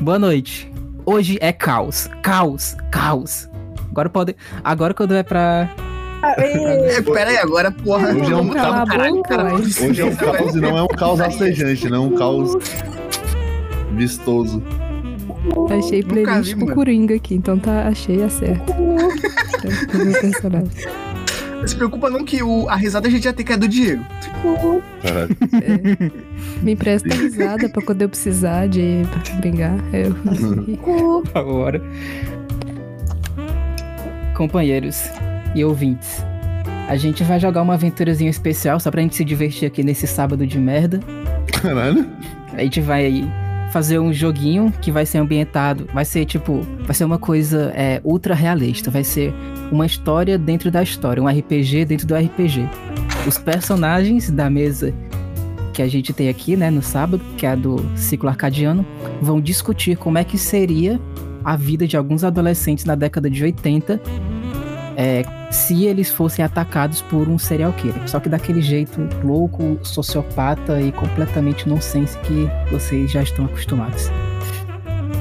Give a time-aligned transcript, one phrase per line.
[0.00, 0.70] Boa noite.
[1.04, 2.08] Hoje é caos.
[2.22, 2.76] Caos.
[2.90, 3.48] Caos.
[3.90, 4.36] Agora pode.
[4.62, 5.70] Agora quando é pra.
[6.38, 8.14] É, pera aí, agora, porra.
[8.14, 9.56] Hoje é um a caralho, caralho.
[9.56, 12.56] Hoje é um caos e não é um caos acejante, não é um caos
[13.92, 14.62] vistoso.
[15.70, 16.74] Achei Nunca playlist vi, com.
[16.74, 18.74] Coringa aqui, então tá, achei a certa.
[21.66, 24.04] Se preocupa não que o, a risada a gente já tem que é do Diego.
[25.02, 25.36] Caralho.
[26.62, 29.02] Me empresta risada pra quando eu precisar de
[29.40, 29.76] brincar.
[29.92, 30.16] Eu...
[31.34, 31.82] Agora.
[34.34, 35.10] Companheiros
[35.54, 36.24] e ouvintes.
[36.88, 40.46] A gente vai jogar uma aventurazinha especial só pra gente se divertir aqui nesse sábado
[40.46, 41.00] de merda.
[41.60, 42.08] Caralho.
[42.52, 43.28] A gente vai
[43.72, 48.00] fazer um joguinho que vai ser ambientado, vai ser tipo, vai ser uma coisa é,
[48.04, 49.34] ultra realista, vai ser
[49.70, 52.68] uma história dentro da história, um RPG dentro do RPG.
[53.26, 54.94] Os personagens da mesa
[55.76, 58.84] que a gente tem aqui, né, no sábado, que é a do ciclo arcadiano,
[59.20, 60.98] vão discutir como é que seria
[61.44, 64.00] a vida de alguns adolescentes na década de 80
[64.96, 68.08] é, se eles fossem atacados por um serial killer.
[68.08, 74.10] Só que daquele jeito louco, sociopata e completamente nonsense que vocês já estão acostumados.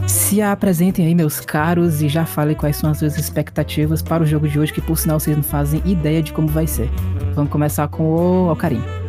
[0.08, 4.26] Se apresentem aí, meus caros, e já falem quais são as suas expectativas para o
[4.26, 6.90] jogo de hoje, que por sinal vocês não fazem ideia de como vai ser.
[7.34, 9.05] Vamos começar com o Alcarim.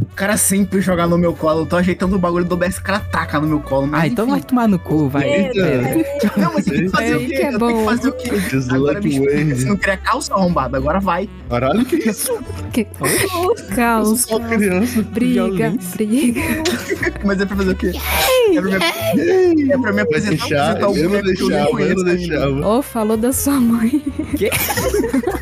[0.00, 1.60] O cara sempre joga no meu colo.
[1.62, 3.86] Eu tô ajeitando o bagulho do OBS, o cara taca no meu colo.
[3.86, 5.24] Mas Ah, então vai tomar no cu, vai.
[5.28, 5.60] Eita.
[6.36, 7.26] Não, mas tem que fazer É o quê?
[7.26, 7.78] que é eu tenho bom.
[7.78, 8.30] que fazer o quê?
[8.70, 9.54] Agora me explica.
[9.56, 11.28] Você não queria calça arrombada, agora vai.
[11.48, 12.38] Caralho, que isso?
[12.72, 12.86] Que...
[13.00, 15.02] Eu sou Caos, só criança.
[15.02, 15.96] briga, violência.
[15.96, 16.40] briga.
[17.24, 17.92] Mas é pra fazer o quê?
[18.54, 18.70] É pra
[19.54, 22.68] me, é pra me apresentar, deixar, eu não que deixava, eu não deixava.
[22.68, 24.02] Ô, falou da sua mãe.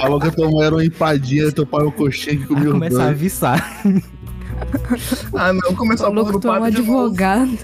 [0.00, 2.66] Falou que a tua mãe era uma empadinha, teu pai é um coxinha que comia
[2.66, 3.82] os começar a viçar.
[5.34, 7.58] Ah, não, começou a Falou que tu é um advogado.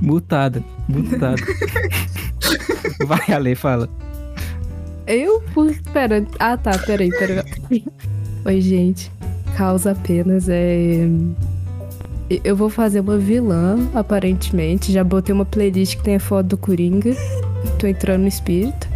[0.00, 0.64] Mutada.
[0.88, 1.42] Mutada.
[3.06, 3.88] vai, Ale, fala.
[5.06, 5.42] Eu?
[5.92, 6.24] Pera.
[6.38, 6.78] Ah, tá.
[6.78, 7.84] Peraí, peraí.
[8.44, 9.10] Oi, gente.
[9.56, 11.08] Causa apenas é.
[12.44, 14.92] Eu vou fazer uma vilã, aparentemente.
[14.92, 17.14] Já botei uma playlist que tem a foto do Coringa.
[17.78, 18.91] Tô entrando no espírito.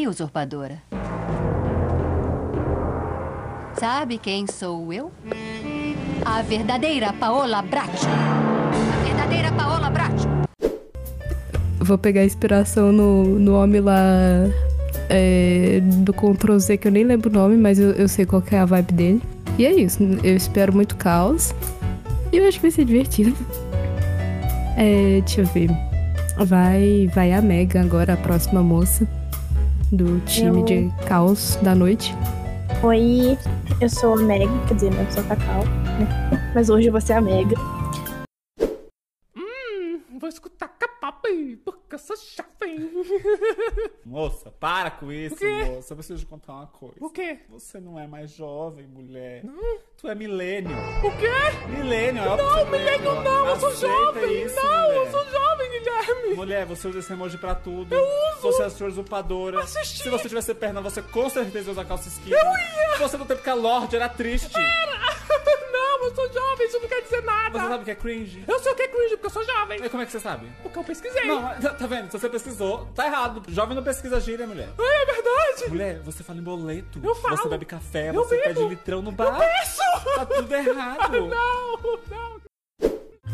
[0.00, 0.82] Oi, usurpadora.
[3.78, 5.12] Sabe quem sou eu?
[6.24, 8.06] A verdadeira Paola Bracho.
[8.08, 10.26] A verdadeira Paola Bracho.
[11.80, 14.00] Vou pegar inspiração no, no homem lá
[15.10, 18.42] é, do Ctrl Z, que eu nem lembro o nome, mas eu, eu sei qual
[18.50, 19.22] é a vibe dele.
[19.58, 20.02] E é isso.
[20.24, 21.54] Eu espero muito caos.
[22.32, 23.36] E eu acho que vai ser divertido.
[24.78, 25.68] É, deixa eu ver.
[26.38, 29.06] Vai, vai a Mega agora, a próxima moça
[29.92, 32.14] do time Eu- de caos da noite.
[32.82, 33.36] Oi,
[33.80, 36.50] eu sou a Meg, quer dizer, não sou a Cacau, né?
[36.54, 37.56] Mas hoje vou ser a Mega.
[41.94, 42.90] Eu sou jovem.
[44.04, 45.36] Moça, para com isso,
[45.66, 45.92] moça.
[45.92, 46.96] Eu preciso te contar uma coisa.
[47.00, 47.40] O quê?
[47.48, 49.42] Você não é mais jovem, mulher.
[49.96, 50.76] Tu é milênio.
[51.04, 51.68] O quê?
[51.68, 54.42] Milênio, é Não, milênio não, eu sou jovem.
[54.44, 54.96] isso, não, mulher.
[54.96, 56.34] eu sou jovem, Guilherme.
[56.34, 57.94] Mulher, você usa esse emoji pra tudo.
[57.94, 58.40] Eu uso.
[58.42, 59.60] Você é a sua usurpadora.
[59.60, 60.02] Assisti.
[60.02, 62.32] Se você tivesse perna, você com certeza ia usar calça skinny.
[62.32, 62.96] Eu ia.
[62.98, 64.50] Você no tempo que a Lorde era triste.
[65.72, 67.58] não, eu sou jovem, isso não quer dizer nada.
[67.58, 68.44] Você sabe o que é cringe?
[68.46, 69.84] Eu sei o que é cringe, porque eu sou jovem.
[69.84, 70.50] E como é que você sabe?
[70.62, 71.24] Porque eu pesquisei.
[71.26, 72.10] Não, mas tá vendo?
[72.10, 73.42] Se você pesquisou, tá errado.
[73.48, 74.68] Jovem não pesquisa gíria, mulher.
[74.78, 75.70] Ai, é verdade.
[75.70, 77.00] Mulher, você fala em boleto.
[77.02, 77.36] Eu falo.
[77.38, 78.54] Você bebe café, Eu você bebo.
[78.54, 79.38] pede litrão no bar.
[79.38, 79.80] Peço.
[80.16, 81.20] Tá tudo errado.
[81.26, 81.78] Não,
[82.10, 82.40] não.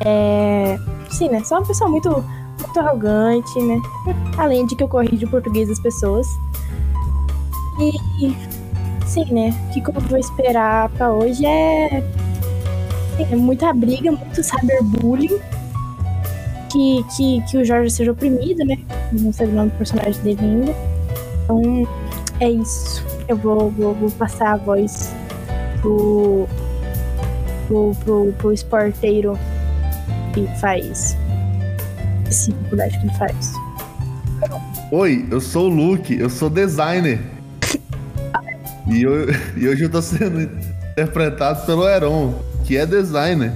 [0.04, 0.78] É.
[1.10, 1.42] Sim, né?
[1.42, 3.80] Sou uma pessoa muito, muito arrogante, né?
[4.38, 6.26] Além de que eu corrijo o português das pessoas.
[7.80, 8.36] E.
[9.06, 9.50] Sim, né?
[9.68, 12.00] O que que eu vou esperar pra hoje é.
[13.16, 15.40] sim, é muita briga, muito cyberbullying.
[16.72, 18.76] Que, que, que o Jorge seja oprimido, né?
[19.12, 20.74] Não sei o nome do personagem dele ainda.
[21.44, 21.88] Então,
[22.40, 23.04] é isso.
[23.28, 25.12] Eu vou, vou, vou passar a voz
[25.80, 26.46] pro,
[27.66, 29.38] pro, pro, pro esporteiro
[30.34, 31.16] que faz
[32.28, 33.52] esse faculdade que ele faz.
[34.92, 37.20] Oi, eu sou o Luke, eu sou designer.
[38.88, 39.26] E, eu-
[39.56, 40.42] e hoje eu tô sendo
[40.92, 43.52] interpretado pelo Heron, que é designer.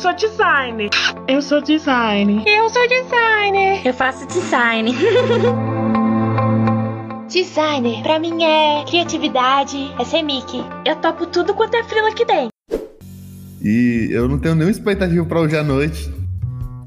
[0.00, 0.88] Sou designer!
[1.28, 2.42] Eu sou designer!
[2.46, 3.86] Eu sou designer!
[3.86, 4.94] Eu faço design.
[7.28, 10.64] designer, pra mim é criatividade, é ser Mickey.
[10.86, 12.48] Eu topo tudo quanto é frila que tem.
[13.60, 16.10] E eu não tenho nenhuma expectativa pra hoje à noite.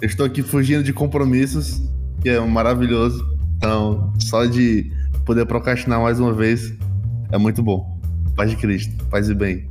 [0.02, 1.84] Eu estou aqui fugindo de compromissos,
[2.20, 3.24] que é maravilhoso.
[3.58, 4.92] Então, só de
[5.24, 6.74] poder procrastinar mais uma vez
[7.32, 7.96] é muito bom.
[8.36, 9.68] Paz de Cristo, paz e bem.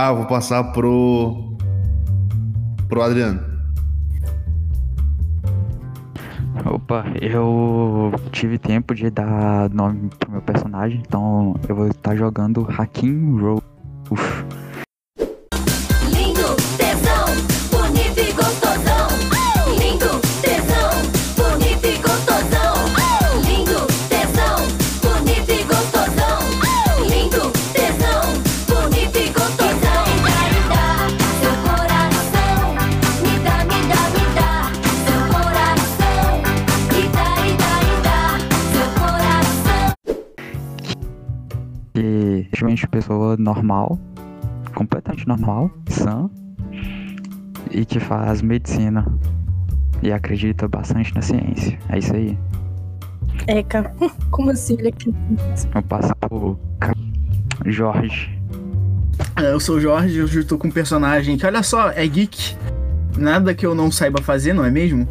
[0.00, 1.56] Ah, vou passar pro.
[2.88, 3.40] pro Adriano.
[6.64, 12.64] Opa, eu tive tempo de dar nome pro meu personagem, então eu vou estar jogando
[12.70, 13.64] Hakim Rolf.
[42.58, 43.98] E realmente pessoa normal,
[44.74, 46.28] completamente normal, sã,
[47.70, 49.06] e que faz medicina
[50.02, 51.78] e acredita bastante na ciência.
[51.88, 52.36] É isso aí.
[53.46, 53.94] É, cara.
[54.30, 54.74] Como assim?
[54.78, 55.14] Ele aqui.
[55.74, 56.92] Eu passo pro Ca-
[57.66, 58.36] Jorge.
[59.36, 62.06] É, Eu sou o Jorge, hoje eu tô com um personagem que, olha só, é
[62.06, 62.56] geek.
[63.16, 65.08] Nada que eu não saiba fazer, não é mesmo?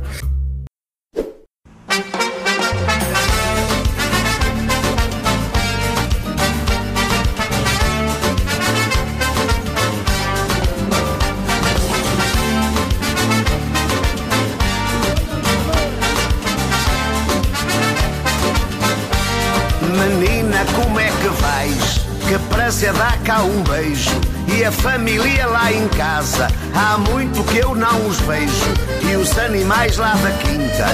[23.43, 24.19] Um beijo.
[24.55, 28.65] E a família lá em casa, há muito que eu não os vejo.
[29.09, 30.87] E os animais lá da quinta,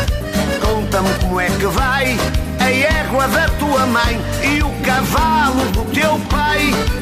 [0.66, 2.18] conta-me como é que vai.
[2.60, 6.60] A égua da tua mãe e o cavalo do teu pai.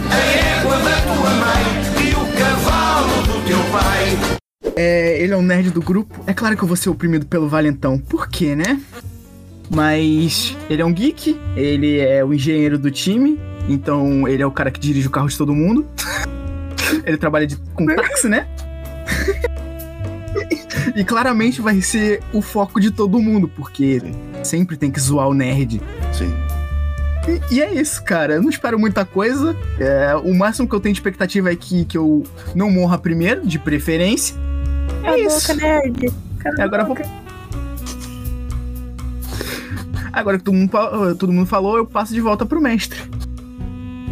[0.09, 4.41] A égua da tua mãe e o cavalo do teu pai.
[4.75, 6.23] É, ele é um nerd do grupo.
[6.25, 7.97] É claro que eu vou ser oprimido pelo Valentão.
[7.97, 8.79] Por quê, né?
[9.73, 14.51] Mas ele é um geek, ele é o engenheiro do time, então ele é o
[14.51, 15.87] cara que dirige o carro de todo mundo.
[17.05, 18.47] ele trabalha de, com táxi, né?
[20.95, 24.01] e claramente vai ser o foco de todo mundo, porque
[24.43, 25.81] sempre tem que zoar o nerd.
[26.13, 26.33] Sim.
[27.27, 28.33] E, e é isso, cara.
[28.35, 29.55] Eu não espero muita coisa.
[29.79, 32.23] É, o máximo que eu tenho de expectativa é que, que eu
[32.55, 34.35] não morra primeiro, de preferência.
[35.03, 36.13] Cala a boca, nerd.
[36.39, 36.97] Cala Agora eu vou.
[40.13, 42.99] Agora que todo mundo, todo mundo falou, eu passo de volta pro mestre.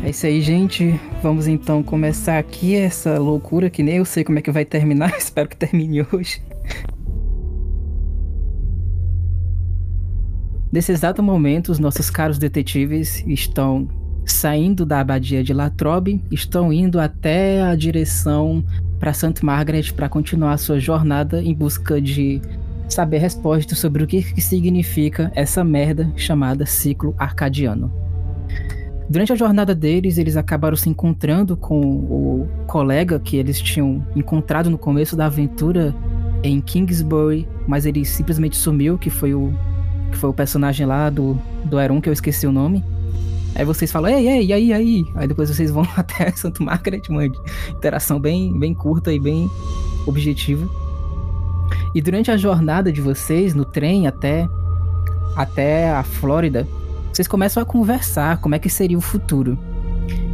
[0.01, 0.99] É isso aí, gente.
[1.21, 5.13] Vamos então começar aqui essa loucura que nem eu sei como é que vai terminar.
[5.19, 6.41] Espero que termine hoje.
[10.71, 13.89] Nesse exato momento, os nossos caros detetives estão
[14.25, 18.63] saindo da abadia de Latrobe, estão indo até a direção
[18.99, 19.43] para St.
[19.43, 22.39] Margaret para continuar sua jornada em busca de
[22.87, 28.08] saber respostas sobre o que, que significa essa merda chamada ciclo arcadiano.
[29.09, 34.69] Durante a jornada deles, eles acabaram se encontrando com o colega que eles tinham encontrado
[34.69, 35.95] no começo da aventura
[36.43, 39.51] em Kingsbury, mas ele simplesmente sumiu, que foi o
[40.11, 42.83] que foi o personagem lá do do Eron que eu esqueci o nome.
[43.55, 45.03] Aí vocês falam, ei, ei, aí, aí?
[45.15, 47.33] Aí depois vocês vão até Santo Margaret, mano.
[47.69, 49.49] Interação bem, bem curta e bem
[50.05, 50.69] objetiva.
[51.95, 54.47] E durante a jornada de vocês, no trem até,
[55.35, 56.67] até a Flórida,
[57.19, 59.59] vocês começam a conversar como é que seria o futuro.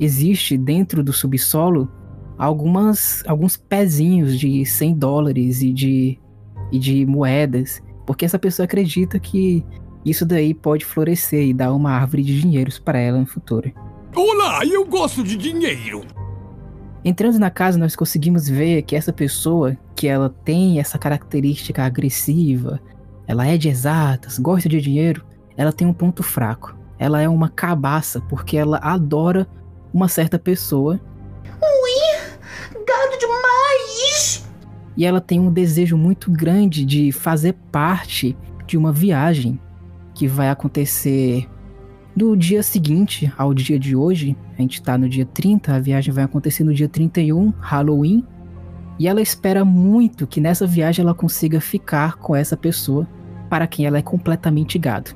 [0.00, 1.90] existe dentro do subsolo
[2.38, 6.18] algumas alguns pezinhos de 100 dólares e de
[6.70, 9.64] e de moedas, porque essa pessoa acredita que
[10.04, 13.70] Isso daí pode florescer e dar uma árvore de dinheiros para ela no futuro.
[14.14, 16.02] Olá, eu gosto de dinheiro.
[17.04, 22.80] Entrando na casa, nós conseguimos ver que essa pessoa, que ela tem essa característica agressiva,
[23.26, 25.24] ela é de exatas, gosta de dinheiro,
[25.56, 26.76] ela tem um ponto fraco.
[26.98, 29.46] Ela é uma cabaça, porque ela adora
[29.92, 31.00] uma certa pessoa
[31.60, 32.30] Ui,
[32.72, 34.46] gado demais!
[34.96, 38.36] e ela tem um desejo muito grande de fazer parte
[38.66, 39.60] de uma viagem
[40.12, 41.48] que vai acontecer
[42.18, 44.36] do dia seguinte ao dia de hoje.
[44.58, 48.24] A gente tá no dia 30, a viagem vai acontecer no dia 31, Halloween.
[48.98, 53.08] E ela espera muito que nessa viagem ela consiga ficar com essa pessoa
[53.48, 55.12] para quem ela é completamente gado.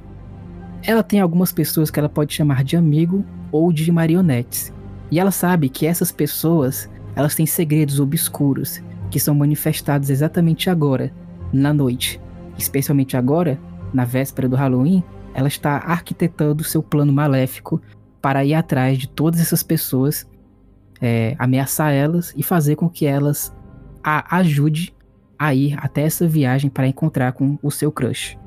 [0.81, 4.73] Ela tem algumas pessoas que ela pode chamar de amigo ou de marionetes.
[5.11, 8.81] E ela sabe que essas pessoas, elas têm segredos obscuros
[9.11, 11.13] que são manifestados exatamente agora,
[11.53, 12.21] na noite.
[12.57, 13.59] Especialmente agora,
[13.93, 15.03] na véspera do Halloween,
[15.35, 17.81] ela está arquitetando seu plano maléfico
[18.21, 20.29] para ir atrás de todas essas pessoas,
[21.01, 23.55] é, ameaçar elas e fazer com que elas
[24.05, 24.95] a ajude
[25.39, 28.39] a ir até essa viagem para encontrar com o seu crush.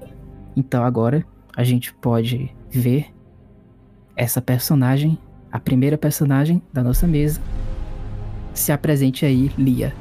[0.55, 1.25] Então agora
[1.55, 3.07] a gente pode ver
[4.15, 5.17] essa personagem,
[5.51, 7.41] a primeira personagem da nossa mesa.
[8.53, 9.93] Se apresente aí, Lia.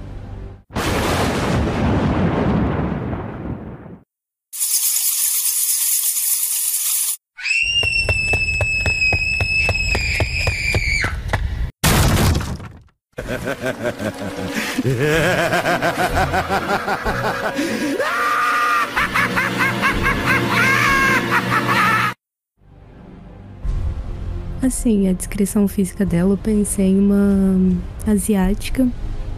[24.64, 28.88] Assim, a descrição física dela, eu pensei em uma asiática,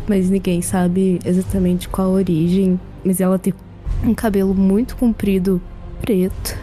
[0.06, 2.78] mas ninguém sabe exatamente qual a origem.
[3.04, 3.52] Mas ela tem
[4.04, 5.60] um cabelo muito comprido,
[6.00, 6.56] preto,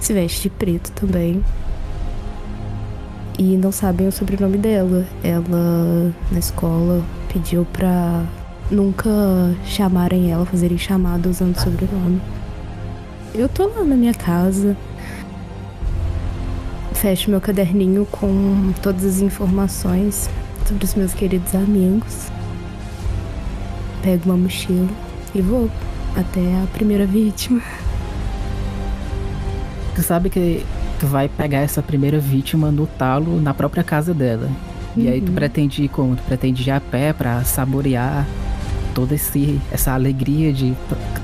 [0.00, 1.44] se veste de preto também.
[3.38, 5.06] E não sabem o sobrenome dela.
[5.22, 8.24] Ela, na escola, pediu pra
[8.70, 9.10] nunca
[9.64, 12.20] chamarem ela, fazerem chamada usando o sobrenome.
[13.34, 14.76] Eu tô lá na minha casa,
[16.94, 20.28] fecho meu caderninho com todas as informações
[20.66, 22.30] sobre os meus queridos amigos.
[24.02, 24.88] Pego uma mochila
[25.34, 25.70] e vou
[26.16, 27.62] até a primeira vítima.
[29.94, 30.64] Tu sabe que
[31.00, 34.50] tu vai pegar essa primeira vítima no talo na própria casa dela.
[34.96, 35.34] E aí tu Uhum.
[35.34, 36.16] pretende ir como?
[36.16, 38.26] Tu pretende ir a pé pra saborear
[38.94, 40.74] toda esse, essa alegria de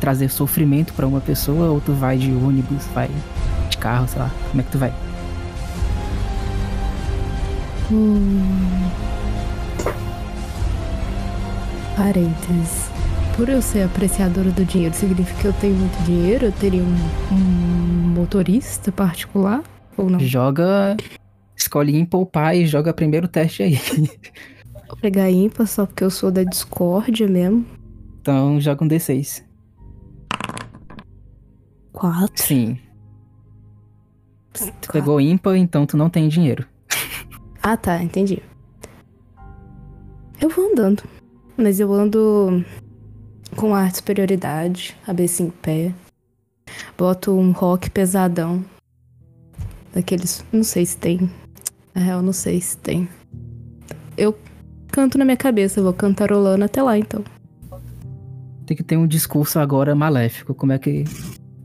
[0.00, 3.10] trazer sofrimento pra uma pessoa ou tu vai de ônibus, vai
[3.68, 4.30] de carro, sei lá.
[4.50, 4.92] Como é que tu vai?
[7.90, 8.88] Hum.
[11.96, 12.88] Parênteses.
[13.36, 16.46] Por eu ser apreciadora do dinheiro, significa que eu tenho muito dinheiro?
[16.46, 16.96] Eu teria um,
[17.32, 17.36] um
[18.14, 19.62] motorista particular?
[19.96, 20.18] Ou não?
[20.20, 20.96] Joga.
[21.68, 23.78] Escolhe em poupar e joga primeiro teste aí.
[24.88, 27.66] Vou pegar ímpar só porque eu sou da discórdia mesmo.
[28.22, 29.44] então joga um D6.
[31.92, 32.42] Quatro.
[32.42, 32.78] Sim.
[34.80, 36.66] Tu pegou ímpar, então tu não tem dinheiro.
[37.62, 38.42] Ah, tá, entendi.
[40.40, 41.02] Eu vou andando.
[41.54, 42.64] Mas eu ando
[43.56, 45.92] com ar de superioridade, cabeça em pé.
[46.96, 48.64] Boto um rock pesadão.
[49.92, 50.42] Daqueles.
[50.50, 51.28] Não sei se tem.
[51.98, 53.08] Na real, não sei se tem.
[54.16, 54.38] Eu
[54.92, 57.24] canto na minha cabeça, eu vou cantarolando até lá então.
[58.64, 60.54] Tem que ter um discurso agora maléfico.
[60.54, 61.02] Como é que.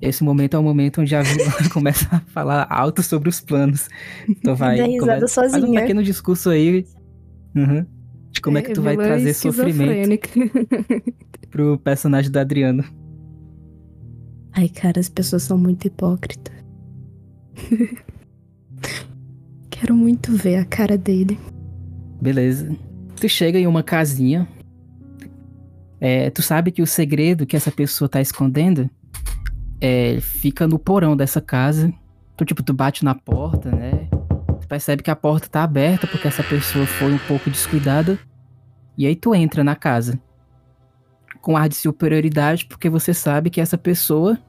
[0.01, 3.87] Esse momento é o momento onde a vilã começa a falar alto sobre os planos.
[4.27, 4.77] Então vai.
[4.77, 5.81] Dá risada começa- Faz um sozinha.
[5.81, 6.83] pequeno discurso aí.
[7.55, 7.85] uhum,
[8.31, 10.27] de como é, que tu vai vilã trazer sofrimento
[11.51, 12.83] pro personagem do Adriano.
[14.51, 16.55] Ai, cara, as pessoas são muito hipócritas.
[19.83, 21.37] Quero muito ver a cara dele.
[22.21, 22.73] Beleza.
[23.17, 24.47] Tu chega em uma casinha.
[25.99, 28.89] É, tu sabe que o segredo que essa pessoa tá escondendo
[29.81, 31.93] é, fica no porão dessa casa.
[32.37, 34.07] Tu, tipo, tu bate na porta, né?
[34.61, 38.17] Tu percebe que a porta tá aberta porque essa pessoa foi um pouco descuidada.
[38.97, 40.17] E aí tu entra na casa.
[41.41, 44.39] Com ar de superioridade, porque você sabe que essa pessoa.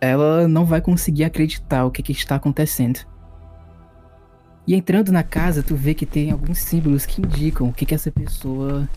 [0.00, 3.09] Ela não vai conseguir acreditar o que, que está acontecendo.
[4.66, 7.94] E entrando na casa, tu vê que tem alguns símbolos que indicam o que, que
[7.94, 8.88] essa pessoa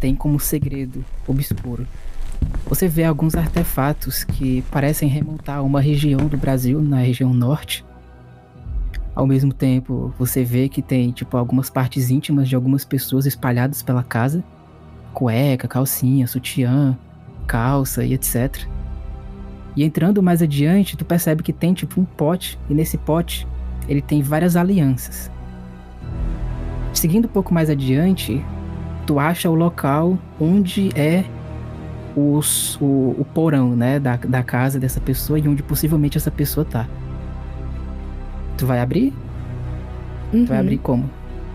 [0.00, 1.86] tem como segredo obscuro.
[2.66, 7.84] Você vê alguns artefatos que parecem remontar a uma região do Brasil, na região norte.
[9.14, 13.82] Ao mesmo tempo, você vê que tem tipo algumas partes íntimas de algumas pessoas espalhadas
[13.82, 14.42] pela casa,
[15.12, 16.98] cueca, calcinha, sutiã,
[17.46, 18.66] calça e etc.
[19.76, 23.46] E entrando mais adiante, tu percebe que tem tipo um pote, e nesse pote
[23.88, 25.30] ele tem várias alianças.
[26.92, 28.44] Seguindo um pouco mais adiante,
[29.06, 31.24] tu acha o local onde é
[32.16, 36.64] os- o, o porão, né, da, da casa dessa pessoa e onde possivelmente essa pessoa
[36.64, 36.86] tá.
[38.56, 39.12] Tu vai abrir?
[40.30, 40.62] Tu vai Uhum.
[40.62, 41.10] abrir como?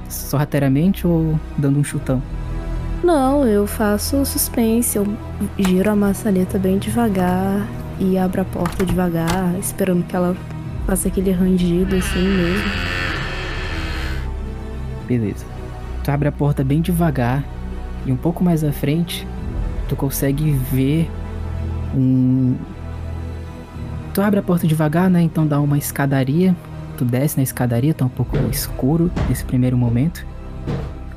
[0.10, 2.22] Sorrateiramente ou dando um chutão?
[3.04, 5.08] Não, eu faço suspense, eu
[5.58, 7.66] giro a maçaneta bem devagar
[7.98, 10.36] e abro a porta devagar, esperando que ela
[10.90, 12.72] faça aquele rangido assim mesmo.
[15.08, 15.46] Beleza.
[16.04, 17.44] Tu abre a porta bem devagar
[18.08, 19.28] e um pouco mais à frente
[19.88, 21.08] tu consegue ver
[21.96, 22.56] um.
[24.16, 25.22] Tu abre a porta devagar, né?
[25.22, 26.56] Então dá uma escadaria.
[26.98, 30.26] Tu desce na escadaria, tá um pouco escuro nesse primeiro momento.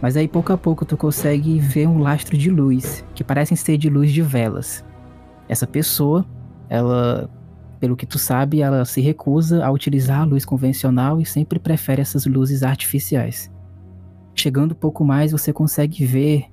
[0.02, 3.78] Mas aí pouco a pouco tu consegue ver um lastro de luz, que parecem ser
[3.78, 4.84] de luz de velas.
[5.48, 6.26] Essa pessoa,
[6.68, 7.30] ela,
[7.82, 12.00] pelo que tu sabe, ela se recusa a utilizar a luz convencional e sempre prefere
[12.00, 13.50] essas luzes artificiais.
[14.36, 16.44] Chegando um pouco mais, você consegue ver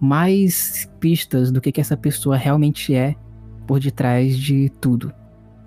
[0.00, 3.14] mais pistas do que, que essa pessoa realmente é
[3.66, 5.12] por detrás de tudo.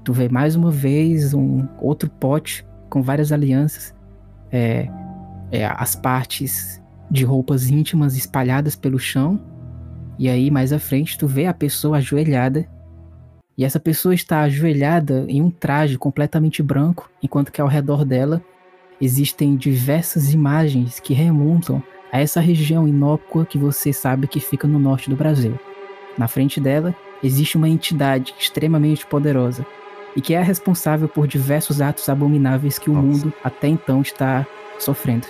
[0.04, 3.94] Tu vê mais uma vez um outro pote com várias alianças,
[4.51, 4.90] é,
[5.51, 9.40] é, as partes de roupas íntimas espalhadas pelo chão.
[10.18, 12.68] E aí, mais à frente, tu vê a pessoa ajoelhada.
[13.58, 18.41] E essa pessoa está ajoelhada em um traje completamente branco, enquanto que ao redor dela
[19.00, 24.77] existem diversas imagens que remontam a essa região inócua que você sabe que fica no
[24.77, 25.60] norte do Brasil.
[26.17, 29.65] Na frente dela existe uma entidade extremamente poderosa
[30.15, 34.46] e que é responsável por diversos atos abomináveis que o mundo até então está
[34.77, 35.27] sofrendo.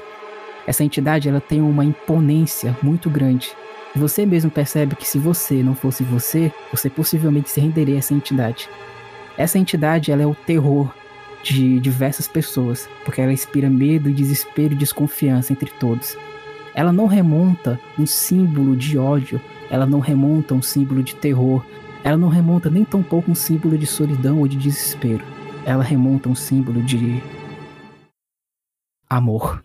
[0.65, 3.51] Essa entidade ela tem uma imponência muito grande.
[3.95, 8.13] Você mesmo percebe que se você não fosse você, você possivelmente se renderia a essa
[8.13, 8.69] entidade.
[9.37, 10.93] Essa entidade ela é o terror
[11.43, 16.17] de diversas pessoas, porque ela inspira medo, desespero e desconfiança entre todos.
[16.73, 21.65] Ela não remonta um símbolo de ódio, ela não remonta um símbolo de terror,
[22.03, 25.23] ela não remonta nem tão pouco um símbolo de solidão ou de desespero.
[25.65, 27.21] Ela remonta um símbolo de
[29.09, 29.61] amor.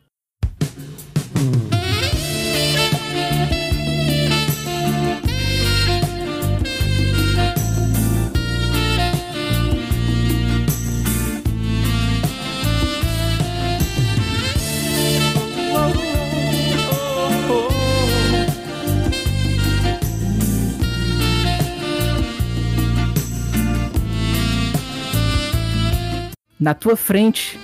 [26.67, 27.61] Na tua frente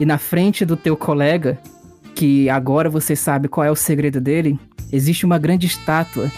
[0.00, 1.56] e na frente do teu colega,
[2.16, 4.58] que agora você sabe qual é o segredo dele,
[4.92, 6.28] existe uma grande estátua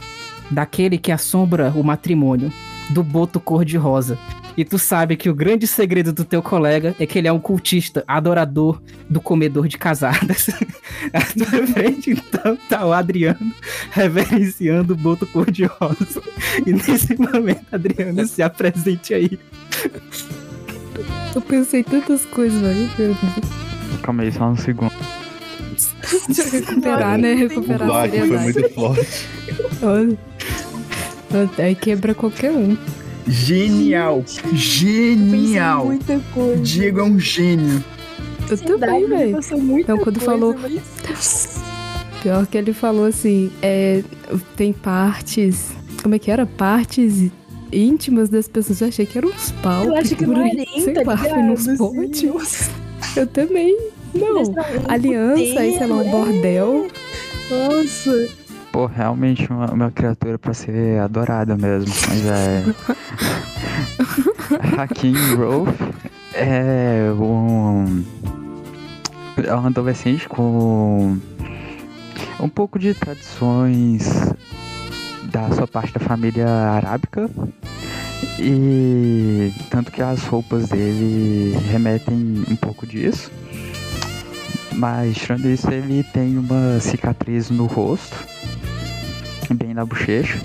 [0.50, 2.52] daquele que assombra o matrimônio,
[2.90, 4.18] do boto cor-de-rosa.
[4.58, 7.40] E tu sabe que o grande segredo do teu colega é que ele é um
[7.40, 10.48] cultista, adorador do comedor de casadas.
[11.14, 13.54] À tua frente, então, tá o Adriano
[13.90, 16.20] reverenciando o boto cor-de-rosa.
[16.66, 19.38] E nesse momento, Adriano, se apresente aí.
[21.34, 22.90] Eu pensei em tantas coisas, velho.
[22.98, 24.00] Meu Deus.
[24.02, 24.92] Calma aí, só um segundo.
[26.28, 27.34] Deixa eu recuperar, né?
[27.34, 28.52] Recuperar O a baque foi seriedade.
[28.60, 29.28] muito forte.
[29.82, 30.18] Olha.
[31.58, 32.76] Aí quebra qualquer um.
[33.26, 34.22] Genial.
[34.52, 35.86] Genial.
[35.86, 36.62] Muita coisa.
[36.62, 37.82] Diego é um gênio.
[38.48, 39.38] Eu também, velho.
[39.80, 41.60] Então, quando coisa, falou- mas-
[42.22, 44.02] Pior que ele falou assim, é,
[44.56, 45.72] tem partes.
[46.02, 46.46] Como é que era?
[46.46, 47.30] Partes
[47.74, 48.80] íntimas das pessoas.
[48.80, 49.84] Eu achei que eram uns pau.
[49.84, 52.70] Eu acho que não é nem, Sei tá lá, foi nos Assim, potes.
[53.16, 53.76] Eu também.
[54.14, 54.54] Não.
[54.88, 56.90] Aliança, aí sei lá, um roteiro, bordel.
[57.50, 58.28] Nossa.
[58.72, 61.92] Pô, realmente uma, uma criatura pra ser adorada mesmo.
[62.08, 62.64] Mas é.
[64.80, 65.68] Hakim Rolf
[66.34, 68.04] é um.
[69.42, 71.18] É um adolescente com
[72.40, 74.32] um pouco de tradições
[75.34, 77.28] da sua parte da família arábica.
[78.38, 83.30] E tanto que as roupas dele remetem um pouco disso.
[84.72, 88.16] Mas tirando isso, ele tem uma cicatriz no rosto,
[89.54, 90.38] bem na bochecha.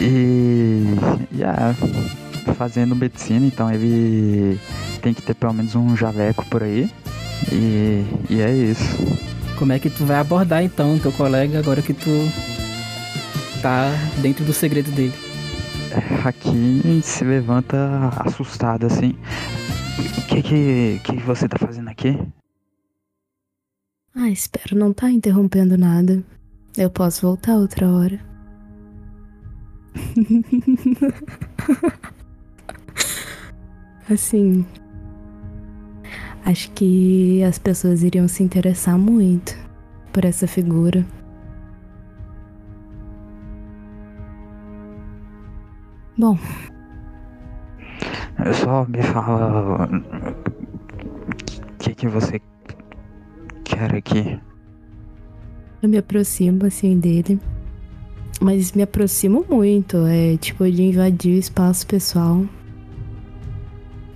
[0.00, 0.84] E,
[1.32, 1.74] e ah,
[2.54, 4.58] fazendo medicina, então ele
[5.00, 6.90] tem que ter pelo menos um javeco por aí.
[7.50, 8.84] E, e é isso.
[9.58, 12.10] Como é que tu vai abordar então teu colega agora que tu
[13.66, 13.90] tá
[14.22, 15.12] dentro do segredo dele?
[16.24, 19.16] Aqui se levanta assustado assim.
[19.98, 22.16] O que que, que você tá fazendo aqui?
[24.14, 26.22] Ah, espero não tá interrompendo nada.
[26.76, 28.20] Eu posso voltar outra hora.
[34.08, 34.64] Assim.
[36.44, 39.56] Acho que as pessoas iriam se interessar muito
[40.12, 41.04] por essa figura.
[46.18, 46.38] Bom,
[48.54, 49.86] Só me fala.
[49.86, 52.40] O que, que você
[53.64, 54.38] quer aqui?
[55.82, 57.38] eu me aproximo assim dele.
[58.40, 59.98] Mas me aproximo muito.
[60.06, 62.44] É tipo de invadir o espaço pessoal.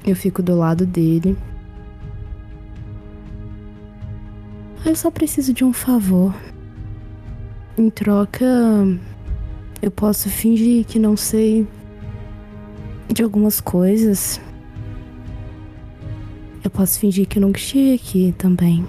[0.06, 1.36] Eu fico do lado dele.
[4.84, 6.34] Eu só preciso de um favor.
[7.78, 8.46] Em troca,
[9.80, 11.66] eu posso fingir que não sei
[13.12, 14.40] de algumas coisas.
[16.62, 18.86] Eu posso fingir que nunca estive aqui também.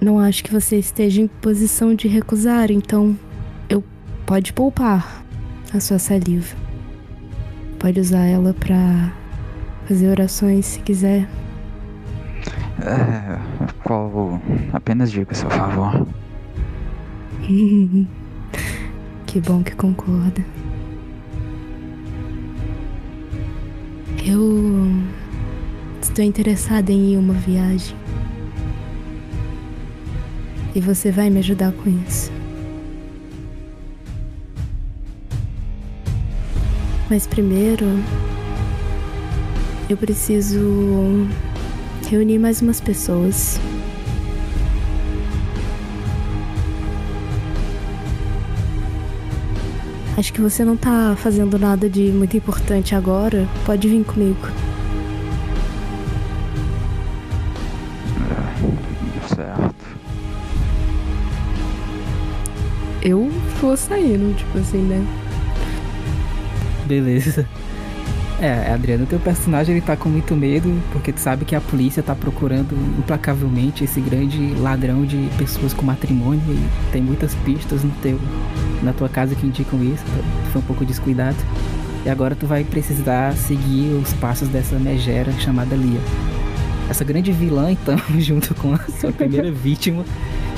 [0.00, 3.18] Não acho que você esteja em posição de recusar, então
[3.68, 3.84] eu
[4.24, 5.22] pode poupar
[5.74, 6.56] a sua saliva.
[7.78, 9.12] Pode usar ela pra
[9.86, 11.28] fazer orações se quiser.
[12.80, 13.38] É,
[13.84, 14.40] qual.
[14.72, 16.06] Apenas diga, seu favor.
[19.30, 20.44] que bom que concorda.
[24.26, 24.90] Eu
[26.02, 27.96] estou interessada em ir uma viagem.
[30.74, 32.32] E você vai me ajudar com isso.
[37.08, 37.86] Mas primeiro,
[39.88, 41.28] eu preciso
[42.08, 43.60] reunir mais umas pessoas.
[50.20, 53.48] Acho que você não tá fazendo nada de muito importante agora.
[53.64, 54.48] Pode vir comigo.
[59.34, 59.96] Certo.
[63.00, 63.30] Eu
[63.62, 65.06] vou saindo, tipo assim, né?
[66.84, 67.48] Beleza.
[68.38, 72.02] É, Adriano, teu personagem ele tá com muito medo, porque tu sabe que a polícia
[72.02, 77.90] tá procurando implacavelmente esse grande ladrão de pessoas com matrimônio e tem muitas pistas no
[78.02, 78.20] teu,
[78.82, 81.36] na tua casa que indicam isso, então tu foi um pouco descuidado.
[82.04, 86.00] E agora tu vai precisar seguir os passos dessa megera chamada Lia.
[86.88, 90.04] Essa grande vilã, então, junto com a sua primeira vítima,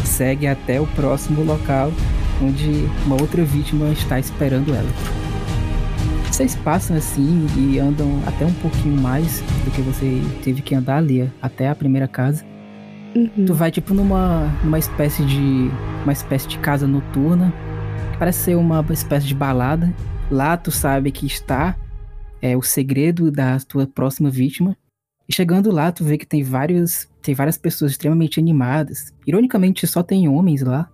[0.04, 1.92] segue até o próximo local
[2.40, 4.88] onde uma outra vítima está esperando ela.
[6.30, 10.96] Vocês passam assim e andam até um pouquinho mais do que você teve que andar
[10.96, 12.44] ali, até a primeira casa.
[13.46, 15.70] Tu vai tipo numa, numa espécie de
[16.02, 17.52] uma espécie de casa noturna,
[18.18, 19.92] parece ser uma espécie de balada.
[20.30, 21.76] Lá tu sabe que está
[22.40, 24.76] é o segredo da tua próxima vítima.
[25.28, 29.14] E chegando lá, tu vê que tem vários tem várias pessoas extremamente animadas.
[29.24, 30.90] Ironicamente, só tem homens lá.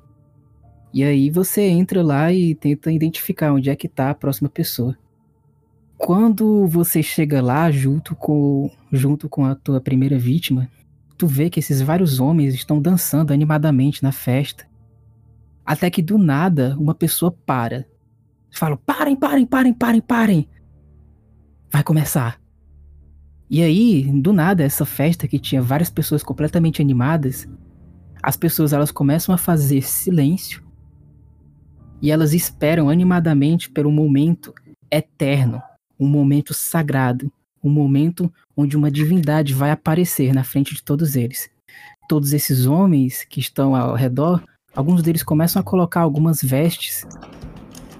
[0.93, 4.97] E aí você entra lá e tenta identificar onde é que tá a próxima pessoa.
[5.97, 10.69] Quando você chega lá junto com, junto com a tua primeira vítima,
[11.17, 14.68] tu vê que esses vários homens estão dançando animadamente na festa.
[15.69, 17.85] Até que do nada uma pessoa para.
[18.51, 20.49] Fala: parem, parem, parem, parem, parem.
[21.71, 22.41] Vai começar.
[23.51, 27.47] E aí, do nada, essa festa que tinha várias pessoas completamente animadas,
[28.23, 30.65] as pessoas elas começam a fazer silêncio
[32.01, 34.55] e elas esperam animadamente pelo momento
[34.91, 35.61] eterno,
[36.01, 37.31] um momento sagrado,
[37.63, 41.51] um momento onde uma divindade vai aparecer na frente de todos eles.
[42.09, 44.43] Todos esses homens que estão ao redor,
[44.79, 47.05] alguns deles começam a colocar algumas vestes,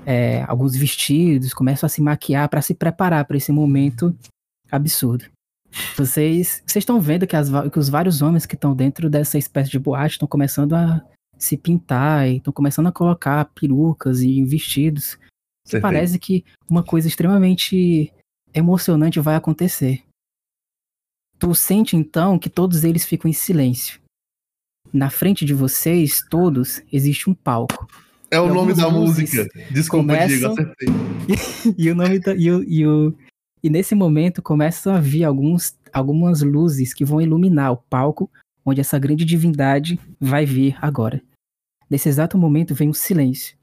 [0.07, 4.17] é, alguns vestidos, começam a se maquiar para se preparar para esse momento
[4.71, 5.25] absurdo.
[5.97, 9.73] Vocês, vocês estão vendo que, as que os vários homens que estão dentro dessa espécie
[9.73, 11.05] de boate estão começando a
[11.37, 15.19] se pintar e estão começando a colocar perucas e vestidos.
[15.83, 18.13] Parece que uma coisa extremamente
[18.55, 20.05] emocionante vai acontecer.
[21.41, 24.01] Tu sente então que todos eles ficam em silêncio.
[24.93, 27.87] Na frente de vocês, todos, existe um palco.
[28.31, 29.47] É o E nome da música.
[29.71, 30.89] Desculpa, Diego, começam- acertei.
[31.79, 33.15] e o nome da, e, o, e, o,
[33.63, 38.31] e nesse momento começam a vir alguns, algumas luzes que vão iluminar o palco
[38.65, 41.23] onde essa grande divindade vai vir agora.
[41.89, 43.57] Nesse exato momento vem um silêncio.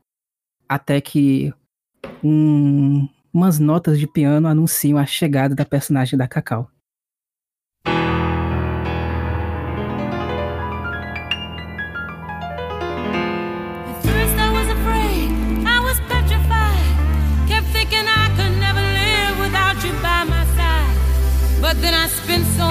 [0.67, 1.53] Até que
[2.23, 6.71] um- umas notas de piano anunciam a chegada da personagem da Cacau.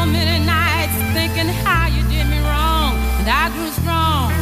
[0.04, 2.94] So many nights thinking how you did me wrong.
[3.20, 4.32] And I grew strong.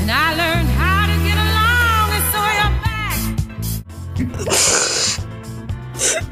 [0.00, 2.06] And I learned how to get along.
[2.16, 3.18] And so you're back.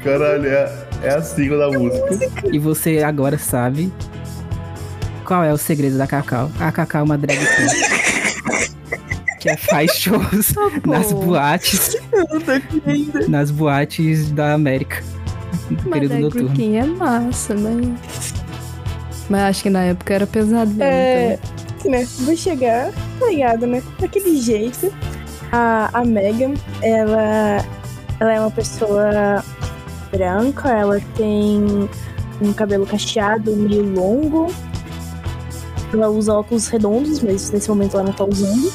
[0.03, 2.09] Caralho, é, é a sigla da música.
[2.51, 3.93] E você agora sabe
[5.23, 6.51] qual é o segredo da Cacau.
[6.59, 7.67] A Cacau é uma drag queen.
[9.39, 10.53] que é- faz shows
[10.85, 11.95] nas boates.
[13.29, 15.01] Nas boates da América.
[15.69, 16.49] No Mas período drag noturno.
[16.53, 18.26] queen é massa, mas...
[19.29, 20.83] Mas acho que na época era pesado mesmo.
[20.83, 21.39] É,
[21.79, 21.91] então.
[21.91, 22.07] né?
[22.19, 23.83] Vou chegar, tá ligado, né?
[23.99, 24.93] Daquele jeito.
[25.51, 27.65] A, a Megan, ela,
[28.19, 29.43] ela é uma pessoa
[30.11, 31.89] branca, ela tem
[32.41, 34.47] um cabelo cacheado meio longo.
[35.93, 38.71] Ela usa óculos redondos, mas nesse momento ela não tá usando.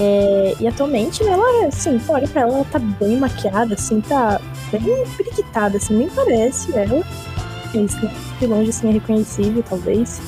[0.00, 4.40] É, e atualmente, né, ela, assim, olha pra ela, ela tá bem maquiada, assim, tá
[4.70, 7.04] bem periquitada, assim, nem parece ela.
[7.72, 10.20] De longe, assim, é reconhecível, talvez.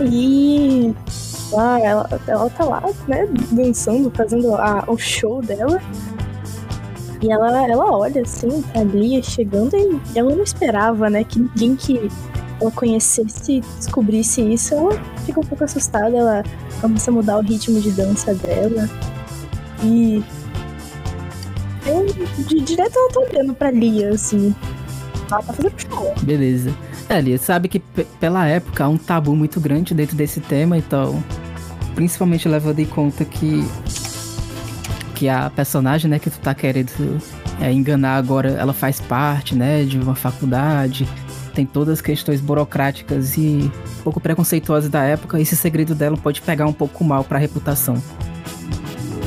[0.00, 0.94] E
[1.56, 5.80] ah, ela, ela tá lá, né, dançando, fazendo a, o show dela.
[7.20, 11.76] E ela, ela olha assim pra Lia chegando e ela não esperava, né, que ninguém
[11.76, 12.10] que
[12.60, 14.74] ela conhecesse descobrisse isso.
[14.74, 16.42] Ela fica um pouco assustada, ela
[16.80, 18.88] começa a mudar o ritmo de dança dela.
[19.84, 20.22] E.
[22.46, 24.54] De, direto ela tá olhando pra Lia, assim.
[25.30, 26.14] Ela tá fazendo show.
[26.22, 26.72] Beleza.
[27.08, 30.76] É, Lia, sabe que pe- pela época há um tabu muito grande dentro desse tema,
[30.78, 31.22] então.
[31.94, 33.66] Principalmente levando em conta que.
[35.14, 37.20] Que a personagem, né, que tu tá querendo
[37.60, 41.06] é, enganar agora, ela faz parte, né, de uma faculdade,
[41.54, 43.70] tem todas as questões burocráticas e
[44.00, 48.02] um pouco preconceituosas da época, esse segredo dela pode pegar um pouco mal pra reputação.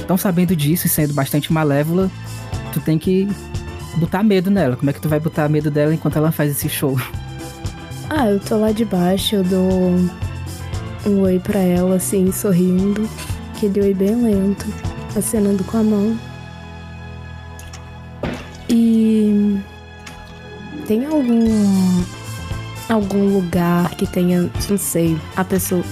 [0.03, 2.11] Então, sabendo disso e sendo bastante malévola,
[2.75, 3.27] tu tem que
[3.95, 4.75] botar medo nela.
[4.75, 6.99] Como é que tu vai botar medo dela enquanto ela faz esse show?
[8.09, 9.93] Ah, eu tô lá de baixo, eu dou
[11.05, 13.09] um oi pra ela, assim, sorrindo.
[13.55, 14.65] Aquele oi bem lento,
[15.15, 16.19] acenando com a mão.
[18.69, 19.57] E.
[20.85, 22.03] Tem algum.
[22.89, 25.83] algum lugar que tenha, não sei, a pessoa.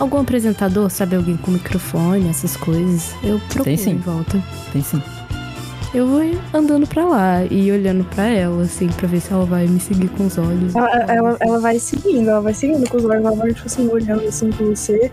[0.00, 1.14] Algum apresentador, sabe?
[1.14, 3.14] Alguém com microfone, essas coisas.
[3.22, 3.90] Eu procuro Tem sim.
[3.90, 4.42] em volta.
[4.72, 5.00] Tem sim.
[5.94, 6.22] Eu vou
[6.54, 10.08] andando pra lá e olhando pra ela, assim, pra ver se ela vai me seguir
[10.08, 10.74] com os olhos.
[10.74, 13.88] Ela, ela, ela vai seguindo, ela vai seguindo com os olhos, ela vai, tipo assim,
[13.88, 15.12] olhando assim pra você.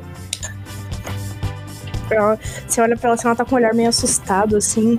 [2.10, 4.98] Ela, você olha pra ela assim, ela tá com um olhar meio assustado, assim.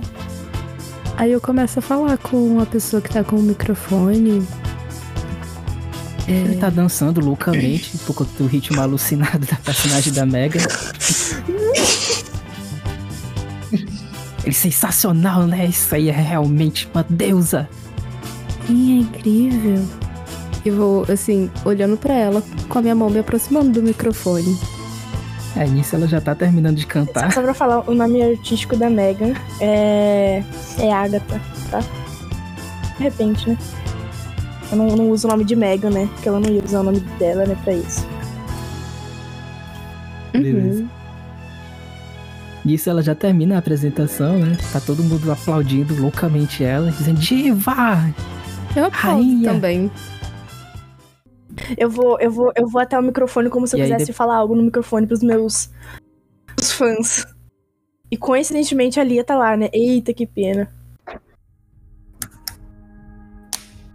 [1.17, 4.47] Aí eu começo a falar com a pessoa que tá com o microfone.
[6.27, 10.59] Ele tá dançando loucamente por conta do ritmo alucinado da personagem da Mega.
[14.43, 15.65] Ele é sensacional, né?
[15.65, 17.69] Isso aí é realmente uma deusa.
[18.69, 19.85] Ih, é incrível.
[20.63, 24.57] E vou, assim, olhando pra ela, com a minha mão me aproximando do microfone.
[25.55, 27.31] É, nisso ela já tá terminando de cantar.
[27.33, 30.43] Só pra falar, o nome artístico da Megan é.
[30.79, 31.79] é Agatha, tá?
[32.97, 33.57] De repente, né?
[34.71, 36.07] Eu não, não uso o nome de Megan, né?
[36.13, 38.07] Porque ela não ia usar o nome dela, né, pra isso.
[40.31, 40.85] Beleza.
[42.63, 44.55] Nisso ela já termina a apresentação, né?
[44.71, 48.13] Tá todo mundo aplaudindo loucamente ela, dizendo Diva!
[48.75, 49.91] Eu aplaudo também.
[51.77, 54.13] Eu vou, eu vou, eu vou até o microfone como se eu E quisesse de-
[54.13, 55.69] falar algo no microfone pros meus
[56.59, 57.25] os fãs.
[58.09, 59.69] E coincidentemente a Lia tá lá, né?
[59.73, 60.69] Eita, que pena.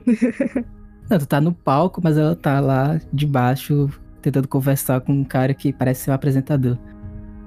[1.08, 3.88] Não, tu tá no palco, mas ela tá lá de baixo
[4.20, 6.76] tentando conversar com um cara que parece ser o apresentador.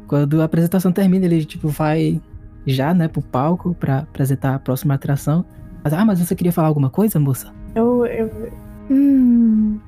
[0.10, 2.20] Quando a apresentação termina, ele tipo vai
[2.66, 5.46] já, né, pro palco pra apresentar a próxima atração.
[5.84, 7.54] Mas, ah, mas você queria falar alguma coisa, moça?
[7.76, 8.52] Eu, eu,
[8.90, 9.80] Hum.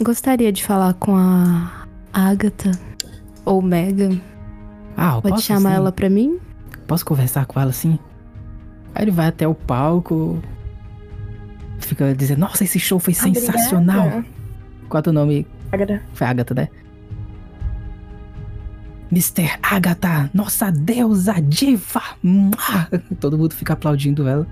[0.00, 2.70] Gostaria de falar com a Agatha
[3.44, 4.20] ou Megan.
[4.96, 5.76] Ah, eu Pode posso, chamar sim.
[5.76, 6.38] ela pra mim?
[6.86, 7.98] Posso conversar com ela assim?
[8.94, 10.40] Aí ele vai até o palco,
[11.80, 14.06] fica dizendo, nossa, esse show foi sensacional.
[14.06, 14.26] Obrigada.
[14.88, 15.46] Qual é o teu nome?
[15.72, 16.00] Agatha.
[16.12, 16.68] Foi Agatha, né?
[19.14, 19.48] Mr.
[19.62, 22.02] Agatha, nossa deusa diva!
[23.20, 24.44] Todo mundo fica aplaudindo ela.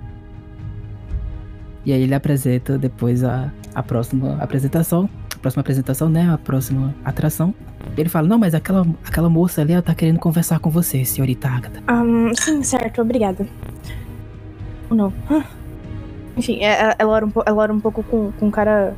[1.85, 5.09] E aí ele apresenta depois a, a próxima apresentação.
[5.35, 6.31] A próxima apresentação, né?
[6.31, 7.53] A próxima atração.
[7.97, 11.49] Ele fala, não, mas aquela, aquela moça ali, ela tá querendo conversar com você, senhorita
[11.49, 11.83] Agatha.
[11.85, 13.45] Ahn, sim, certo, obrigada.
[14.89, 15.13] Ou não?
[16.37, 18.95] Enfim, é- é- ela ora um, ela ora um pouco com, com cara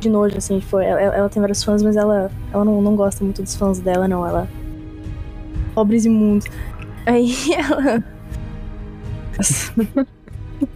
[0.00, 3.24] de nojo, assim, tipo, ela, ela tem vários fãs, mas ela, ela não, não gosta
[3.24, 4.26] muito dos fãs dela, não.
[4.26, 4.46] Ela.
[5.78, 6.44] Pobres imundos.
[7.06, 8.02] Aí ela.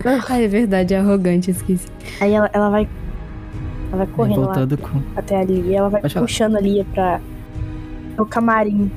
[0.04, 1.88] Ah, é verdade, é arrogante, esqueci.
[2.20, 2.88] Aí ela, ela vai.
[3.88, 5.02] Ela vai correndo lá com.
[5.16, 5.64] até a Lia.
[5.64, 7.20] E ela vai Pode puxando a Lia pra.
[8.16, 8.88] o camarim.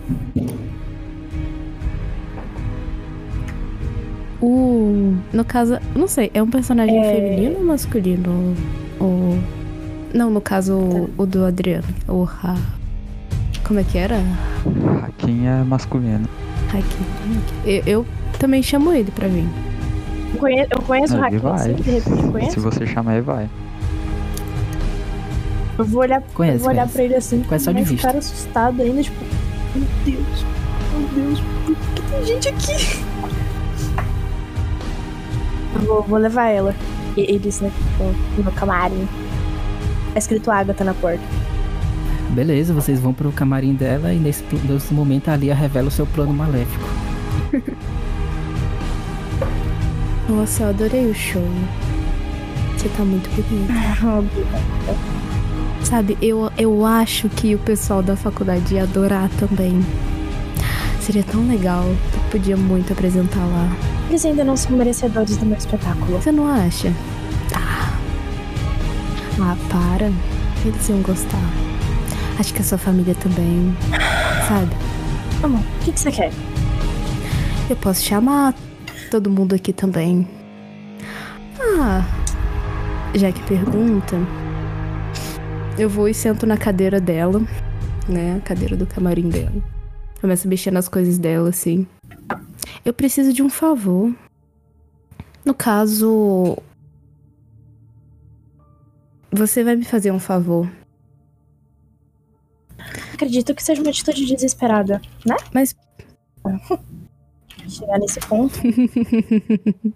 [4.40, 5.16] O.
[5.34, 7.16] No caso, não sei, é um personagem É.
[7.16, 8.54] feminino ou masculino?
[9.02, 9.40] O.
[10.14, 11.88] Não, no caso, o, o do Adriano.
[12.08, 12.56] O Ra.
[13.68, 14.18] Como é que era?
[15.04, 16.28] Hakim é masculino.
[16.70, 17.42] Hakim.
[17.66, 18.06] Eu, eu
[18.40, 19.48] também chamo ele pra vir.
[20.34, 21.54] Eu conheço, eu conheço o Hakim, vai.
[21.56, 22.62] assim, de repente eu Se conheço.
[22.62, 23.50] você chamar, ele vai.
[25.78, 26.94] Eu vou olhar, Conhece, eu vou olhar conhece.
[26.94, 28.08] pra ele assim, Conhece só de vista.
[28.08, 29.18] cara assustado ainda, tipo,
[29.76, 30.46] meu Deus,
[30.94, 33.04] meu Deus, por que tem gente aqui?
[35.76, 36.74] Eu vou, vou levar ela.
[37.18, 39.08] E eles, né, no- no camarim.
[40.14, 41.24] Tá escrito Agatha na porta.
[42.36, 46.06] Beleza, vocês vão pro camarim dela e nesse, nesse momento a Lia revela o seu
[46.06, 46.84] plano maléfico.
[50.28, 51.48] Nossa, eu adorei o show.
[52.76, 53.74] Você tá muito bonita.
[55.82, 59.80] Sabe, eu, eu acho que o pessoal da faculdade ia adorar também.
[61.00, 61.86] Seria tão legal.
[62.12, 63.70] Tu podia muito apresentar lá.
[64.10, 66.22] Eles ainda não são merecedores do meu espetáculo.
[66.22, 66.92] Você não acha?
[67.56, 67.98] Ah,
[69.40, 70.12] ah para.
[70.66, 71.65] Eles iam gostar.
[72.40, 73.76] Acho que a sua família também.
[74.48, 74.76] Sabe?
[75.44, 76.32] Amor, o que, que você quer?
[77.70, 78.54] Eu posso chamar
[79.10, 80.28] todo mundo aqui também.
[81.60, 82.04] Ah,
[83.16, 84.18] já que pergunta,
[85.78, 87.42] eu vou e sento na cadeira dela,
[88.08, 88.38] né?
[88.38, 89.62] A cadeira do camarim dela.
[90.22, 91.88] Começo a mexer nas coisas dela, assim.
[92.84, 94.14] Eu preciso de um favor.
[95.44, 96.58] No caso.
[99.32, 100.70] Você vai me fazer um favor.
[103.16, 105.38] Acredito que seja uma atitude desesperada, né?
[105.54, 105.74] Mas.
[107.68, 108.54] Chegar nesse ponto.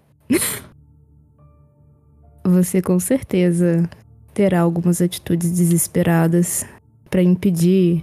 [2.42, 3.88] Você com certeza
[4.32, 6.64] terá algumas atitudes desesperadas
[7.10, 8.02] pra impedir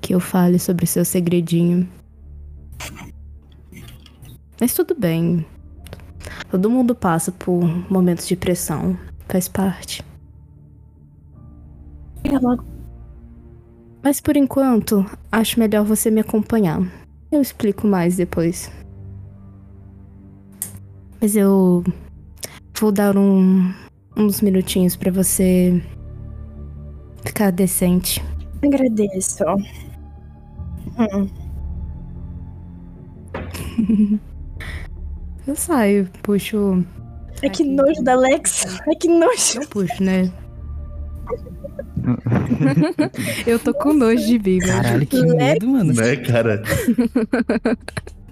[0.00, 1.88] que eu fale sobre seu segredinho.
[4.60, 5.46] Mas tudo bem.
[6.50, 8.98] Todo mundo passa por momentos de pressão.
[9.28, 10.02] Faz parte.
[12.22, 12.73] Chega logo.
[14.04, 16.78] Mas por enquanto, acho melhor você me acompanhar.
[17.32, 18.70] Eu explico mais depois.
[21.18, 21.82] Mas eu
[22.78, 23.72] vou dar um,
[24.14, 25.82] uns minutinhos pra você
[27.24, 28.22] ficar decente.
[28.62, 29.42] Agradeço.
[30.98, 31.30] Hum.
[35.46, 36.84] Eu saio, puxo.
[37.42, 38.64] Ai, que nojo da Alex.
[38.86, 39.60] Ai, que nojo.
[39.60, 40.32] Eu puxo, né?
[43.46, 44.66] eu tô com nojo de velho.
[44.66, 45.92] Caralho, que medo, mano.
[45.92, 46.62] Né, cara?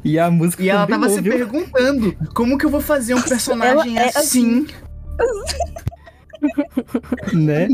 [0.04, 1.32] E a música E ela tava se viu?
[1.32, 4.66] perguntando como que eu vou fazer um personagem Ela é assim.
[7.32, 7.68] né?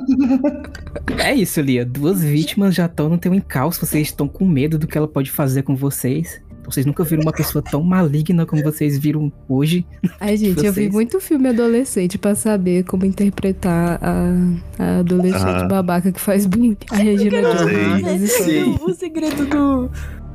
[1.17, 1.87] É isso, Lia.
[1.87, 3.85] Duas vítimas já estão no teu encalço.
[3.85, 6.39] Vocês estão com medo do que ela pode fazer com vocês.
[6.69, 9.87] Vocês nunca viram uma pessoa tão maligna como vocês viram hoje.
[10.21, 14.33] Ai, gente, eu vi Vocês- muito filme adolescente pra saber como interpretar a,
[14.79, 15.69] a adolescente Ah.
[15.69, 16.77] babaca que faz bullying.
[16.91, 18.33] A Regina Jones.
[18.33, 18.63] Sei.
[18.65, 19.91] O, o segredo do.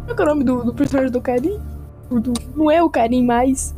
[0.05, 1.59] Qual que é o nome do, do personagem do Karim?
[2.09, 3.75] Do- não é o Karim mais.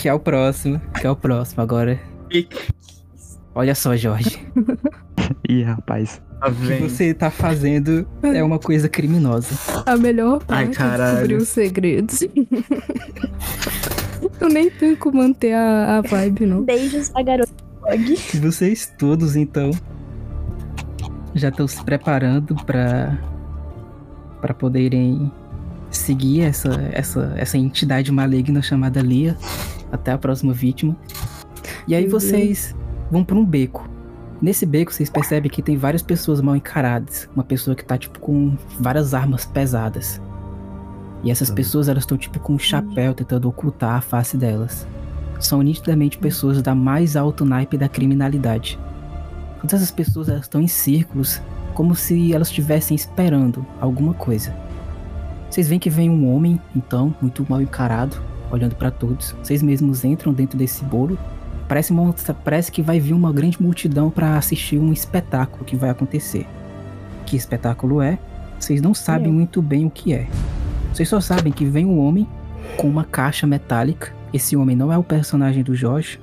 [0.00, 0.80] Que é o próximo.
[1.00, 1.98] Que é o próximo agora.
[3.54, 4.38] Olha só, Jorge.
[5.48, 6.20] Ih, rapaz.
[6.40, 9.48] Tá O que você tá fazendo é uma coisa criminosa.
[9.84, 11.12] A melhor Ai, parte é caralho.
[11.12, 12.22] descobrir os segredos.
[14.40, 16.62] eu nem tenho como manter a, a vibe, não.
[16.62, 17.50] Beijos a garota.
[18.40, 19.70] Vocês todos, então,
[21.34, 23.18] já estão se preparando pra
[24.40, 25.32] para poderem
[25.90, 29.36] seguir essa, essa, essa entidade maligna chamada Lia
[29.90, 30.96] até a próxima vítima.
[31.86, 32.74] E aí vocês
[33.10, 33.88] vão pra um beco.
[34.40, 37.28] Nesse beco vocês percebem que tem várias pessoas mal encaradas.
[37.34, 40.20] Uma pessoa que tá tipo com várias armas pesadas.
[41.24, 44.86] E essas pessoas elas estão tipo com um chapéu tentando ocultar a face delas.
[45.40, 48.78] São nitidamente pessoas da mais alto naipe da criminalidade.
[49.56, 51.42] Todas essas pessoas elas estão em círculos,
[51.74, 54.54] como se elas estivessem esperando alguma coisa.
[55.50, 58.16] Vocês veem que vem um homem, então, muito mal encarado,
[58.52, 59.34] olhando pra todos.
[59.42, 61.18] Vocês mesmos entram dentro desse bolo.
[61.68, 61.92] Parece,
[62.42, 66.46] parece que vai vir uma grande multidão pra assistir um espetáculo que vai acontecer.
[67.26, 68.18] Que espetáculo é?
[68.58, 70.26] Vocês não sabem muito bem o que é.
[70.92, 72.26] Vocês só sabem que vem um homem
[72.76, 74.12] com uma caixa metálica.
[74.32, 76.18] Esse homem não é o personagem do Jorge,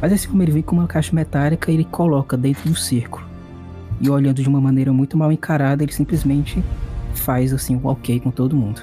[0.00, 3.26] mas esse homem ele vem com uma caixa metálica e ele coloca dentro do círculo.
[4.00, 6.62] E olhando de uma maneira muito mal encarada, ele simplesmente
[7.14, 8.82] faz assim um ok com todo mundo.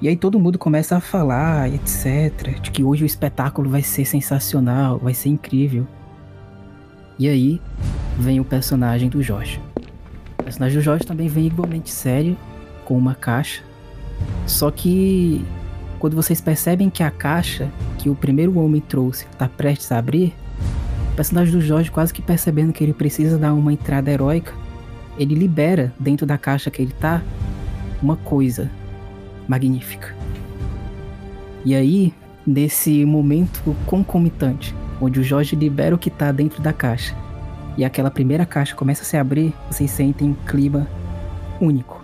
[0.00, 4.04] E aí todo mundo começa a falar, etc, de que hoje o espetáculo vai ser
[4.04, 5.88] sensacional, vai ser incrível.
[7.18, 7.60] E aí
[8.16, 9.60] vem o personagem do Jorge.
[10.38, 12.36] O personagem do Jorge também vem igualmente sério,
[12.84, 13.64] com uma caixa.
[14.46, 15.44] Só que
[15.98, 17.68] quando vocês percebem que a caixa
[17.98, 20.32] que o primeiro homem trouxe está prestes a abrir,
[21.12, 24.54] o personagem do Jorge, quase que percebendo que ele precisa dar uma entrada heróica,
[25.18, 27.20] ele libera dentro da caixa que ele tá
[28.00, 28.70] uma coisa
[29.48, 30.14] magnífica.
[31.64, 32.14] E aí,
[32.46, 37.16] nesse momento concomitante, onde o Jorge libera o que tá dentro da caixa
[37.76, 40.88] e aquela primeira caixa começa a se abrir, vocês sentem um clima
[41.60, 42.02] único.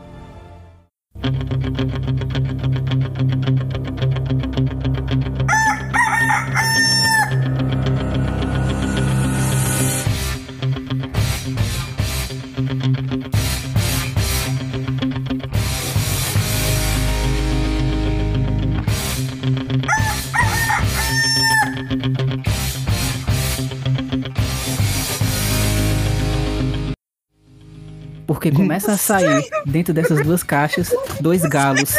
[28.44, 31.94] Porque começa a sair dentro dessas duas caixas dois galos.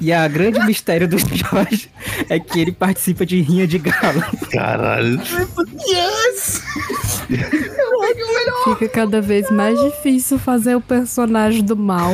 [0.00, 1.88] E a grande mistério do Jorge
[2.28, 4.20] é que ele participa de rinha de galo.
[4.50, 5.20] Caralho.
[5.88, 6.60] Yes!
[8.64, 12.12] Fica cada vez mais difícil fazer o personagem do mal.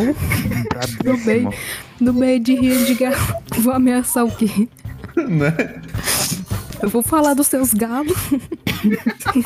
[1.03, 1.51] No meio,
[1.99, 3.17] no meio de rir de galo.
[3.59, 4.69] Vou ameaçar o quê?
[5.17, 5.55] Né?
[6.83, 8.19] Eu vou falar dos seus galos.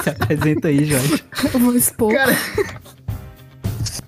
[0.03, 1.23] Se apresenta aí, Jorge.
[1.55, 2.13] Eu vou expor.
[2.13, 2.37] Cara,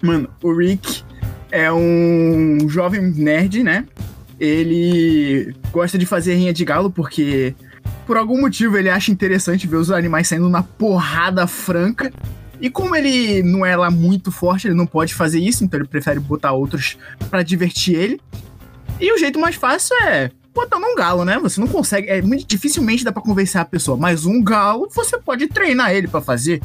[0.03, 1.03] mano, o Rick
[1.51, 3.87] é um jovem nerd, né?
[4.39, 7.55] Ele gosta de fazer rinha de galo porque,
[8.07, 12.13] por algum motivo, ele acha interessante ver os animais saindo na porrada franca.
[12.61, 15.89] E como ele não é lá muito forte, ele não pode fazer isso, então ele
[15.89, 16.97] prefere botar outros
[17.31, 18.21] pra divertir ele.
[19.01, 21.39] E o jeito mais fácil é botando um galo, né?
[21.39, 25.17] Você não consegue, é muito dificilmente dá pra convencer a pessoa, mas um galo você
[25.19, 26.61] pode treinar ele pra fazer.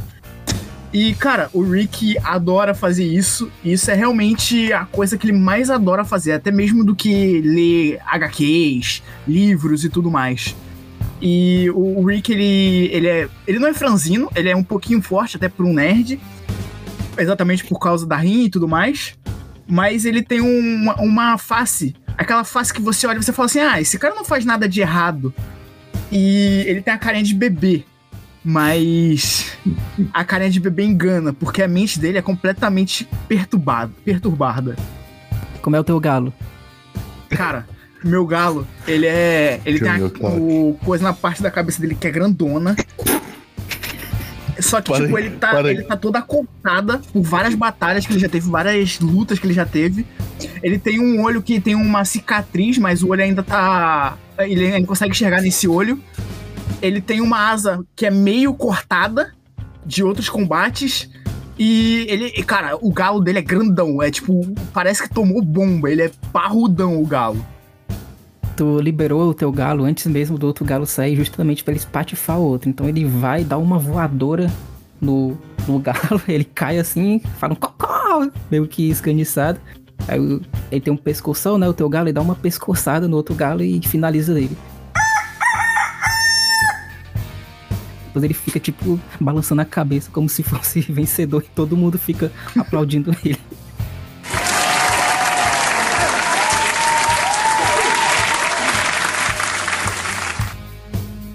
[0.93, 3.51] E, cara, o Rick adora fazer isso.
[3.63, 7.41] E isso é realmente a coisa que ele mais adora fazer, até mesmo do que
[7.41, 10.55] ler HQs, livros e tudo mais.
[11.19, 15.35] E o Rick, ele, ele, é, ele não é franzino, ele é um pouquinho forte,
[15.37, 16.19] até por um nerd.
[17.17, 19.17] Exatamente por causa da rinha e tudo mais.
[19.67, 23.59] Mas ele tem uma, uma face, aquela face que você olha e você fala assim:
[23.59, 25.33] ah, esse cara não faz nada de errado.
[26.11, 27.83] E ele tem a carinha de bebê.
[28.43, 29.55] Mas
[30.13, 34.75] a carinha de bebê engana, porque a mente dele é completamente perturbada, perturbada.
[35.61, 36.33] Como é o teu galo?
[37.29, 37.65] Cara,
[38.03, 39.61] meu galo, ele é.
[39.65, 42.75] Ele tem a, o, coisa na parte da cabeça dele que é grandona.
[44.59, 45.75] Só que, Para tipo, aí, ele tá, para aí.
[45.75, 49.53] ele tá toda cortada por várias batalhas que ele já teve, várias lutas que ele
[49.53, 50.05] já teve.
[50.61, 54.17] Ele tem um olho que tem uma cicatriz, mas o olho ainda tá.
[54.37, 55.99] Ele ainda consegue enxergar nesse olho.
[56.83, 59.33] Ele tem uma asa que é meio cortada
[59.85, 61.09] de outros combates.
[61.57, 64.03] E ele, cara, o galo dele é grandão.
[64.03, 64.41] É tipo,
[64.73, 65.89] parece que tomou bomba.
[65.89, 67.43] Ele é parrudão, o galo.
[68.57, 72.37] Tu liberou o teu galo antes mesmo do outro galo sair, justamente pra ele espatifar
[72.37, 72.69] o outro.
[72.69, 74.51] Então ele vai dar uma voadora
[74.99, 79.57] no, no galo, ele cai assim, fala um cocó, meio que esganiçado.
[80.05, 80.19] Aí
[80.69, 81.67] ele tem um pescoção, né?
[81.69, 84.57] O teu galo, ele dá uma pescoçada no outro galo e finaliza ele.
[88.13, 92.31] Depois ele fica, tipo, balançando a cabeça como se fosse vencedor e todo mundo fica
[92.55, 93.39] aplaudindo ele.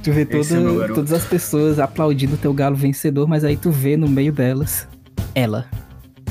[0.05, 3.73] Tu vê é toda, todas as pessoas aplaudindo o teu galo vencedor, mas aí tu
[3.73, 4.87] vê no meio delas
[5.35, 5.69] ela.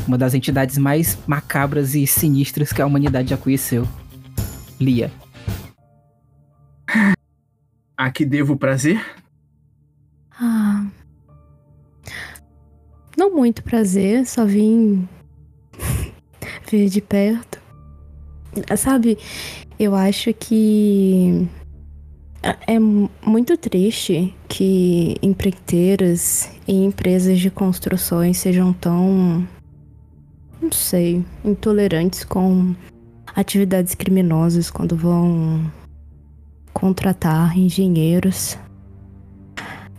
[0.07, 3.85] Uma das entidades mais macabras e sinistras que a humanidade já conheceu.
[4.79, 5.11] Lia.
[7.97, 9.03] A que devo prazer?
[13.33, 15.07] Muito prazer, só vim
[16.71, 17.59] ver de perto.
[18.77, 19.17] Sabe,
[19.77, 21.47] eu acho que
[22.65, 29.47] é mu- muito triste que empreiteiras e empresas de construções sejam tão,
[30.61, 32.73] não sei, intolerantes com
[33.35, 35.71] atividades criminosas quando vão
[36.73, 38.57] contratar engenheiros.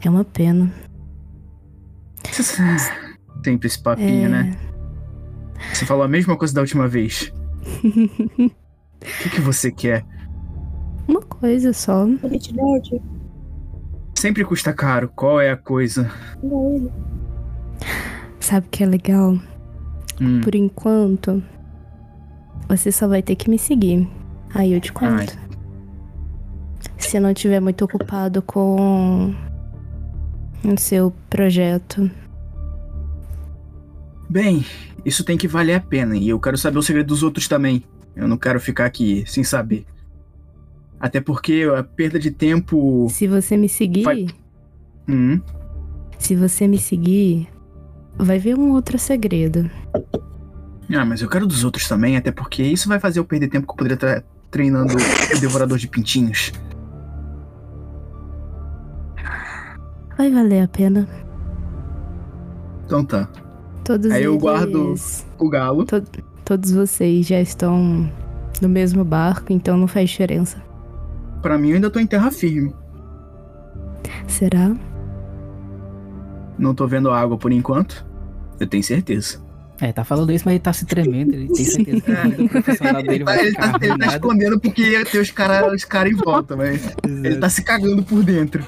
[0.04, 0.72] É uma pena.
[3.48, 4.28] Sempre esse papinho, É.
[4.28, 4.56] né?
[5.72, 7.32] Você falou a mesma coisa da última vez.
[9.00, 10.04] O que, que você quer?
[11.06, 12.04] Uma coisa só.
[14.12, 15.08] Sempre custa caro.
[15.14, 16.10] Qual é a coisa?
[18.40, 19.38] Sabe o que é legal?
[20.20, 20.40] Hum.
[20.40, 21.40] Por enquanto,
[22.68, 24.08] você só vai ter que me seguir.
[24.52, 25.12] Aí eu te conto.
[25.14, 25.48] Ai.
[26.96, 29.32] Se não tiver muito ocupado com
[30.64, 32.10] o seu projeto.
[34.28, 34.64] Bem,
[35.04, 36.16] isso tem que valer a pena.
[36.16, 37.82] E eu quero saber o segredo dos outros também.
[38.14, 39.86] Eu não quero ficar aqui sem saber.
[41.00, 43.08] Até porque a perda de tempo.
[43.10, 44.26] Se você me seguir, Vai-
[45.08, 45.40] Hum,
[46.18, 47.48] se você me seguir,
[48.18, 49.70] vai ver um outro segredo.
[50.94, 53.66] Ah, mas eu quero dos outros também, até porque isso vai fazer eu perder tempo
[53.66, 56.52] que eu poderia estar treinando o devorador de pintinhos.
[60.16, 61.08] Vai valer a pena.
[62.84, 63.28] Então tá.
[63.88, 64.94] Todos Aí eu eles- guardo
[65.38, 65.82] o galo.
[65.86, 66.02] to-
[66.44, 68.06] todos vocês já estão
[68.60, 70.62] no mesmo barco, então não faz diferença.
[71.40, 72.74] Pra mim, eu ainda tô em terra firme.
[74.26, 74.76] Será?
[76.58, 78.04] Não tô vendo água por enquanto.
[78.60, 79.38] Eu tenho certeza.
[79.80, 81.32] É, tá falando isso, mas ele tá se tremendo.
[81.32, 84.06] Ele tem certeza que a vida profissional dele Ele tá, vai ele tá- ele tá
[84.08, 88.02] escondendo porque ia ter os caras os cara em volta, mas ele tá se cagando
[88.02, 88.62] por dentro.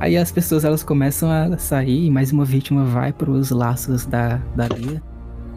[0.00, 4.40] Aí as pessoas elas começam a sair e mais uma vítima vai pros laços da,
[4.56, 5.02] da Lia.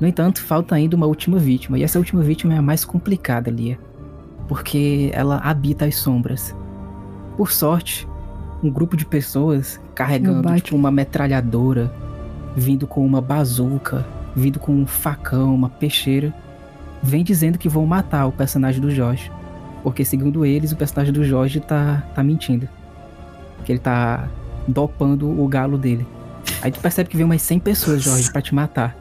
[0.01, 1.79] No entanto, falta ainda uma última vítima.
[1.79, 3.79] E essa última vítima é a mais complicada, Lia.
[4.49, 6.53] Porque ela habita as sombras.
[7.37, 8.05] Por sorte,
[8.61, 11.89] um grupo de pessoas carregando tipo, uma metralhadora,
[12.53, 16.33] vindo com uma bazuca, vindo com um facão, uma peixeira,
[17.01, 19.31] vem dizendo que vão matar o personagem do Jorge.
[19.83, 22.67] Porque, segundo eles, o personagem do Jorge tá, tá mentindo.
[23.63, 24.29] Que ele tá
[24.67, 26.05] dopando o galo dele.
[26.61, 28.97] Aí tu percebe que vem umas 100 pessoas, Jorge, pra te matar.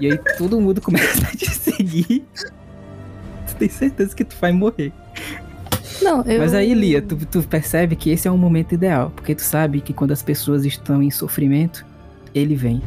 [0.00, 2.24] E aí todo mundo começa a te seguir.
[3.46, 4.92] Tu tem certeza que tu vai morrer.
[6.02, 6.40] Não, eu.
[6.40, 9.10] Mas aí, Lia, tu, tu percebe que esse é um momento ideal.
[9.14, 11.84] Porque tu sabe que quando as pessoas estão em sofrimento,
[12.34, 12.82] ele vem.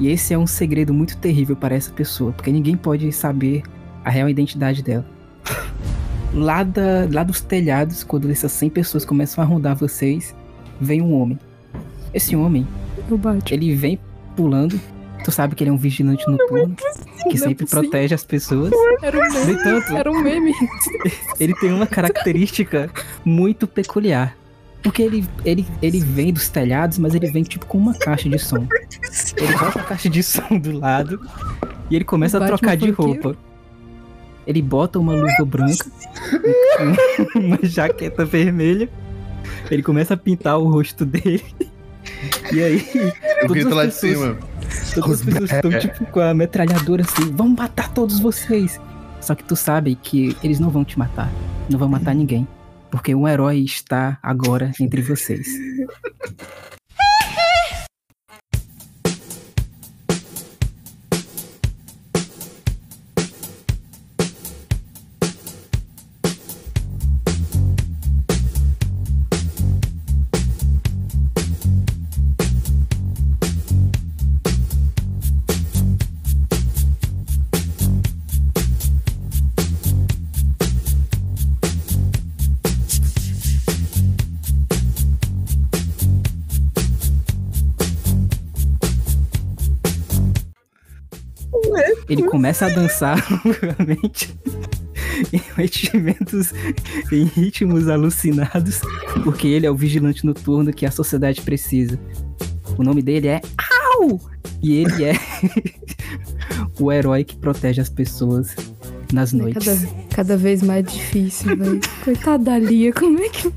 [0.00, 2.32] E esse é um segredo muito terrível para essa pessoa.
[2.32, 3.62] Porque ninguém pode saber
[4.04, 5.04] a real identidade dela.
[6.36, 10.34] Lá, da, lá dos telhados, quando essas 100 pessoas começam a rondar vocês,
[10.78, 11.38] vem um homem.
[12.12, 12.66] Esse homem,
[13.50, 13.98] ele vem
[14.36, 14.78] pulando.
[15.24, 16.76] Tu sabe que ele é um vigilante noturno
[17.30, 18.70] que é sempre protege as pessoas.
[19.02, 19.52] Era um meme.
[19.52, 20.52] entanto, Era um meme.
[21.40, 22.90] ele tem uma característica
[23.24, 24.36] muito peculiar.
[24.82, 28.38] Porque ele, ele, ele vem dos telhados, mas ele vem tipo com uma caixa de
[28.38, 28.66] som.
[29.36, 31.20] Ele bota a caixa de som do lado
[31.90, 33.36] e ele começa a trocar de roupa.
[34.46, 35.86] Ele bota uma luva branca,
[37.34, 38.88] uma jaqueta vermelha.
[39.70, 41.42] Ele começa a pintar o rosto dele.
[42.52, 42.86] E aí,
[43.42, 44.38] Eu grito lá de pessoas- cima.
[44.94, 48.80] Todas as pessoas estão tipo com a metralhadora assim, vamos matar todos vocês.
[49.20, 51.30] Só que tu sabe que eles não vão te matar.
[51.68, 52.46] Não vão matar ninguém.
[52.90, 55.48] Porque um herói está agora entre vocês.
[92.46, 94.32] Começa a dançar novamente
[95.32, 95.42] em
[97.12, 98.82] em ritmos alucinados,
[99.24, 101.98] porque ele é o vigilante noturno que a sociedade precisa.
[102.78, 103.40] O nome dele é
[103.98, 104.20] Au!
[104.62, 105.14] E ele é
[106.78, 108.54] o herói que protege as pessoas
[109.12, 109.66] nas noites.
[109.66, 111.80] Cada, cada vez mais difícil, velho.
[112.04, 113.52] Coitada da Lia, como é que.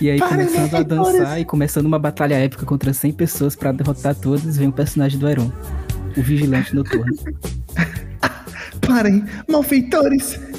[0.00, 1.18] E aí, Parem, começando a malfeitores!
[1.18, 5.18] dançar e começando uma batalha épica contra 100 pessoas pra derrotar todas, vem o personagem
[5.18, 5.52] do Heron,
[6.16, 7.14] o vigilante noturno.
[8.86, 10.38] Parem, malfeitores!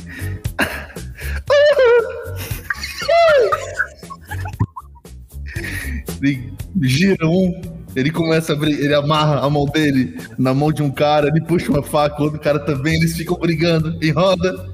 [6.21, 7.59] Ele gira um,
[7.95, 11.41] ele começa a abrir, ele amarra a mão dele na mão de um cara, ele
[11.41, 14.69] puxa uma faca, o outro cara também, eles ficam brigando em roda.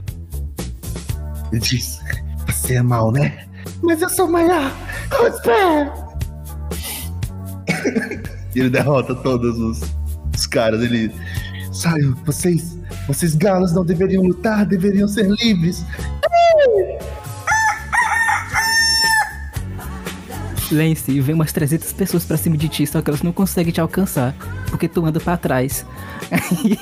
[1.51, 1.99] Ele diz:
[2.45, 3.47] Você é mal, né?
[3.82, 4.71] Mas eu sou melhor!
[5.25, 5.93] Espera!
[8.55, 9.82] e ele derrota todos os,
[10.38, 10.81] os caras.
[10.81, 11.11] Ele.
[11.71, 12.77] Saiam, vocês.
[13.07, 15.83] Vocês galos não deveriam lutar, deveriam ser livres.
[20.71, 23.71] Lance, e vem umas 300 pessoas pra cima de ti, só que elas não conseguem
[23.71, 24.35] te alcançar,
[24.69, 25.85] porque tu anda pra trás.
[26.29, 26.77] Aí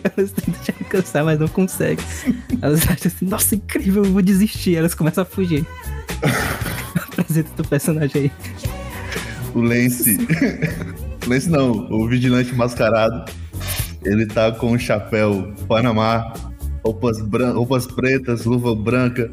[0.16, 2.04] elas tentam te alcançar, mas não conseguem.
[2.62, 4.76] Elas acham assim, nossa, incrível, eu vou desistir.
[4.76, 5.66] Elas começam a fugir.
[6.96, 8.32] Apresenta teu personagem aí.
[9.54, 10.18] O Lance.
[11.26, 13.30] Lance não, o vigilante mascarado.
[14.04, 16.32] Ele tá com um chapéu Panamá,
[16.84, 19.30] roupas, bran roupas pretas, luva branca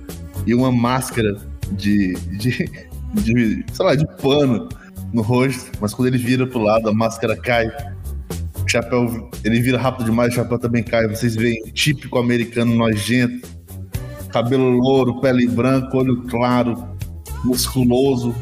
[0.48, 1.38] e uma máscara
[1.72, 2.70] de, de,
[3.14, 4.68] de, sei lá, de pano
[5.14, 5.72] no rosto.
[5.80, 7.70] Mas quando ele vira pro lado, a máscara cai.
[8.68, 11.08] chapéu, ele vira rápido demais, o chapéu também cai.
[11.08, 13.48] Vocês veem típico americano nojento.
[14.30, 16.88] Cabelo louro, pele branca, olho claro,
[17.44, 18.34] musculoso.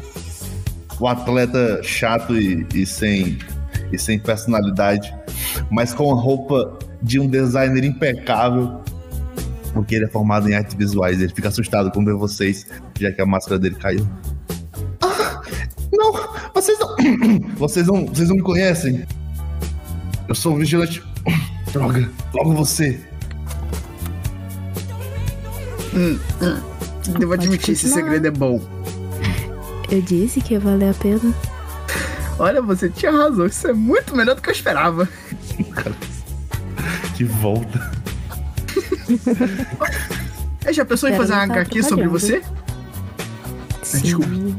[1.02, 3.36] O atleta chato e, e sem,
[3.92, 5.12] e sem personalidade.
[5.68, 8.80] Mas com a roupa de um designer impecável.
[9.72, 11.20] Porque ele é formado em artes visuais.
[11.20, 12.68] Ele fica assustado quando vê vocês,
[13.00, 14.06] já que a máscara dele caiu.
[15.92, 16.12] Não,
[16.54, 16.92] vocês não.
[17.58, 19.04] Vocês não, vocês não me conhecem.
[20.28, 21.02] Eu sou o vigilante.
[21.72, 23.00] Droga, logo você.
[25.94, 27.18] Hum, hum.
[27.18, 28.60] Devo admitir, esse segredo é bom.
[29.92, 31.34] Eu disse que ia valer a pena.
[32.38, 33.44] Olha, você tinha razão.
[33.44, 35.06] Isso é muito melhor do que eu esperava.
[37.14, 37.92] Que volta.
[40.64, 42.40] É, já pensou em fazer uma HQ sobre você?
[43.82, 44.56] Sim.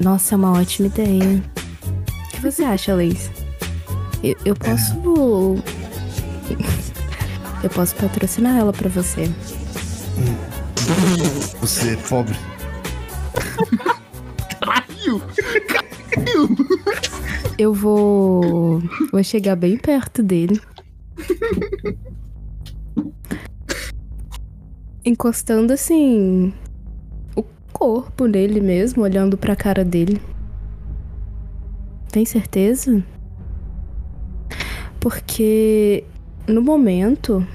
[0.00, 1.40] Nossa, é uma ótima ideia.
[2.08, 3.30] O que você acha, Leis?
[4.20, 5.62] Eu, eu posso.
[7.62, 9.30] Eu posso patrocinar ela pra você.
[11.60, 12.36] Você é pobre.
[17.60, 18.80] Eu vou.
[19.12, 20.58] Vou chegar bem perto dele.
[25.04, 26.54] Encostando assim.
[27.36, 30.18] O corpo nele mesmo, olhando pra cara dele.
[32.10, 33.04] Tem certeza?
[34.98, 36.02] Porque
[36.48, 37.46] no momento.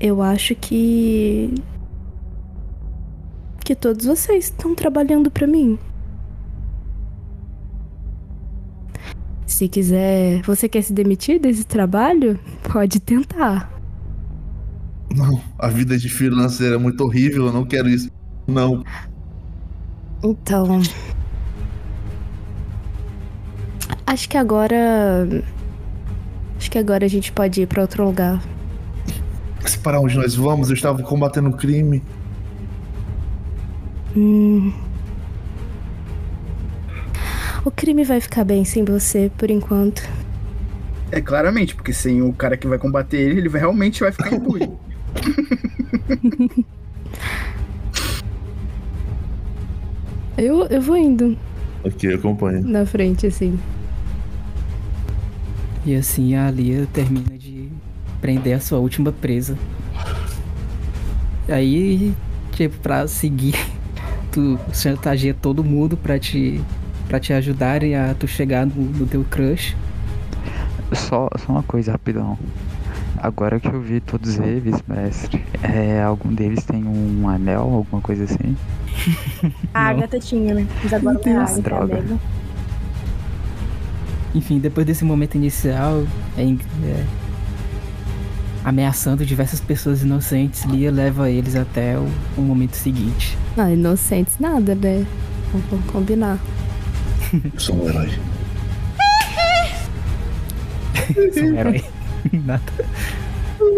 [0.00, 1.52] Eu acho que.
[3.62, 5.78] Que todos vocês estão trabalhando pra mim.
[9.58, 10.40] Se quiser.
[10.42, 12.38] Você quer se demitir desse trabalho?
[12.62, 13.68] Pode tentar.
[15.12, 18.08] Não, a vida de freelancer é muito horrível, eu não quero isso.
[18.46, 18.84] Não.
[20.22, 20.80] Então.
[24.06, 24.76] Acho que agora.
[26.56, 28.40] Acho que agora a gente pode ir pra outro lugar.
[29.60, 30.68] Mas para onde nós vamos?
[30.68, 32.00] Eu estava combatendo o crime.
[34.16, 34.72] Hum.
[37.64, 40.02] O crime vai ficar bem sem você por enquanto.
[41.10, 44.32] É claramente, porque sem o cara que vai combater ele, ele vai- realmente vai ficar
[44.32, 44.70] impune.
[50.36, 51.36] Eu, eu vou indo
[51.84, 52.62] Ok, eu acompanho.
[52.66, 53.58] na frente, assim.
[55.84, 57.68] E assim a Lia termina de
[58.20, 59.56] prender a sua última presa.
[61.48, 62.12] Aí,
[62.52, 63.54] tipo, pra seguir,
[64.30, 66.60] tu chantageia todo mundo pra te,
[67.08, 69.74] pra te ajudarem a tu chegar no, no teu crush.
[70.92, 72.38] Só, só uma coisa rapidão.
[73.16, 78.24] Agora que eu vi todos eles, mestre, é, algum deles tem um anel, alguma coisa
[78.24, 78.56] assim?
[79.74, 80.66] A Agatha tinha, né?
[80.82, 82.04] Mas agora não é a Agatha, é a Droga.
[84.34, 86.04] Enfim, depois desse momento inicial,
[86.36, 87.04] é é,
[88.64, 92.06] ameaçando diversas pessoas inocentes, Lia leva eles até o,
[92.36, 93.36] o momento seguinte.
[93.56, 95.04] Ah, inocentes nada, né?
[95.52, 96.38] Vamos combinar.
[97.54, 98.08] Eu sou um herói.
[101.32, 101.84] Sou um herói.
[102.44, 102.62] Nada.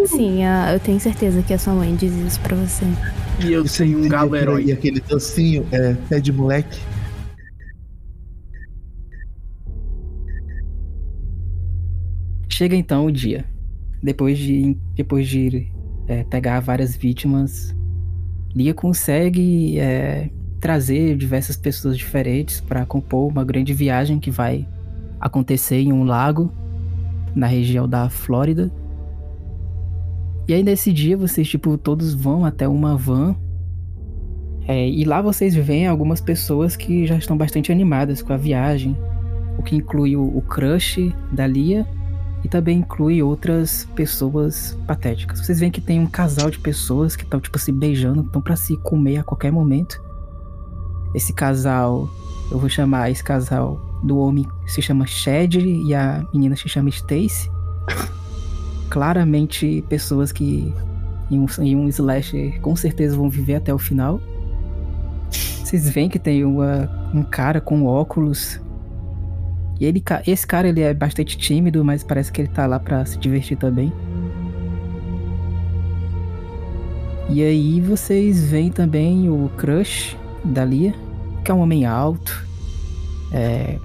[0.07, 2.85] Sim, a- eu tenho certeza que a sua mãe diz isso pra você.
[3.45, 4.65] E eu tenho um galo herói.
[4.65, 6.79] E aquele docinho é pé de moleque.
[12.49, 13.45] Chega então o dia.
[14.03, 15.69] Depois de, depois de
[16.09, 17.75] é, pegar várias vítimas,
[18.55, 20.31] Lia consegue é,
[20.61, 24.67] trazer diversas pessoas diferentes para compor uma grande viagem que vai
[25.19, 26.53] acontecer em um lago
[27.35, 28.71] na região da Flórida.
[30.47, 33.35] E aí nesse dia vocês tipo todos vão até uma van
[34.67, 38.97] é, e lá vocês veem algumas pessoas que já estão bastante animadas com a viagem,
[39.59, 41.87] o que inclui o, o crush da Lia
[42.45, 45.41] e também inclui outras pessoas patéticas.
[45.41, 48.57] Vocês veem que tem um casal de pessoas que estão tipo se beijando, estão para
[48.57, 50.01] se comer a qualquer momento.
[51.15, 52.09] Esse casal,
[52.51, 56.89] eu vou chamar esse casal do homem se chama Shed e a menina se chama
[56.89, 57.51] Stacy.
[58.89, 60.73] Claramente pessoas que
[61.31, 64.21] em um, em um slasher com certeza vão viver até o final.
[65.31, 68.61] Vocês veem que tem uma, um cara com óculos
[69.79, 73.05] e ele, esse cara ele é bastante tímido, mas parece que ele tá lá pra
[73.07, 73.93] se divertir também.
[77.31, 80.95] E aí vocês veem também o crush da Lia,
[81.45, 82.47] que é um homem alto.
[83.33, 83.79] É,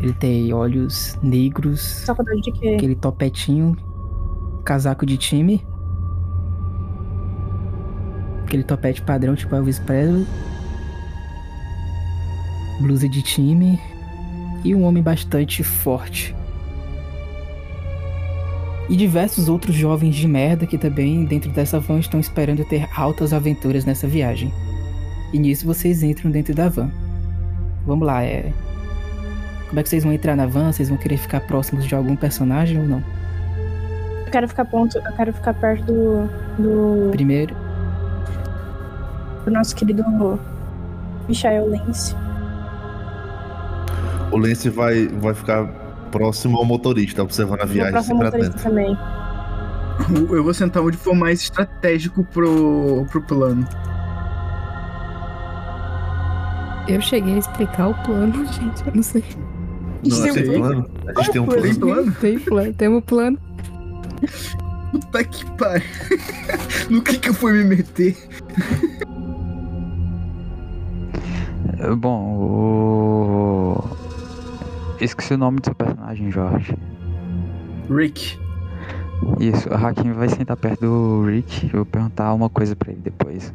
[0.00, 2.04] ele tem olhos negros,
[2.42, 2.74] de quê?
[2.76, 3.76] aquele topetinho,
[4.64, 5.64] casaco de time.
[8.44, 10.26] Aquele topete padrão, tipo Elvis Presley.
[12.80, 13.78] Blusa de time.
[14.64, 16.34] e um homem bastante forte.
[18.88, 23.32] E diversos outros jovens de merda que também, dentro dessa van, estão esperando ter altas
[23.32, 24.52] aventuras nessa viagem.
[25.32, 26.90] E nisso vocês entram dentro da van.
[27.86, 28.52] Vamos lá, é.
[29.68, 30.72] Como é que vocês vão entrar na van?
[30.72, 33.02] Vocês vão querer ficar próximos de algum personagem ou não?
[34.26, 36.28] Eu quero ficar ponto, eu quero ficar perto do.
[36.58, 37.54] do, Primeiro,
[39.44, 40.04] do nosso querido
[41.28, 42.14] Michael Lance.
[44.30, 45.66] O Lance vai, vai ficar
[46.10, 48.68] próximo ao motorista, observando a viagem próximo sempre motorista atento.
[48.68, 48.98] também.
[50.30, 53.66] Eu vou sentar onde for mais estratégico pro, pro plano.
[56.88, 58.86] Eu cheguei a explicar o plano, gente.
[58.86, 59.24] Eu não sei.
[60.04, 60.90] Não, Tem tem um plano?
[61.06, 61.62] A gente tem um plano?
[61.62, 62.02] Tem plano.
[62.02, 62.16] plano?
[62.20, 63.38] Tem plano, temos plano.
[64.90, 65.84] Puta que pariu.
[66.90, 68.14] No que que eu fui me meter?
[71.96, 73.84] Bom, o.
[75.00, 76.76] Esqueci o nome do seu personagem, Jorge.
[77.90, 78.38] Rick.
[79.40, 83.00] Isso, a Hakim vai sentar perto do Rick eu vou perguntar uma coisa pra ele
[83.00, 83.52] depois.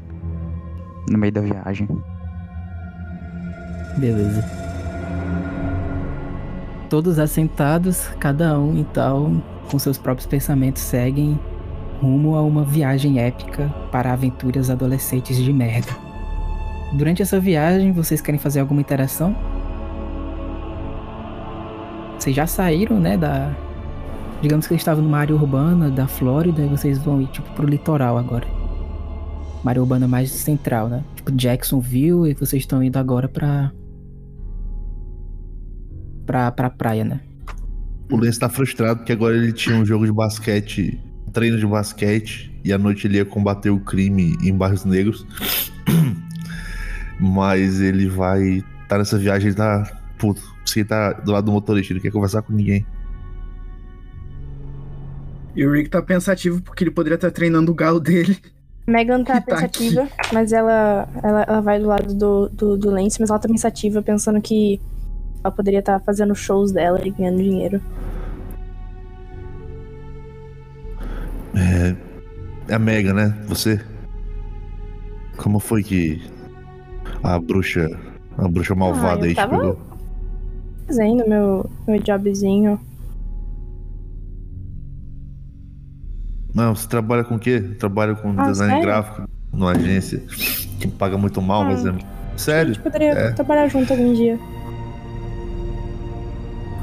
[1.09, 1.88] No meio da viagem.
[3.99, 4.43] Beleza.
[6.89, 11.39] Todos assentados, cada um então, com seus próprios pensamentos, seguem
[12.01, 15.91] rumo a uma viagem épica para aventuras adolescentes de merda.
[16.93, 19.35] Durante essa viagem, vocês querem fazer alguma interação?
[22.17, 23.51] Vocês já saíram, né, da...
[24.41, 27.67] Digamos que eles estavam numa área urbana da Flórida e vocês vão ir, tipo, pro
[27.67, 28.47] litoral agora.
[29.61, 31.03] Uma área urbana mais central, né?
[31.15, 33.71] Tipo, Jacksonville e vocês estão indo agora pra...
[36.30, 37.21] Pra, pra praia, né?
[38.07, 41.65] O Lance tá frustrado porque agora ele tinha um jogo de basquete, um treino de
[41.65, 45.25] basquete, e à noite ele ia combater o crime em bairros negros.
[47.19, 48.63] Mas ele vai.
[48.88, 49.91] tá nessa viagem, ele tá.
[50.19, 52.86] Puto, se ele tá do lado do motorista, ele quer conversar com ninguém.
[55.55, 58.38] E o Rick tá pensativo porque ele poderia estar treinando o galo dele.
[58.86, 63.19] Megan tá tá pensativa, mas ela, ela, ela vai do lado do, do, do Lance,
[63.19, 64.80] mas ela tá pensativa, pensando que
[65.43, 67.81] ela poderia estar fazendo shows dela e ganhando dinheiro.
[71.55, 71.95] É.
[72.71, 73.35] É a Mega, né?
[73.47, 73.79] Você?
[75.37, 76.21] Como foi que.
[77.23, 77.89] A bruxa.
[78.37, 79.79] A bruxa malvada Ah, aí te tava- pegou?
[80.87, 82.79] Fazendo meu, meu jobzinho.
[86.53, 87.59] Não, você trabalha com o quê?
[87.79, 88.85] Trabalha com Ah, design sério?
[88.87, 90.19] gráfico numa agência
[90.79, 91.93] que paga muito mal, mas é.
[92.35, 92.71] Sério?
[92.71, 93.31] A gente poderia É.
[93.33, 94.39] trabalhar junto algum dia.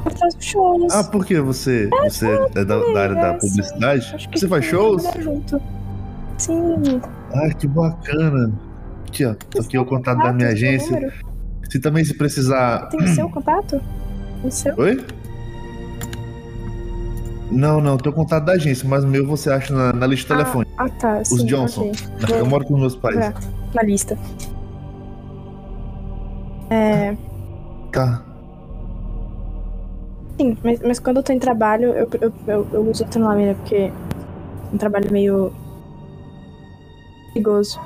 [0.07, 0.93] Eu faço shows.
[0.93, 4.27] Ah, por que você, você é da, da área da publicidade?
[4.33, 5.03] Você faz shows?
[5.19, 5.61] junto.
[6.37, 7.01] Sim.
[7.33, 8.53] Ai, que bacana.
[9.07, 9.35] Aqui, ó.
[9.59, 11.13] Aqui o contato da minha agência.
[11.69, 12.87] Se também se precisar.
[12.87, 13.81] Tem o seu contato?
[14.43, 14.73] O seu?
[14.77, 15.03] Oi?
[17.51, 20.33] Não, não, tem o contato da agência, mas o meu você acha na, na lista
[20.33, 20.67] de telefone.
[20.77, 21.21] Ah, tá.
[21.21, 21.91] Os sim, Johnson.
[22.23, 22.39] ok.
[22.39, 23.17] Eu moro com meus pais.
[23.17, 23.33] Tá,
[23.73, 24.17] na lista.
[26.69, 27.15] É.
[27.91, 28.26] Tá.
[30.37, 33.53] Sim, mas, mas quando eu tô em trabalho, eu, eu, eu, eu uso nome, né?
[33.55, 33.91] Porque é
[34.73, 35.51] um trabalho meio.
[37.33, 37.79] perigoso.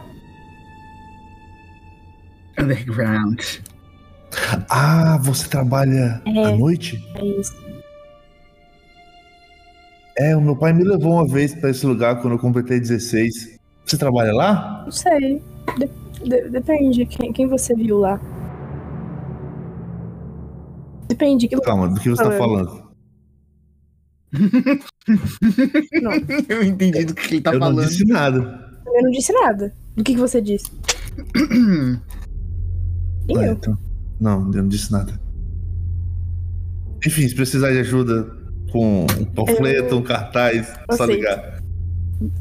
[2.59, 3.39] Underground.
[4.69, 6.43] Ah, você trabalha É.
[6.45, 7.01] à noite?
[7.15, 7.53] É isso.
[10.17, 13.59] É, o meu pai me levou uma vez pra esse lugar quando eu completei 16.
[13.85, 14.81] Você trabalha lá?
[14.83, 15.41] Não sei.
[15.77, 15.89] De-
[16.29, 18.19] de- depende quem, quem você viu lá.
[21.21, 21.47] Depende.
[21.47, 22.81] Que Calma, do que você tá falando?
[26.01, 26.11] Não.
[26.49, 27.77] Eu entendi do que ele tá eu falando.
[27.77, 28.39] não disse nada.
[28.87, 29.73] Eu não disse nada.
[29.95, 30.71] Do que, que você disse?
[33.29, 33.53] E Ah, eu?
[33.53, 33.77] então.
[34.19, 35.13] Não, eu não disse nada.
[37.05, 38.23] Enfim, se precisar de ajuda
[38.71, 41.11] com um panfleto, um cartaz, é só aceito.
[41.19, 41.61] ligar.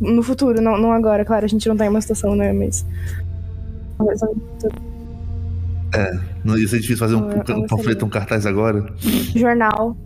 [0.01, 1.23] No futuro, não, não agora.
[1.23, 2.51] Claro, a gente não tá em uma situação, né?
[2.55, 2.87] Mas.
[5.95, 8.87] É, não ia ser difícil fazer um, Eu- eu um panfleto, um cartaz agora.
[9.35, 9.97] Jornal.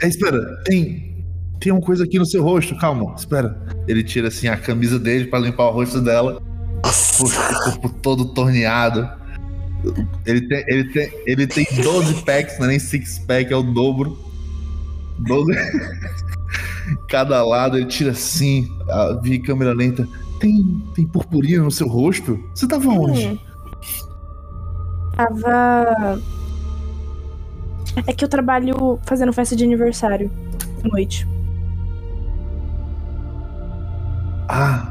[0.00, 0.06] É.
[0.06, 1.12] É, espera, tem.
[1.60, 3.58] Tem uma coisa aqui no seu rosto, calma, espera.
[3.88, 6.40] Ele tira assim a camisa dele pra limpar o rosto dela.
[7.20, 9.08] O corpo todo torneado.
[10.26, 13.62] Ele tem, ele tem, ele tem 12 packs, não é nem 6 pack, é o
[13.62, 14.18] dobro.
[15.20, 15.52] 12.
[17.08, 20.06] Cada lado, ele tira assim, a, via câmera lenta.
[20.40, 20.62] Tem,
[20.94, 22.38] tem purpurina no seu rosto?
[22.54, 23.26] Você tava onde?
[23.26, 23.38] Hum.
[25.16, 26.20] Tava.
[28.06, 30.30] É que eu trabalho fazendo festa de aniversário
[30.84, 31.26] à noite.
[34.48, 34.90] Ah.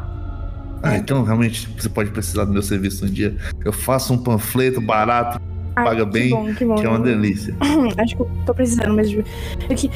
[0.81, 3.35] Ah, então realmente você pode precisar do meu serviço um dia.
[3.63, 5.39] Eu faço um panfleto barato
[5.75, 6.75] Ai, paga que bem, bom, que bom.
[6.75, 7.55] é uma delícia.
[7.97, 9.23] Acho que eu tô precisando mesmo.
[9.69, 9.89] É que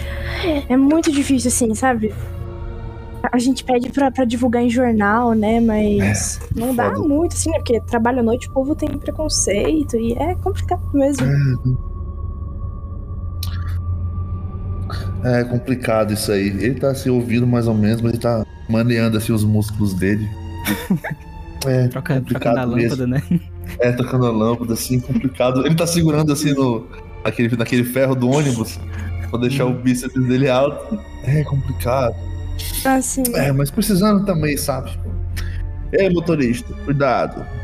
[0.70, 2.14] é muito difícil, assim, sabe?
[3.32, 5.60] A gente pede pra, pra divulgar em jornal, né?
[5.60, 7.08] Mas não dá foda.
[7.08, 7.58] muito, assim, né?
[7.58, 11.26] Porque trabalho à noite, o povo tem preconceito e é complicado mesmo.
[15.24, 16.48] É complicado isso aí.
[16.48, 20.28] Ele tá se ouvindo mais ou menos, mas ele tá maneando assim os músculos dele.
[21.66, 23.04] É Troca, complicado trocando a mesmo.
[23.04, 23.42] lâmpada, né?
[23.80, 25.66] É, tocando a lâmpada, assim, complicado.
[25.66, 26.88] Ele tá segurando assim no.
[27.26, 28.80] Naquele, naquele ferro do ônibus.
[29.30, 30.98] Pra deixar o bíceps dele alto.
[31.24, 32.16] É complicado.
[32.86, 33.24] Assim.
[33.36, 34.92] É, mas precisando também, sabe?
[35.94, 37.46] Ei, motorista, cuidado.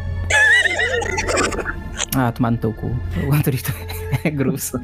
[2.15, 2.87] Ah, tomar no teu cu.
[3.27, 3.73] O motorista
[4.23, 4.77] é grosso.
[4.77, 4.81] O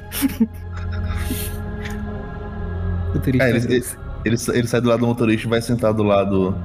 [3.16, 3.98] motorista É, é, ele, ele, grosso.
[4.26, 6.56] ele, sa- ele sai do lado do motorista e vai sentar do lado.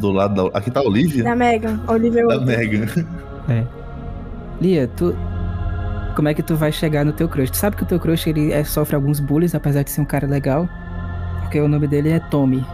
[0.00, 0.58] Do lado da.
[0.58, 1.22] Aqui tá a Olivia?
[1.22, 2.46] Da Megan, Olivia Da Wilde.
[2.46, 2.86] Megan.
[3.48, 3.64] É.
[4.60, 5.14] Lia, tu.
[6.16, 7.50] Como é que tu vai chegar no teu crush?
[7.50, 10.04] Tu sabe que o teu crush ele é- sofre alguns bullies, apesar de ser um
[10.04, 10.68] cara legal.
[11.50, 12.64] Porque o nome dele é Tommy.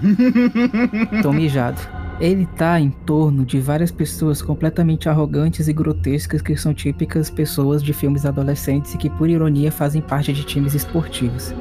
[1.20, 1.80] Tommy Jado.
[2.20, 7.82] Ele tá em torno de várias pessoas completamente arrogantes e grotescas que são típicas pessoas
[7.82, 11.52] de filmes adolescentes e que, por ironia, fazem parte de times esportivos.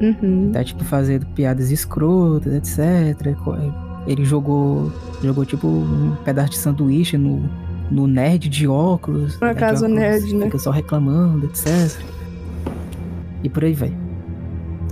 [0.00, 0.50] Uhum.
[0.52, 3.36] Tá, tipo, fazendo piadas escrotas, etc.
[3.44, 3.54] Co-
[4.08, 4.90] Ele jogou,
[5.22, 7.48] jogou tipo, um pedaço de sanduíche no,
[7.92, 9.36] no nerd de óculos.
[9.36, 10.46] Por acaso óculos, nerd, né?
[10.46, 11.96] Fica só reclamando, etc.
[13.44, 13.92] E por aí vai.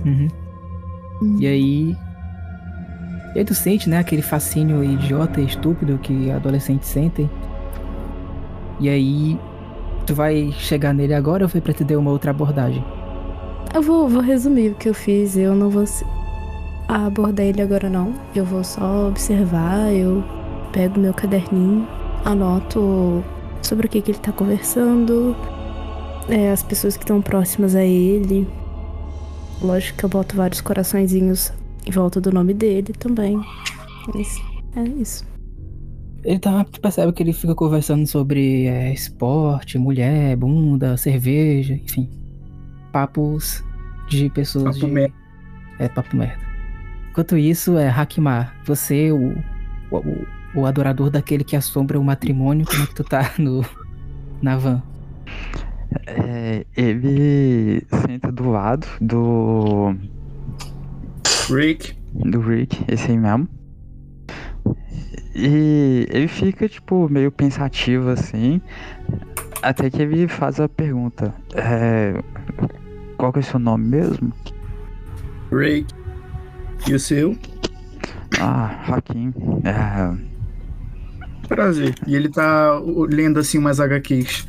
[0.05, 0.27] Uhum.
[1.39, 1.97] E aí...
[3.33, 7.29] E aí tu sente, né, aquele fascínio idiota e estúpido que adolescentes sentem.
[8.79, 9.39] E aí...
[10.05, 12.85] Tu vai chegar nele agora ou foi pra te dar uma outra abordagem?
[13.73, 15.35] Eu vou, vou resumir o que eu fiz.
[15.35, 15.83] Eu não vou
[16.87, 18.13] abordar ele agora, não.
[18.35, 19.91] Eu vou só observar.
[19.91, 20.23] Eu
[20.71, 21.87] pego meu caderninho,
[22.23, 23.23] anoto
[23.61, 25.35] sobre o que, que ele tá conversando,
[26.29, 28.47] é, as pessoas que estão próximas a ele.
[29.61, 31.51] Lógico que eu boto vários coraçõezinhos
[31.85, 33.39] em volta do nome dele também.
[34.13, 34.39] Mas
[34.75, 35.25] é isso.
[36.23, 42.09] Ele tá, tu percebe que ele fica conversando sobre é, esporte, mulher, bunda, cerveja, enfim.
[42.91, 43.63] Papos
[44.09, 44.91] de pessoas Papo de...
[44.91, 45.13] merda.
[45.79, 46.43] É, papo merda.
[47.11, 49.35] Enquanto isso, é Hakimar, você, o,
[49.91, 50.25] o, o-
[50.55, 53.63] o adorador daquele que assombra o matrimônio, como é que tu tá no,
[54.41, 54.81] na van?
[56.07, 59.95] É, ele senta do lado do.
[61.49, 61.95] Rick.
[62.13, 63.47] Do Rick, esse aí mesmo.
[65.35, 68.61] E ele fica, tipo, meio pensativo assim.
[69.61, 72.21] Até que ele faz a pergunta: é,
[73.17, 74.33] Qual que é o seu nome mesmo?
[75.51, 75.93] Rick.
[76.87, 77.35] E o seu?
[78.39, 79.33] Ah, Hakim.
[79.63, 80.35] É,
[81.47, 81.95] Prazer.
[82.07, 82.79] E ele tá
[83.09, 84.45] lendo assim umas HQs.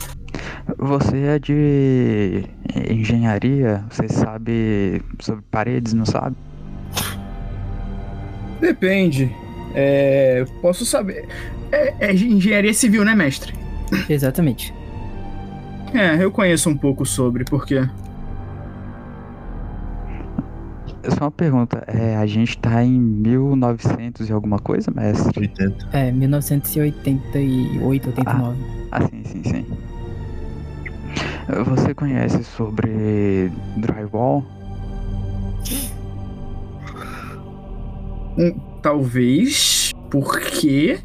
[0.77, 2.45] Você é de
[2.91, 3.85] engenharia?
[3.91, 6.37] Você sabe sobre paredes, não sabe?
[8.61, 9.31] Depende.
[9.75, 10.45] É.
[10.61, 11.29] Posso saber.
[11.71, 13.55] É, é engenharia civil, né, mestre?
[14.09, 14.75] Exatamente.
[15.95, 17.89] É, eu conheço um pouco sobre, porque.
[21.09, 25.41] Só uma pergunta, é, a gente tá em 1900 e alguma coisa, mestre?
[25.41, 25.89] 80.
[25.93, 28.59] É, 1988, 89.
[28.91, 29.65] Ah, sim, sim, sim.
[31.49, 34.45] Você conhece sobre drywall?
[38.37, 39.93] Um, talvez.
[40.11, 40.99] Porque.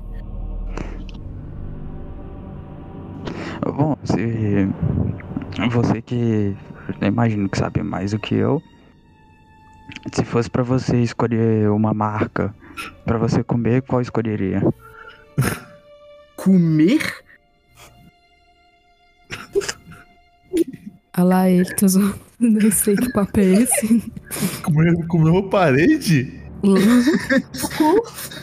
[3.63, 4.67] Bom, se
[5.69, 6.55] você que
[7.01, 8.61] imagino que sabe mais do que eu,
[10.11, 12.53] se fosse pra você escolher uma marca
[13.05, 14.61] pra você comer, qual escolheria?
[16.35, 17.20] Comer?
[21.21, 22.15] Olha lá, ele tá zoando.
[22.39, 24.11] Não sei que papo é esse.
[24.63, 26.33] Comeu, comeu uma parede?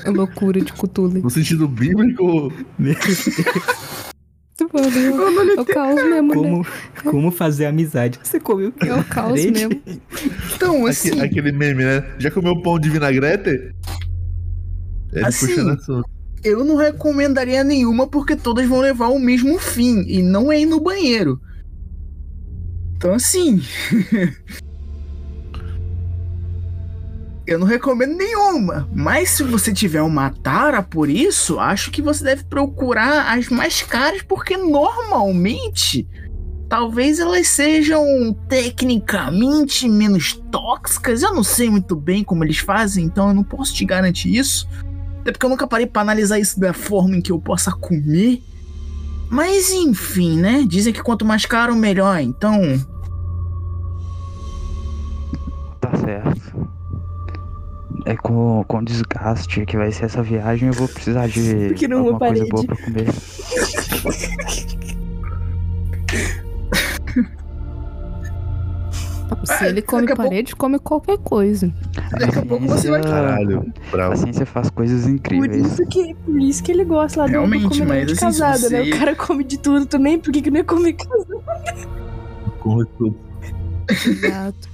[0.05, 1.21] É loucura de Cthulhu.
[1.21, 2.53] No sentido bíblico?
[4.73, 6.65] Mano, é o caos mesmo, Como, né?
[7.05, 8.19] como fazer amizade?
[8.23, 9.51] Você comeu É o caos parede?
[9.53, 9.81] mesmo.
[10.55, 11.11] Então, assim.
[11.13, 12.05] Aque- aquele meme, né?
[12.19, 13.73] Já comeu pão de vinagrete?
[15.13, 15.55] Ele Assim.
[16.45, 20.67] Eu não recomendaria nenhuma porque todas vão levar ao mesmo fim e não é ir
[20.67, 21.41] no banheiro.
[22.99, 23.63] Então assim.
[27.47, 28.89] eu não recomendo nenhuma.
[28.93, 33.83] Mas se você tiver uma tara por isso, acho que você deve procurar as mais
[33.83, 36.07] caras porque normalmente.
[36.69, 38.05] Talvez elas sejam
[38.47, 41.23] tecnicamente menos tóxicas.
[41.23, 44.69] Eu não sei muito bem como eles fazem, então eu não posso te garantir isso.
[45.23, 48.43] Até porque eu nunca parei pra analisar isso da forma em que eu possa comer.
[49.31, 50.65] Mas enfim, né?
[50.67, 52.21] Dizem que quanto mais caro, melhor.
[52.21, 52.61] Então,
[55.81, 56.69] Tá certo.
[58.05, 61.99] É com, com desgaste que vai ser essa viagem, eu vou precisar de Porque não
[61.99, 63.09] alguma coisa boa pra comer.
[69.45, 71.73] Se ele come parede, come qualquer coisa.
[72.19, 73.03] daqui a pouco você vai.
[73.03, 74.13] Caralho, bravo.
[74.15, 75.67] A ciência faz coisas Por incríveis.
[75.67, 78.21] isso, que, por isso que ele gosta lá do, do Realmente, comedor mas de assim,
[78.21, 78.85] casada, né?
[78.85, 81.27] você- O cara come de tudo também, por que, que não ia comer casada?
[83.89, 84.69] É que- Exato.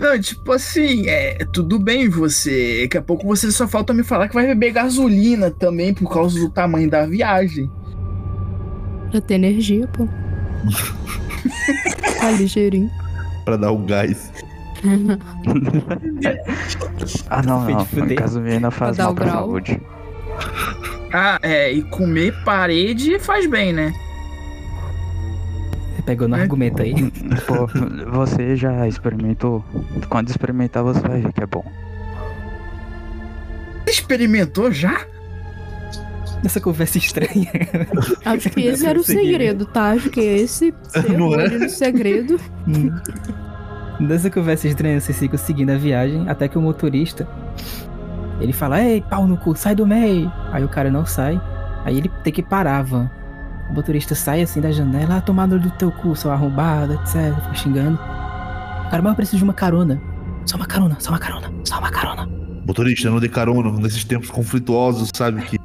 [0.00, 2.82] Não, tipo assim, é tudo bem você.
[2.82, 6.38] Daqui a pouco você só falta me falar que vai beber gasolina também por causa
[6.40, 7.70] do tamanho da viagem.
[9.10, 10.08] Pra ter energia, pô.
[12.18, 12.90] tá ligeirinho.
[13.44, 14.32] Pra dar o gás.
[17.30, 17.84] Ah, não, não.
[17.86, 18.18] fuder.
[18.18, 19.80] Gasolina faz dar mal o pra saúde.
[21.12, 23.92] Ah, é, e comer parede faz bem, né?
[25.96, 26.40] Você pegou no É.
[26.40, 26.94] argumento aí.
[27.46, 27.66] Pô,
[28.10, 29.64] você já experimentou?
[30.08, 31.64] Quando experimentar, você vai ver que é bom.
[33.86, 35.06] Experimentou já?
[36.42, 37.50] Nessa conversa estranha.
[38.24, 39.90] Acho que esse era o segredo, tá?
[39.90, 41.48] Acho que esse ser Não é?
[41.48, 42.38] no segredo.
[44.00, 47.28] Nessa conversa estranha, vocês ficam seguindo a viagem até que o motorista
[48.42, 50.32] ele fala: Ei, pau no cu, sai do meio.
[50.50, 51.40] Aí o cara não sai.
[51.84, 53.10] Aí ele tem que parar a van.
[53.70, 57.34] O motorista sai assim da janela, ah, olho do teu cu, seu arrombado, etc.
[57.42, 57.96] Fica xingando.
[57.98, 60.00] Cara, mas eu preciso de uma carona.
[60.44, 62.28] Só uma carona, só uma carona, só uma carona.
[62.66, 65.40] Motorista, não dê carona nesses tempos conflituosos, sabe?
[65.42, 65.58] Que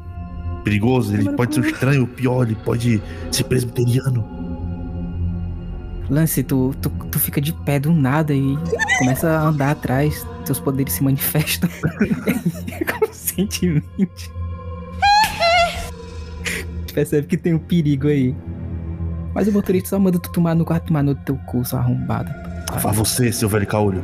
[0.67, 3.01] perigoso, ele pode ser um estranho, o pior, ele pode
[3.31, 4.27] ser presbiteriano.
[6.09, 8.57] Lance, tu, tu, tu fica de pé do nada e
[8.99, 11.69] começa a andar atrás, teus poderes se manifestam
[12.99, 14.31] conscientemente.
[16.93, 18.35] Percebe que tem um perigo aí.
[19.33, 22.33] Mas o motorista só manda tu tomar no quarto, tomar no teu cu, sua arrombada.
[22.79, 24.03] Fala você, seu velho caolho.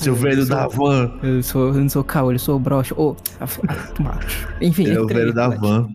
[0.00, 1.12] Seu velho da van.
[1.22, 2.94] Eu, sou, eu não sou caolho, eu sou broxa.
[2.96, 4.26] Ô, ah, ah, tomar.
[4.58, 5.90] Enfim, É o velho da van.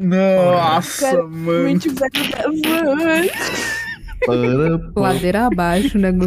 [0.00, 1.62] Nossa, Cara, mano.
[1.62, 3.26] Muito velho da van.
[4.26, 6.10] Para, Ladeira abaixo, né?
[6.10, 6.26] Gu?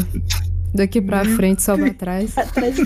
[0.73, 2.37] Daqui pra frente, só pra trás.
[2.37, 2.77] Atrás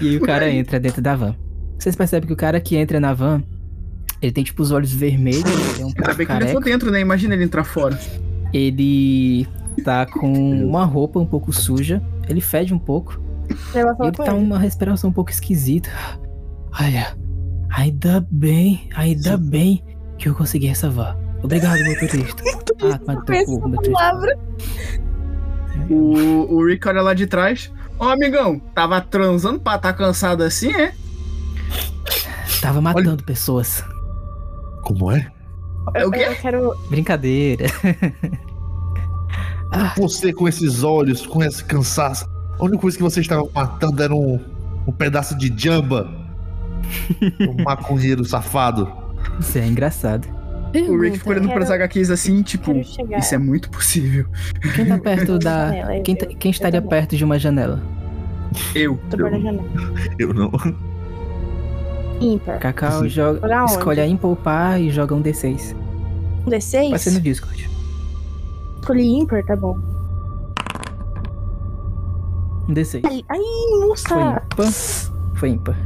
[0.00, 1.34] E aí o cara entra dentro da van.
[1.78, 3.42] Vocês percebem que o cara que entra na van,
[4.20, 5.44] ele tem tipo os olhos vermelhos,
[5.74, 6.70] ele é um pouco bem que ele entrou careca.
[6.70, 7.00] dentro, né?
[7.00, 7.98] Imagina ele entrar fora.
[8.52, 9.46] Ele
[9.84, 10.30] tá com
[10.66, 13.20] uma roupa um pouco suja, ele fede um pouco.
[13.74, 15.90] Ele com tá uma respiração um pouco esquisita.
[16.78, 17.16] Olha,
[17.70, 19.82] ainda bem, ainda bem
[20.18, 21.16] que eu consegui essa van.
[21.42, 22.42] Obrigado, motorista.
[22.82, 23.92] Ah, mas essa motorista.
[23.92, 24.38] palavra.
[25.90, 27.70] O, o Rick olha lá de trás.
[28.00, 30.94] Ó, amigão, tava transando pra tá cansado assim, é?
[32.62, 33.84] Tava matando pessoas.
[34.82, 35.30] Como é?
[35.94, 36.20] É o quê?
[36.20, 36.74] Eu quero.
[36.88, 37.66] Brincadeira.
[39.98, 42.26] Você com esses olhos, com esse cansaço.
[42.58, 44.40] A única coisa que você estava matando era um,
[44.86, 46.10] um pedaço de jamba.
[47.40, 48.90] um maconheiro safado.
[49.38, 50.26] Isso é engraçado.
[50.88, 54.26] O Rick ficou olhando Quero- pras HQs assim, tipo, isso é muito possível.
[54.76, 55.96] Quem tá perto da.
[55.96, 57.80] Eu- Quem, tá- eu- quem estaria eu perto de uma janela?
[58.74, 58.98] Eu.
[59.10, 59.64] Tô perto da janela.
[60.18, 60.50] Eu não.
[62.20, 62.58] Ímpar.
[62.60, 65.74] Cacau joga, escolhe a ímpar ou par e joga um D6.
[66.46, 66.90] Um D6?
[66.90, 67.70] Vai ser no Discord.
[68.80, 69.78] Escolhi ímpar, tá bom.
[72.68, 73.00] Um D6.
[73.04, 74.14] Ai, ai Foi nossa!
[74.14, 74.46] ímpar.
[75.34, 75.76] Foi ímpar.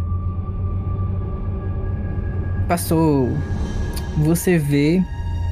[2.69, 3.29] Passou.
[4.19, 5.03] Você vê.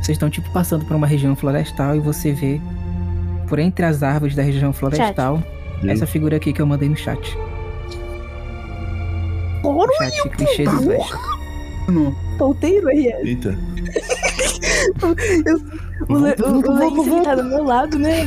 [0.02, 2.60] Vocês estão tipo passando por uma região florestal e você vê
[3.48, 5.40] por entre as árvores da região florestal
[5.88, 7.36] essa figura aqui que eu mandei no chat.
[9.62, 12.12] Ouro Chat clichê do.
[12.38, 13.12] Ponteiro aí.
[13.22, 13.56] Eita.
[16.08, 16.82] O, Le- o,
[17.14, 18.24] ele tá do meu lado, né?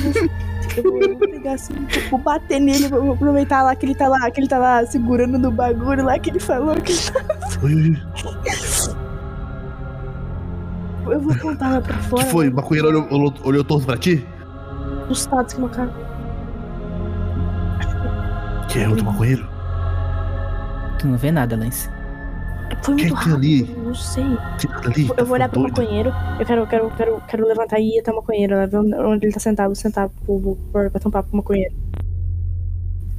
[0.77, 1.73] Eu vou, eu pegar assim,
[2.09, 4.86] vou bater nele, vou vou aproveitar lá que ele tá lá, que ele tá lá
[4.86, 7.23] segurando no bagulho lá que ele falou que ele tá.
[11.07, 12.23] Eu vou apontar lá pra O fora.
[12.23, 12.49] que foi?
[12.49, 14.25] O maconheiro olhou, olhou, olhou torto pra ti?
[15.09, 15.91] Assustados com o cara.
[18.69, 19.47] Que é outro maconheiro?
[20.99, 21.89] Tu não vê nada, Lance.
[22.81, 23.75] Foi muito Quem tem rápido, ali?
[23.85, 24.23] não sei.
[24.85, 25.09] Ali?
[25.17, 25.77] Eu vou olhar pro doido.
[25.81, 26.11] maconheiro.
[26.39, 29.33] Eu quero, quero, quero, quero levantar e ir até o maconheiro, lá ver onde ele
[29.33, 31.73] tá sentado, vou sentar pro, pro, bater um papo com o maconheiro.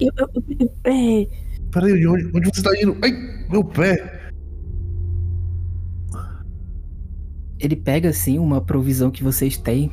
[0.00, 1.26] Eu, eu, eu, eu- é,
[1.70, 2.96] Peraí, onde, onde você tá indo?
[3.02, 3.12] Ai,
[3.48, 4.25] meu pé.
[7.58, 9.90] Ele pega assim uma provisão que vocês têm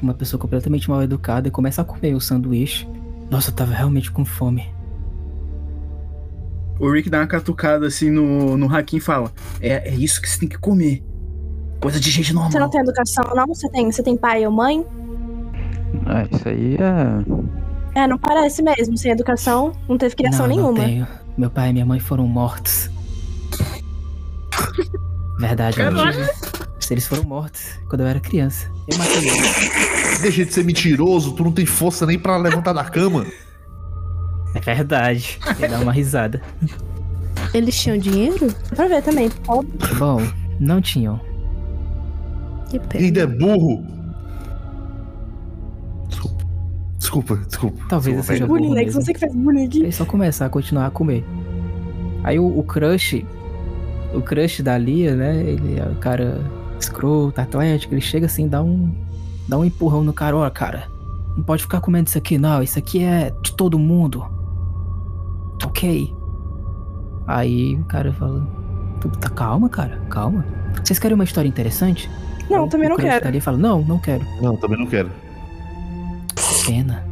[0.00, 2.88] uma pessoa completamente mal educada e começa a comer o sanduíche.
[3.30, 4.68] Nossa, eu tava realmente com fome.
[6.78, 10.28] O Rick dá uma catucada assim no, no Hakim e fala: é, é isso que
[10.28, 11.02] você tem que comer.
[11.80, 12.52] Coisa de gente normal.
[12.52, 13.46] Você não tem educação, não?
[13.46, 14.86] Você tem, você tem pai ou mãe?
[16.06, 18.02] Ah, isso aí é.
[18.02, 18.96] É, não parece mesmo.
[18.96, 20.78] Sem educação, não teve criação não, nenhuma.
[20.78, 21.08] Não tenho.
[21.36, 22.90] Meu pai e minha mãe foram mortos.
[25.38, 26.00] Verdade, Caralho.
[26.00, 26.61] amigo.
[26.92, 28.70] Eles foram mortos quando eu era criança.
[28.88, 30.20] Eu matei eles.
[30.20, 33.26] Deixa de ser mentiroso, tu não tem força nem pra levantar da cama.
[34.54, 35.38] É verdade.
[35.58, 36.40] Ia dar uma risada.
[37.54, 38.48] Eles tinham dinheiro?
[38.70, 39.30] Dá pra ver também.
[39.30, 39.70] Pobre.
[39.98, 40.20] Bom,
[40.60, 41.18] não tinham.
[42.68, 43.04] Que pena.
[43.04, 43.84] Ainda é burro.
[46.98, 47.84] Desculpa, desculpa.
[47.88, 49.02] Talvez eu desculpa, seja burro Lex, mesmo.
[49.02, 49.82] você que faz bullying aqui.
[49.82, 51.24] Ele só começar a continuar a comer.
[52.22, 53.24] Aí o, o crush.
[54.14, 55.42] O crush da Lia, né?
[55.42, 56.40] Ele é o cara
[56.82, 57.94] escroto, atlético.
[57.94, 58.92] Ele chega assim, dá um.
[59.48, 60.36] Dá um empurrão no cara.
[60.36, 60.88] Ó, cara,
[61.36, 62.62] não pode ficar comendo isso aqui, não.
[62.62, 64.24] Isso aqui é de todo mundo.
[65.64, 66.14] Ok.
[67.26, 68.46] Aí o cara fala.
[69.00, 70.44] "Tu Tá calma, cara, calma.
[70.84, 72.08] Vocês querem uma história interessante?
[72.50, 73.24] Não, também o não crush quero.
[73.24, 74.24] da Lia fala: Não, não quero.
[74.40, 75.10] Não, também não quero.
[76.66, 77.04] Pena.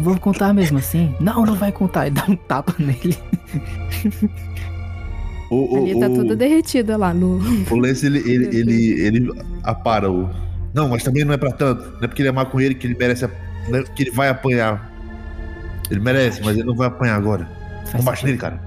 [0.00, 1.14] Vou contar mesmo assim?
[1.20, 2.06] Não, não vai contar.
[2.06, 3.16] E dá um tapa nele.
[5.50, 7.40] O, o, Ali tá o- toda derretida lá no.
[7.70, 9.32] O Lance, ele, ele, ele, ele
[9.64, 10.30] apara o.
[10.72, 11.82] Não, mas também não é pra tanto.
[11.94, 13.24] Não é porque ele é maconheiro que ele merece.
[13.24, 13.30] a-
[13.72, 14.88] é que ele vai apanhar.
[15.90, 17.48] Ele merece, mas ele não vai apanhar agora.
[17.92, 18.60] Não bate nele, cara.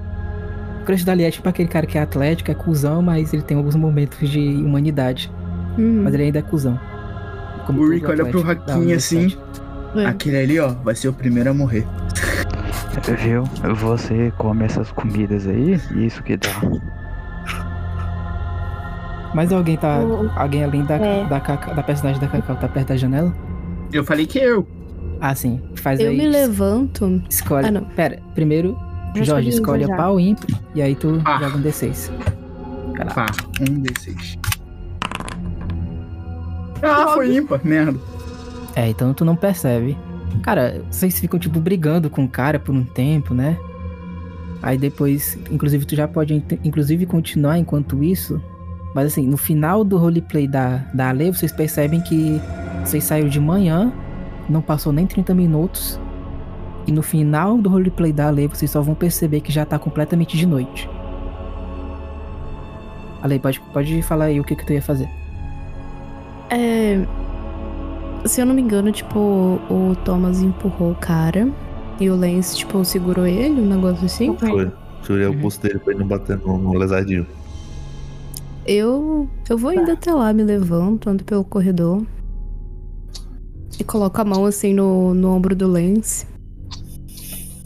[0.81, 3.55] O crush da é tipo aquele cara que é atlético, é cuzão, mas ele tem
[3.55, 5.31] alguns momentos de humanidade.
[5.79, 6.01] Hum.
[6.03, 6.77] Mas ele ainda é cuzão.
[7.65, 9.37] Como O Rick olha pro Hakim assim.
[9.95, 10.05] É.
[10.07, 11.85] Aquele ali, ó, vai ser o primeiro a morrer.
[13.19, 13.43] Viu?
[13.75, 16.49] Você come essas comidas aí, e isso que dá.
[19.33, 19.99] Mas alguém tá.
[20.35, 21.25] Alguém além da, É.
[21.25, 23.33] da, Cacau- da personagem da Cacau tá perto da janela?
[23.91, 24.67] Eu falei que eu.
[25.19, 25.59] Ah, sim.
[25.75, 26.17] Faz Eu aí.
[26.17, 27.21] me levanto.
[27.29, 27.67] Escolhe.
[27.67, 27.83] Ah, não.
[27.83, 28.77] Pera, primeiro,
[29.15, 29.93] Já Jorge, escolhe já.
[29.93, 31.39] a pau ímpar e aí tu Ah.
[31.39, 32.11] joga um D6.
[32.95, 33.13] Vai lá.
[33.13, 33.25] Pá,
[33.61, 34.37] um D6.
[36.83, 37.97] Ah, foi ímpar, merda.
[38.75, 39.97] É, então tu não percebe.
[40.41, 43.57] Cara, vocês ficam, tipo, brigando com o cara por um tempo, né?
[44.61, 48.41] Aí depois, inclusive, tu já pode, inclusive, continuar enquanto isso.
[48.95, 52.39] Mas assim, no final do roleplay da, da Ale, vocês percebem que
[52.83, 53.91] vocês saíram de manhã,
[54.47, 55.99] não passou nem 30 minutos.
[56.85, 60.37] E no final do roleplay da Ale, vocês só vão perceber que já tá completamente
[60.37, 60.89] de noite.
[63.21, 65.09] Ale, pode, pode falar aí o que, que tu ia fazer.
[66.49, 67.05] É.
[68.25, 71.51] Se eu não me engano, tipo, o Thomas empurrou o cara.
[71.99, 74.35] E o Lance, tipo, segurou ele, um negócio assim.
[74.37, 74.71] Foi.
[75.03, 77.27] Segurei o pulso dele pra ele não bater no, no lesadinho.
[78.65, 79.29] Eu.
[79.49, 82.03] Eu vou indo até lá, me levanto, ando pelo corredor.
[83.79, 86.25] E coloco a mão assim no, no ombro do Lance.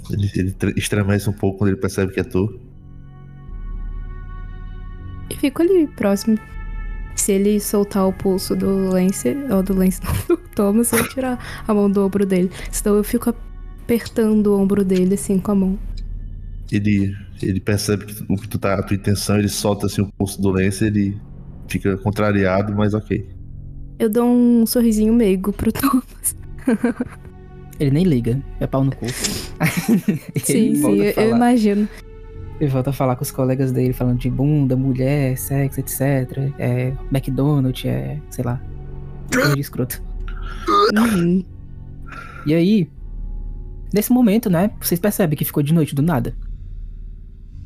[0.09, 2.59] Ele, ele tre- estremece um pouco quando ele percebe que é tu.
[5.29, 6.37] E fico ali, próximo.
[7.15, 9.99] Se ele soltar o pulso do Lance, ou do Lance,
[10.29, 12.49] não, Thomas, eu vou tirar a mão do ombro dele.
[12.71, 15.79] Senão eu fico apertando o ombro dele assim com a mão.
[16.71, 20.07] Ele, ele percebe que o que tu tá, a tua intenção, ele solta assim o
[20.17, 21.15] pulso do Lance, ele
[21.67, 23.29] fica contrariado, mas ok.
[23.99, 26.35] Eu dou um sorrisinho meigo pro Thomas.
[27.79, 29.05] Ele nem liga, é pau no cu.
[30.43, 31.87] Sim, sim, eu, imagino.
[32.59, 36.51] Ele volta a falar com os colegas dele, falando de bunda, mulher, sexo, etc.
[36.57, 38.59] É, McDonald's, é, sei lá.
[39.31, 40.01] Coisa de escroto.
[40.67, 41.43] Uhum.
[42.45, 42.89] E aí,
[43.93, 46.35] nesse momento, né, vocês percebem que ficou de noite do nada.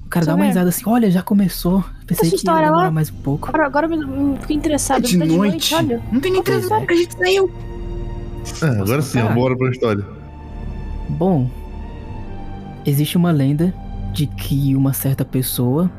[0.06, 0.48] O cara Deixa dá uma ver.
[0.49, 1.84] risada assim, olha, já começou.
[2.06, 2.91] Pensei Essa que ia demorar lá?
[2.91, 3.48] mais um pouco.
[3.48, 5.03] Agora, agora eu me, me fiquei interessado.
[5.03, 5.73] De tá noite?
[5.73, 6.02] olha.
[6.11, 6.86] Não tem nem transação é.
[6.86, 7.52] que a gente saiu.
[8.61, 9.34] É, agora sim, contar?
[9.34, 10.06] bora pra história.
[11.10, 11.49] Bom,
[12.86, 13.73] existe uma lenda
[14.11, 15.90] de que uma certa pessoa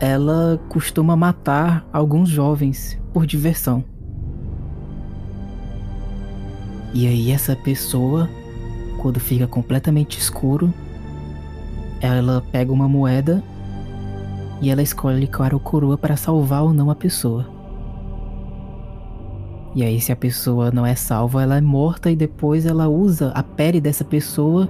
[0.00, 3.84] ela costuma matar alguns jovens por diversão.
[6.94, 8.28] E aí essa pessoa,
[9.00, 10.72] quando fica completamente escuro,
[12.00, 13.42] ela pega uma moeda
[14.60, 17.46] e ela escolhe cara ou coroa para salvar ou não a pessoa.
[19.74, 23.30] E aí, se a pessoa não é salva, ela é morta e depois ela usa
[23.30, 24.68] a pele dessa pessoa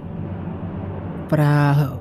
[1.28, 1.98] pra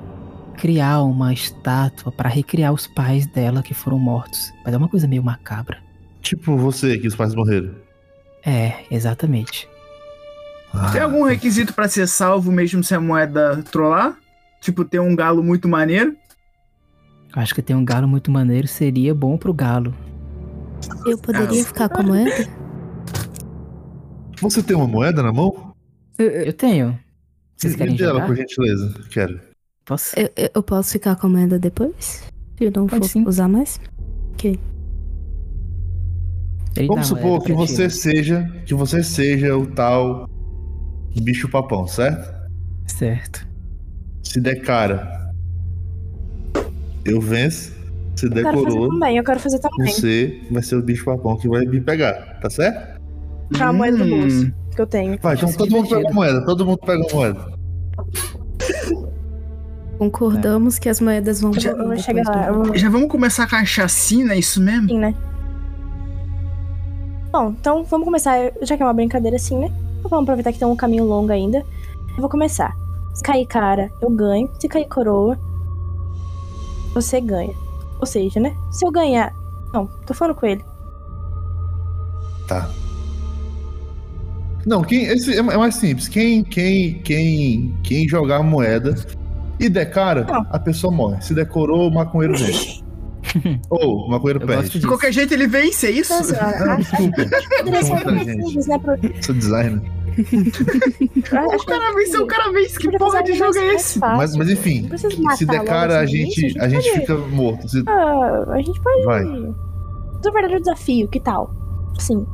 [0.56, 4.52] criar uma estátua, pra recriar os pais dela que foram mortos.
[4.64, 5.78] Mas é uma coisa meio macabra.
[6.20, 7.70] Tipo você, que os pais morreram.
[8.44, 9.68] É, exatamente.
[10.92, 14.16] Tem algum requisito pra ser salvo mesmo se a moeda trollar?
[14.60, 16.16] Tipo, ter um galo muito maneiro?
[17.32, 19.94] Acho que ter um galo muito maneiro seria bom pro galo.
[21.06, 22.48] Eu poderia ficar com a moeda?
[24.40, 25.72] Você tem uma moeda na mão?
[26.18, 26.98] Eu tenho.
[27.56, 28.26] Vocês Me querem dê ela, jogar?
[28.26, 28.94] por gentileza.
[29.10, 29.40] Quero.
[29.84, 30.14] Posso?
[30.18, 32.22] Eu, eu- posso ficar com a moeda depois?
[32.56, 33.80] Se eu não Pode for usar mais?
[34.32, 34.58] Ok.
[36.76, 38.48] Ele Vamos supor que você seja.
[38.66, 40.28] Que você seja o tal
[41.20, 42.32] bicho papão, certo?
[42.86, 43.46] Certo.
[44.22, 45.30] Se der cara,
[47.04, 47.76] eu venço.
[48.16, 49.92] Se Eu der quero fazer coroa, também, eu quero fazer também.
[49.92, 53.00] você vai ser o bicho papão que vai me pegar, tá certo?
[53.52, 54.20] Tirar a moeda do Hum.
[54.20, 55.18] bolso que eu tenho.
[55.22, 57.58] Vai, então todo mundo pega uma moeda, todo mundo pega uma moeda.
[59.98, 62.46] Concordamos que as moedas vão Já- eu vou chegar lá.
[62.48, 64.88] eu vou- Já vamos começar com a chacina, é isso mesmo?
[64.88, 65.14] Sim, né?
[67.32, 68.36] Bom, então vamos começar.
[68.62, 69.70] Já que é uma brincadeira assim, né?
[70.08, 71.64] Vamos aproveitar que tem um caminho longo ainda.
[72.14, 72.76] Eu vou começar.
[73.14, 74.48] Se cair cara, eu ganho.
[74.58, 75.38] Se cair coroa,
[76.94, 77.54] você ganha.
[78.00, 78.54] Ou seja, né?
[78.70, 79.34] Se eu ganhar.
[79.72, 80.64] Não, tô falando com ele.
[82.46, 82.70] Tá.
[84.66, 86.08] Não, quem, esse é é mais simples.
[86.08, 88.94] Quem, quem, quem, quem jogar a moeda
[89.58, 91.20] e der cara, a pessoa morre.
[91.20, 92.82] Se der coroa, o maconheiro vence.
[93.68, 94.78] Ou o maconheiro perde.
[94.78, 96.12] De qualquer jeito ele vence, é isso?
[96.12, 97.16] Nossa, Ah, desculpa.
[97.58, 98.46] Poderia ser mais gente.
[98.46, 98.78] simples, né?
[98.78, 98.98] Pro...
[99.22, 99.82] Sou designer.
[101.58, 102.78] O cara venceu o cara vence.
[102.78, 103.98] Que porra de jogo é esse?
[103.98, 104.88] Mas, mas enfim,
[105.36, 107.68] se der cara, a assim, gente, isso, a gente fica morto.
[107.68, 109.04] Se- Ah, a gente pode.
[109.04, 109.24] Vai.
[109.24, 111.54] Do verdadeiro desafio, que tal?
[111.98, 112.26] Sim.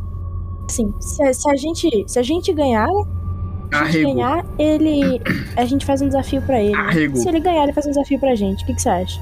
[0.69, 0.95] Sim.
[1.01, 2.05] Se, a- se a gente.
[2.07, 2.89] Se a gente ganhar.
[2.89, 5.21] Se a gente ganhar, ele.
[5.57, 6.75] A gente faz um desafio pra ele.
[6.75, 7.17] Arrego.
[7.17, 8.63] Se ele ganhar, ele faz um desafio pra gente.
[8.63, 9.21] O que, que você acha?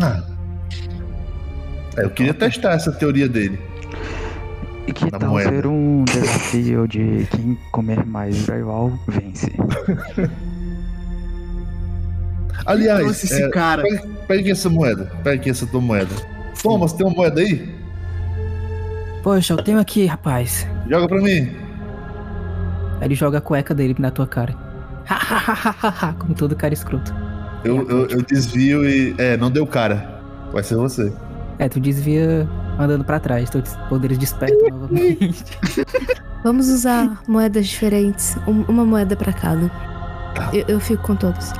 [0.00, 0.22] Ah.
[1.98, 3.58] É, eu queria testar essa teoria dele.
[4.90, 5.50] E que tal moeda.
[5.50, 9.52] ser um desafio de quem comer mais drywall vence?
[12.66, 13.82] Aliás, trouxe esse é, cara?
[13.82, 15.04] Pega, pega aqui essa moeda.
[15.22, 16.12] Pega aqui essa tua moeda.
[16.60, 17.72] Thomas, tem uma moeda aí?
[19.22, 20.66] Poxa, eu tenho aqui, rapaz.
[20.88, 21.54] Joga pra mim.
[23.00, 24.54] Aí ele joga a cueca dele na tua cara.
[26.18, 27.14] Como todo cara escroto.
[27.64, 29.14] Eu, eu, eu desvio e.
[29.18, 30.20] É, não deu cara.
[30.52, 31.12] Vai ser você.
[31.60, 32.48] É, tu desvia
[32.84, 35.44] andando pra trás, teus poderes despertam novamente.
[36.44, 38.36] Vamos usar moedas diferentes.
[38.46, 39.68] um- uma moeda pra cada.
[40.34, 40.50] Tá.
[40.52, 41.52] Eu, eu fico com todos.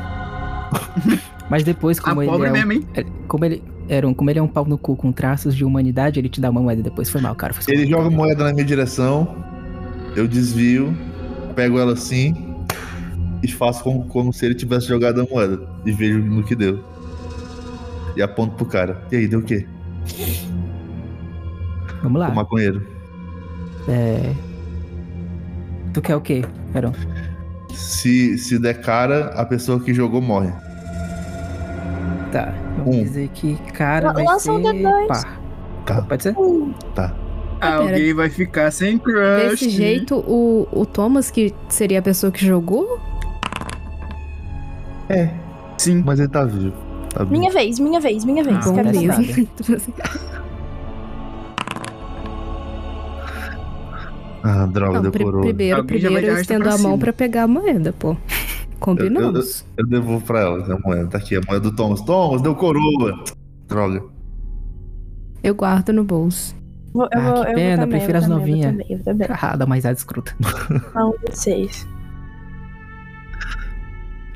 [1.50, 2.86] Mas depois, como Ah, ele pobre é um, mesmo, hein?
[2.94, 5.64] é, como ele era um, como ele é um pau no cu com traços de
[5.64, 7.10] humanidade, ele te dá uma moeda depois.
[7.10, 7.52] Foi mal, cara.
[7.52, 9.34] Foi Ele joga a moeda na minha direção.
[10.14, 10.96] Eu desvio.
[11.56, 12.56] Pego ela assim.
[13.42, 15.60] E faço como, como se ele tivesse jogado a moeda.
[15.84, 16.84] E vejo no que deu.
[18.16, 19.02] E aponto pro cara.
[19.10, 19.66] E aí, deu o quê?
[22.02, 22.28] Vamos lá.
[22.28, 22.86] O maconheiro.
[23.88, 24.32] É...
[25.92, 26.92] Tu quer o quê, Verão?
[27.74, 30.52] Se, se der cara, a pessoa que jogou morre.
[32.32, 32.52] Tá.
[32.78, 33.02] Vamos Um.
[33.02, 35.06] dizer que cara vai lança ser um D2.
[35.08, 35.40] par.
[35.84, 36.02] Tá.
[36.02, 36.34] Pode ser?
[36.94, 37.12] Tá.
[37.60, 39.50] Alguém vai ficar sem crush.
[39.50, 42.98] Desse jeito, o, o Thomas, que seria a pessoa que jogou,
[45.08, 45.28] É.
[45.76, 46.02] Sim.
[46.06, 46.72] Mas ele tá vivo.
[47.12, 47.32] Tá vivo.
[47.32, 48.64] Minha vez, minha vez, minha vez.
[48.66, 49.48] Ah, Quero ver.
[54.42, 55.42] Ah, droga, Não, deu coroa.
[55.42, 58.16] primeiro, Alguém primeiro eu estendo a mão pra pegar a moeda, pô.
[58.80, 59.66] Eu, eu, Combinamos.
[59.76, 61.06] eu devolvo pra ela a moeda.
[61.08, 62.00] Tá aqui, a moeda do Thomas.
[62.00, 63.22] Thomas, deu coroa.
[63.68, 64.02] Droga.
[65.42, 66.56] Eu guardo no bolso.
[66.94, 68.76] Vou- eu Ah, vou- que eu vou pena, também, prefiro eu as também, novinhas.
[68.88, 69.36] Eu também, eu.
[69.38, 70.34] Ah, dá mais escrota.
[70.94, 71.86] Não, vocês.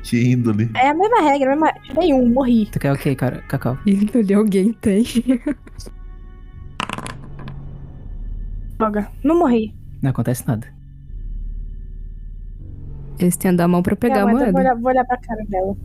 [0.03, 0.69] Que índole.
[0.75, 1.73] É a mesma regra, a mesma.
[1.81, 2.67] Tirei um, morri.
[2.71, 3.41] Tu quer o quê, cara?
[3.47, 3.75] Cacau?
[3.83, 5.03] Índole alguém tem.
[8.77, 9.73] Droga, não morri.
[10.05, 10.67] Não acontece nada.
[13.17, 14.51] Eu estendo a mão pra pegar a moeda, moeda.
[14.51, 15.75] Vou olhar, vou olhar pra cara dela.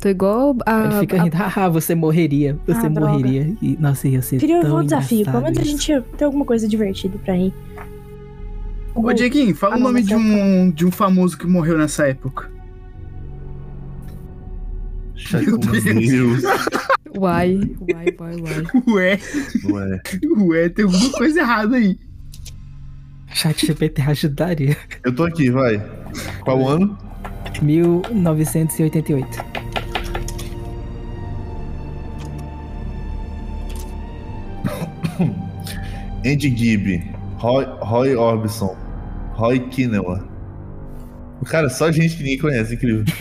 [0.00, 0.84] Tô igual a.
[0.86, 1.36] Ele fica a- rindo.
[1.56, 2.58] Ah, você morreria.
[2.66, 3.54] Você Ah, morreria.
[3.60, 5.26] E, nossa, ia ser Queria um desafio.
[5.26, 7.52] Pelo menos a gente tem alguma coisa divertida pra ir.
[8.94, 12.50] Ô, Dieguinho, fala Ah, o nome de um, de um famoso que morreu nessa época.
[15.32, 16.42] Meu Deus.
[17.18, 18.64] Uai, uai, uai, uai.
[18.86, 19.18] Ué,
[19.70, 20.00] Ué.
[20.38, 21.98] ué, tem alguma coisa errada aí.
[23.36, 24.74] Chat GPT ajudaria.
[25.04, 25.78] Eu tô aqui, vai.
[26.42, 26.96] Qual ano?
[27.60, 29.44] 1988.
[36.24, 37.04] Andy Gibb.
[37.36, 38.74] Roy, Roy Orbison.
[39.34, 40.26] Roy Kinewa.
[41.44, 43.04] Cara, só gente que ninguém conhece, incrível.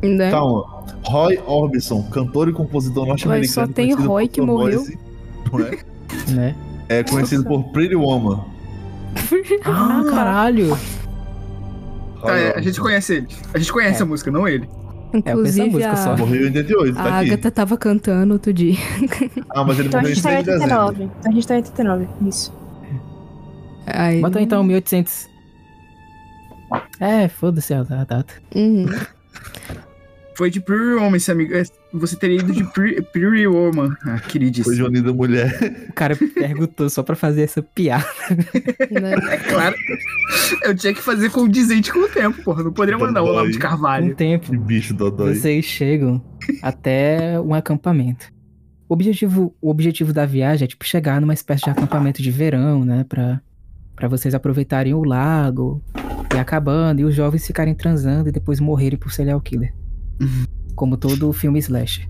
[0.00, 0.30] Né?
[0.30, 0.84] Calma.
[1.02, 3.40] Roy Orbison, cantor e compositor norte-americano.
[3.40, 4.84] Mas só tem Roy que morreu.
[5.50, 5.78] Não é?
[6.32, 6.54] Né?
[6.88, 8.57] É conhecido por Pretty Woman.
[9.64, 10.76] Ah, caralho.
[12.22, 13.28] Tá, é, a gente conhece ele.
[13.54, 14.02] A gente conhece É.
[14.02, 14.68] a música, não ele.
[15.14, 16.16] Inclusive, música a, só.
[16.16, 17.30] Morreu em 88, a tá aqui.
[17.32, 18.74] Agatha tava cantando outro dia.
[19.50, 20.86] Ah, mas ele Então a morreu em gente tá em 6 de dezembro.
[20.86, 21.04] 89.
[21.18, 22.08] Então a gente tá em 89.
[22.28, 22.54] Isso.
[23.86, 24.20] Aí...
[24.20, 25.28] Bota então 1800.
[27.00, 28.26] É, foda-se a a data.
[28.54, 28.86] Uhum.
[30.36, 31.54] Foi de Pretty Woman, esse amigo.
[31.54, 31.62] É,
[31.92, 34.74] Você teria ido de Pre- Pretty Woman, ah, Foi queridíssimo.
[34.74, 35.86] de Unida Mulher.
[35.88, 38.04] O cara perguntou só pra fazer essa piada.
[38.90, 39.14] Né?
[39.30, 39.74] É claro.
[40.64, 42.62] Eu tinha que fazer condizente com o tempo, porra.
[42.62, 43.26] Não poderia mandar o.
[43.26, 44.14] Olavo de Um Carvalho.
[44.14, 44.50] tempo.
[44.50, 45.34] Que bicho dodói.
[45.34, 46.22] Vocês chegam
[46.62, 48.26] até um acampamento.
[48.88, 52.84] O objetivo, o objetivo da viagem é tipo chegar numa espécie de acampamento de verão,
[52.84, 53.40] né, Pra
[53.96, 55.82] para vocês aproveitarem o lago
[56.32, 59.74] e acabando e os jovens ficarem transando e depois morrerem por serial killer.
[60.78, 62.08] Como todo filme slasher.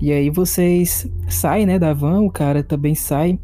[0.00, 3.38] E aí vocês saem, né, da van, o cara também sai.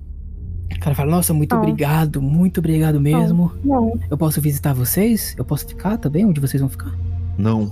[0.74, 1.59] O cara fala: "Nossa, muito Ah.
[1.59, 3.52] obrigado, muito obrigado mesmo.
[3.64, 3.97] Não.
[4.10, 5.32] Eu posso visitar vocês?
[5.39, 6.93] Eu posso ficar também onde vocês vão ficar?"
[7.39, 7.70] Não.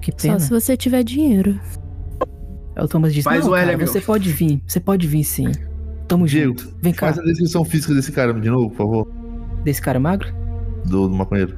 [0.00, 0.40] Que Só pena.
[0.40, 1.56] se você tiver dinheiro.
[2.74, 5.22] Aí o Thomas disse: Faz Não, o cara, meu." você pode vir, você pode vir
[5.22, 5.52] sim.
[6.08, 6.76] Tamo Diego, junto.
[6.82, 7.06] Vem cá.
[7.06, 9.08] Faz a descrição física desse cara de novo, por favor.
[9.62, 10.28] Desse cara magro?
[10.84, 11.56] Do, do maconheiro.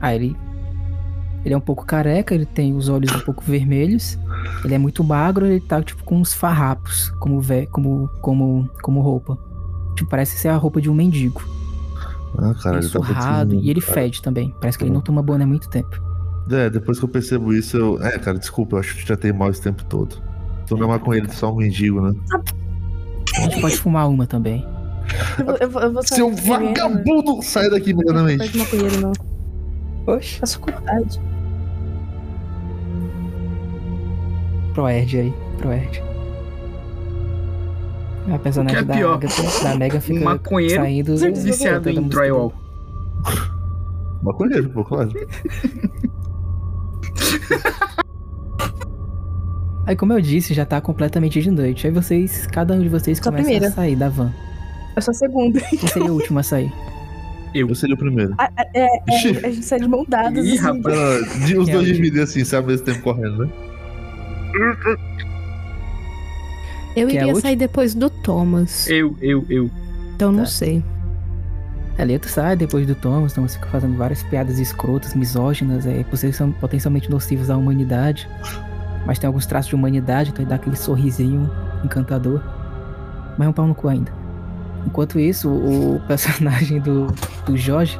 [0.00, 0.36] Ah, ele.
[1.44, 4.18] Ele é um pouco careca, ele tem os olhos um pouco vermelhos.
[4.64, 9.00] Ele é muito magro, ele tá tipo com uns farrapos como, ve como, como, como
[9.02, 9.36] roupa.
[9.94, 11.42] Tipo, parece ser a roupa de um mendigo.
[12.38, 14.54] Ah, cara, Ele ele tá surrado parecendo- e ele fede também.
[14.60, 16.02] Parece que ele não toma banho há muito tempo.
[16.50, 18.02] É, depois que eu percebo isso, eu.
[18.02, 20.16] É, cara, desculpa, eu acho que já tem mal esse tempo todo.
[20.70, 22.14] Não é maconheiro, tu é só um mendigo, né?
[23.36, 24.66] A gente pode fumar uma também.
[25.38, 26.16] Eu vou, eu vou, eu vou sair.
[26.16, 27.42] Seu vagabundo!
[27.42, 28.38] Sai daqui Não imediatamente.
[28.38, 29.12] faz maconheiro, não.
[30.14, 30.38] Oxe.
[30.40, 31.20] Faço faculdade.
[34.74, 36.02] Proerd aí, Proerd.
[38.32, 39.14] A personagem é da, pior?
[39.14, 42.52] Agatha- da Mega fica Um maconheiro saindo viciado em drywall.
[44.22, 45.10] Maconheiro, pô, claro.
[49.86, 51.86] Aí, como eu disse, já tá completamente de noite.
[51.86, 53.68] Aí vocês, cada um de vocês Sou a começa primeira.
[53.68, 54.32] a sair da van.
[54.96, 55.60] Eu sou a segunda.
[55.60, 56.72] Quem seria o último a sair?
[57.54, 58.34] Eu seria o primeiro.
[58.38, 58.88] A, a- é, é,
[59.46, 60.42] a gente sai de mão dadas.
[60.46, 60.62] Ih, assim.
[60.62, 61.46] rapaz.
[61.46, 63.52] De- os É, dois dividem assim, sabe, mesmo tempo correndo, né?
[66.96, 68.88] Eu Quem é iria a sair depois do Thomas.
[68.88, 69.70] Eu, eu, eu.
[70.14, 70.50] Então não Tá.
[70.50, 70.82] sei.
[71.98, 76.04] Ali tu sai depois do Thomas, então você fica fazendo várias piadas escrotas, misóginas, é,
[76.10, 78.28] vocês são potencialmente nocivos à humanidade.
[79.06, 81.48] Mas tem alguns traços de humanidade, então ele dá aquele sorrisinho
[81.84, 82.40] encantador.
[83.38, 84.10] Mas é um pau no cu ainda.
[84.86, 87.06] Enquanto isso, o personagem do,
[87.46, 87.96] do Jorge,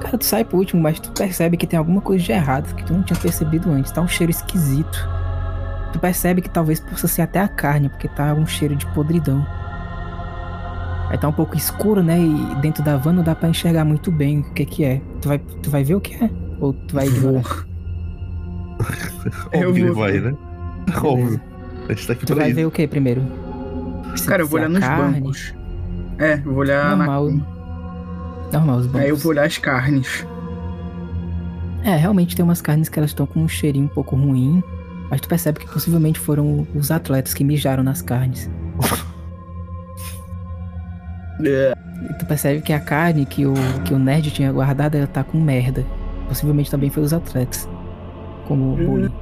[0.00, 2.84] cara, tu sai por último, mas tu percebe que tem alguma coisa de errado que
[2.84, 3.92] tu não tinha percebido antes.
[3.92, 5.08] Tá um cheiro esquisito.
[5.92, 9.46] Tu percebe que talvez possa ser até a carne, porque tá um cheiro de podridão.
[11.08, 12.18] Aí tá um pouco escuro, né?
[12.18, 15.00] E dentro da van não dá pra enxergar muito bem o que que é.
[15.20, 16.28] Tu vai, tu vai ver o que é?
[16.60, 17.64] Ou tu vai ignorar?
[19.52, 20.34] Eu Óbvio vou vai, né?
[21.02, 21.40] Óbvio.
[21.88, 22.56] A gente tá aqui Tu vai isso.
[22.56, 23.22] ver o que primeiro?
[24.26, 25.54] Cara, eu vou Se olhar nos carne- bancos.
[26.18, 27.30] É, eu vou olhar Normal.
[27.30, 27.44] na...
[28.52, 29.00] Normal, os bancos.
[29.00, 30.26] Aí eu vou olhar as carnes.
[31.84, 34.62] É, realmente tem umas carnes que elas estão com um cheirinho um pouco ruim.
[35.10, 38.50] Mas tu percebe que possivelmente foram os atletas que mijaram nas carnes.
[41.44, 41.74] É.
[42.10, 43.52] E tu percebe que a carne que o,
[43.84, 45.84] que o nerd tinha guardado, ela tá com merda.
[46.28, 47.68] Possivelmente também foi os atletas.
[48.46, 49.12] Como o bullying.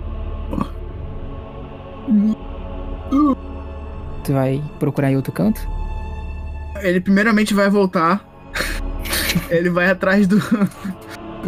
[4.23, 5.61] Tu vai procurar em outro canto?
[6.83, 8.25] Ele primeiramente vai voltar.
[9.51, 10.39] Ele vai atrás do.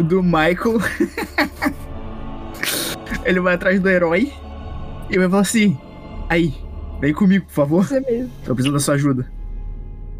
[0.03, 0.79] Do Michael.
[3.27, 4.31] Ele vai atrás do herói.
[5.09, 5.77] E vai falar assim:
[6.29, 6.53] Aí,
[7.01, 7.85] vem comigo, por favor.
[7.85, 8.31] Você mesmo.
[8.45, 9.29] Tô precisando da sua ajuda.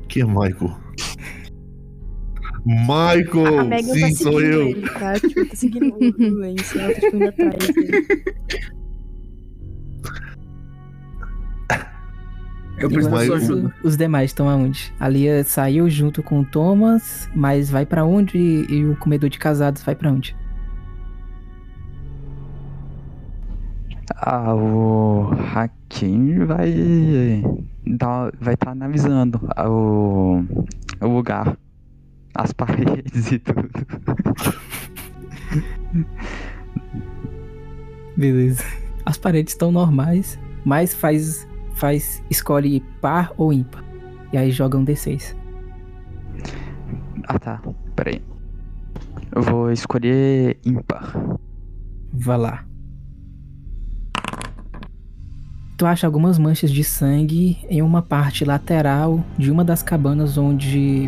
[0.09, 0.77] Quem é Michael?
[2.65, 3.59] Michael!
[3.59, 4.67] A Megan Sim, tá sou eu.
[4.67, 5.13] ele, tá?
[5.19, 6.43] Tipo, tá seguindo o.
[6.43, 6.55] Ela
[6.93, 8.07] tá tipo, indo atrás dele.
[12.77, 13.73] Eu preciso da sua ajuda.
[13.84, 14.93] Os demais estão aonde?
[14.99, 18.38] A Lia saiu junto com o Thomas, mas vai pra onde?
[18.38, 20.35] E, e o comedor de casados vai pra onde?
[24.15, 27.43] Ah, o Hakim vai
[27.85, 30.43] dar, vai estar analisando a- o,
[31.01, 31.57] o lugar,
[32.34, 33.69] as paredes e tudo.
[38.15, 38.63] Beleza.
[39.05, 43.84] As paredes estão normais, mas faz, faz escolhe par ou ímpar.
[44.34, 45.35] E aí joga um D6.
[47.27, 47.61] Ah tá,
[47.95, 48.21] peraí.
[49.35, 51.13] Eu vou escolher ímpar.
[52.13, 52.66] Vai lá.
[55.78, 61.08] Tu acha algumas manchas de sangue em uma parte lateral de uma das cabanas onde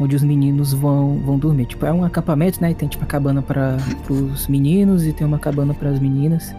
[0.00, 1.66] onde os meninos vão, vão dormir.
[1.66, 2.70] Tipo, é um acampamento, né?
[2.70, 3.76] E tem tipo a cabana para
[4.08, 6.54] os meninos e tem uma cabana para as meninas.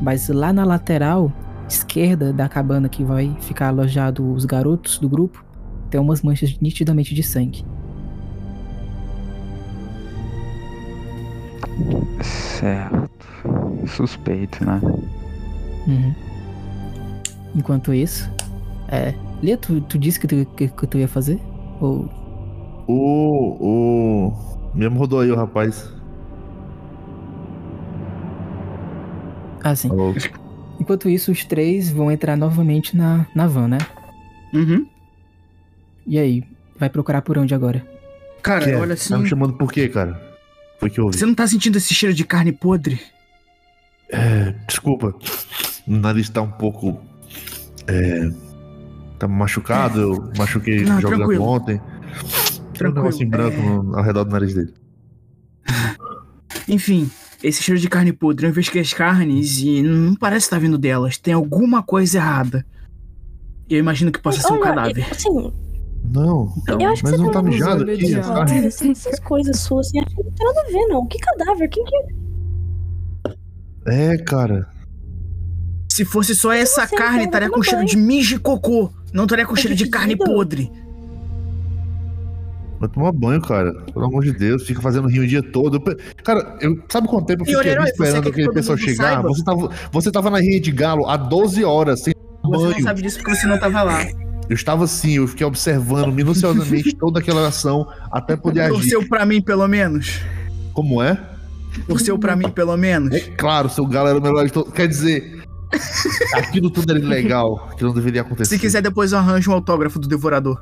[0.00, 1.30] Mas lá na lateral
[1.68, 5.44] esquerda da cabana que vai ficar alojado os garotos do grupo,
[5.90, 7.62] tem umas manchas nitidamente de sangue.
[12.22, 13.26] Certo.
[13.86, 14.80] Suspeito, né?
[15.86, 16.29] Uhum.
[17.54, 18.30] Enquanto isso,
[18.88, 19.14] é.
[19.42, 21.40] Lia, tu, tu disse que tu, que, que tu ia fazer?
[21.80, 22.08] Ou.
[22.86, 23.56] O.
[23.60, 24.32] O.
[24.74, 25.92] Mesmo rodou aí o rapaz.
[29.62, 29.90] Ah, sim.
[30.78, 33.78] Enquanto isso, os três vão entrar novamente na, na van, né?
[34.54, 34.86] Uhum.
[36.06, 36.44] E aí?
[36.78, 37.86] Vai procurar por onde agora?
[38.42, 38.76] Cara, Que é?
[38.76, 39.10] olha assim.
[39.10, 40.20] Tá me chamando por quê, cara?
[40.78, 41.18] Foi que eu ouvi.
[41.18, 42.98] Você não tá sentindo esse cheiro de carne podre?
[44.08, 45.14] É, desculpa.
[45.86, 47.00] O nariz tá um pouco.
[47.90, 48.30] É.
[49.18, 51.44] Tá machucado, eu machuquei Não, jogando tranquilo.
[51.44, 51.78] ontem.
[51.78, 53.56] Tem um Tranquilo, negócio em branco
[53.94, 53.98] é.
[53.98, 54.72] ao redor do nariz dele.
[56.68, 57.10] Enfim,
[57.42, 61.18] esse cheiro de carne podre, eu investiguei as carnes e não parece estar vindo delas.
[61.18, 62.64] Tem alguma coisa errada.
[63.68, 65.06] Eu imagino que possa ser um cadáver.
[65.10, 65.52] Assim,
[66.12, 68.64] Não, eu acho que mas você não tá mijado aqui, de as carnes.
[68.64, 71.06] essas, essas coisas suas, assim, acho que não tem nada a ver, não.
[71.06, 71.68] Que cadáver?
[71.68, 71.96] Quem que
[73.86, 74.68] É, cara.
[75.90, 78.90] Se fosse só essa você carne, estaria com cheiro de mijo e cocô.
[79.12, 80.70] Não estaria com É cheiro de carne podre.
[82.78, 83.72] Vai tomar banho, cara.
[83.92, 85.82] Pelo amor de Deus, fica fazendo rio o dia todo.
[86.24, 89.14] Cara, eu, sabe quanto tempo eu fiquei herói, você esperando aquele pessoal chegar?
[89.14, 89.28] saiba?
[89.28, 92.70] Você tava, você tava na Rinha de Galo há 12 horas sem Você banho.
[92.70, 94.06] não sabe disso porque você não tava lá.
[94.48, 98.72] Eu estava assim, eu fiquei observando minuciosamente toda aquela ação até poder agir.
[98.72, 100.20] Torceu pra mim, pelo menos.
[100.72, 101.20] Como é?
[101.86, 103.12] Torceu pra mim, pelo menos.
[103.14, 104.72] É claro, seu galo era o melhor de todos.
[104.72, 105.39] Quer dizer,
[106.34, 108.56] aquilo tudo era ilegal, que não deveria acontecer.
[108.56, 110.60] Se quiser, depois eu arranjo um autógrafo do devorador.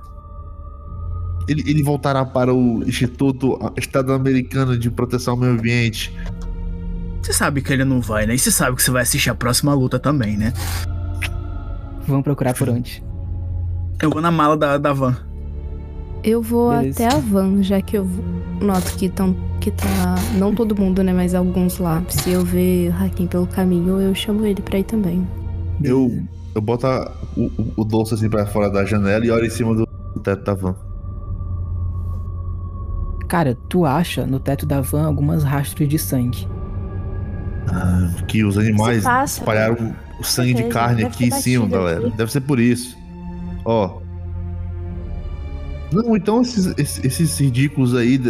[1.49, 6.15] Ele, ele voltará para o Instituto Estado-Americano de Proteção ao Meio Ambiente.
[7.23, 8.35] Você sabe que ele não vai, né?
[8.35, 10.53] E você sabe que você vai assistir a próxima luta também, né?
[12.07, 13.03] Vão procurar por onde?
[14.01, 15.28] Eu vou na mala da, da van.
[16.25, 17.07] Eu vou Beleza.
[17.07, 18.09] até a van, já que eu
[18.61, 20.17] noto que, tão, que tá.
[20.37, 21.13] Não todo mundo, né?
[21.13, 22.03] Mas alguns lá.
[22.09, 25.27] Se eu ver o Hakim pelo caminho, eu chamo ele pra ir também.
[25.83, 26.23] Eu,
[26.55, 29.75] eu boto a- o, o- doce assim pra fora da janela e olho em cima
[29.75, 29.87] do
[30.23, 30.75] teto da van.
[33.29, 36.49] Cara, tu acha no teto da van algumas rastros de sangue.
[37.71, 42.09] Ah, que os animais passa, espalharam o sangue de carne aqui em cima, galera.
[42.09, 42.17] aqui.
[42.17, 42.97] Deve ser por isso.
[43.65, 44.01] Ó.
[45.93, 48.21] Não, então esses, esses, esses ridículos aí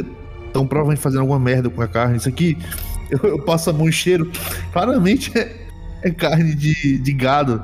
[0.46, 2.16] estão provavelmente fazendo alguma merda com a carne.
[2.16, 2.56] Isso aqui,
[3.10, 4.30] eu, eu passo a mão e cheiro.
[4.72, 5.56] Claramente é,
[6.02, 7.62] é carne de, de gado.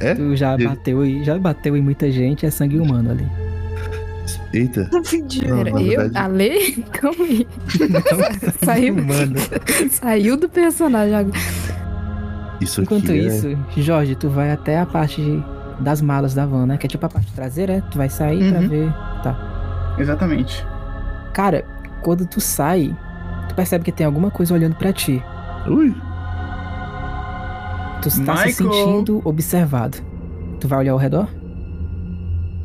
[0.00, 0.14] É?
[0.14, 3.26] Tu já bateu e já bateu em muita gente, é sangue humano ali.
[4.52, 4.88] Eita.
[4.92, 5.00] Não.
[5.64, 6.00] Não, eu?
[6.00, 6.84] verdade- Ale?
[6.92, 7.46] Calma aí.
[8.64, 9.34] Saiu, humano.
[9.90, 11.38] saiu do personagem agora.
[12.60, 15.42] Isso Enquanto aqui é- isso, Jorge, tu vai até a parte de-
[15.82, 16.76] das malas da van, né?
[16.78, 17.80] Que é tipo a parte traseira, é?
[17.90, 18.68] Tu vai sair pra Uhum.
[18.68, 18.92] ver.
[19.22, 19.94] Tá.
[19.98, 20.64] Exatamente.
[21.34, 21.64] Cara,
[22.02, 22.96] quando tu sai,
[23.48, 25.22] tu percebe que tem alguma coisa olhando pra ti.
[25.68, 25.94] Ui.
[28.00, 28.72] Tu está se Michael.
[28.72, 29.98] sentindo observado.
[30.60, 31.28] Tu vai olhar ao redor?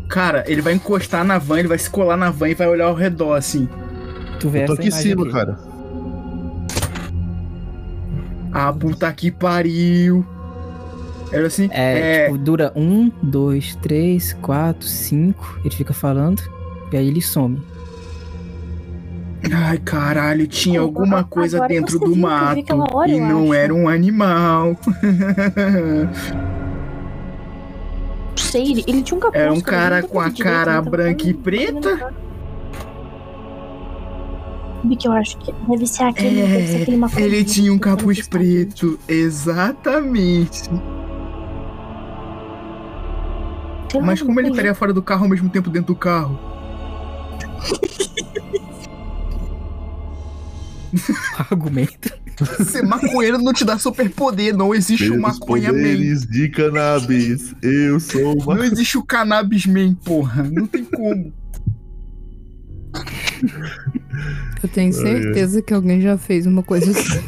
[0.09, 2.85] Cara, ele vai encostar na van, ele vai se colar na van e vai olhar
[2.85, 3.67] ao redor, assim.
[4.39, 5.31] Tu vê Eu tô essa aqui em cima, aqui.
[5.31, 5.57] cara.
[8.51, 10.25] Ah, puta que pariu.
[11.31, 11.69] Era assim.
[11.71, 15.59] É, tipo, dura um, dois, três, quatro, cinco.
[15.63, 16.41] Ele fica falando.
[16.91, 17.61] E aí ele some.
[19.51, 22.63] Ai, caralho, tinha alguma coisa agora dentro do mato
[22.93, 23.53] hora, e não acho.
[23.53, 24.77] era um animal.
[28.29, 29.41] Não sei, ele, ele tinha um capuz.
[29.41, 31.97] Era um cara, com a direito, cara branca e preta.
[34.81, 37.79] Sabe que eu acho que deve ser aquele, deve ser aquele É, ele tinha um
[37.79, 40.69] capuz preto, exatamente.
[44.03, 46.39] Mas como ele estaria fora do carro ao mesmo tempo dentro do carro?
[51.49, 52.11] Argumento.
[52.65, 55.79] Ser maconheiro não te dá superpoder, não existe o Pelos maconha man.
[55.79, 58.55] poderes de cannabis, eu sou uma...
[58.55, 60.43] Não existe o cannabis man, porra.
[60.43, 61.33] Não tem como.
[64.61, 67.19] Eu tenho certeza que alguém já fez uma coisa assim.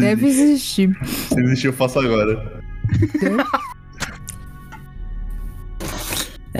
[0.00, 0.96] Deve existir.
[1.28, 2.62] Se existir, eu faço agora.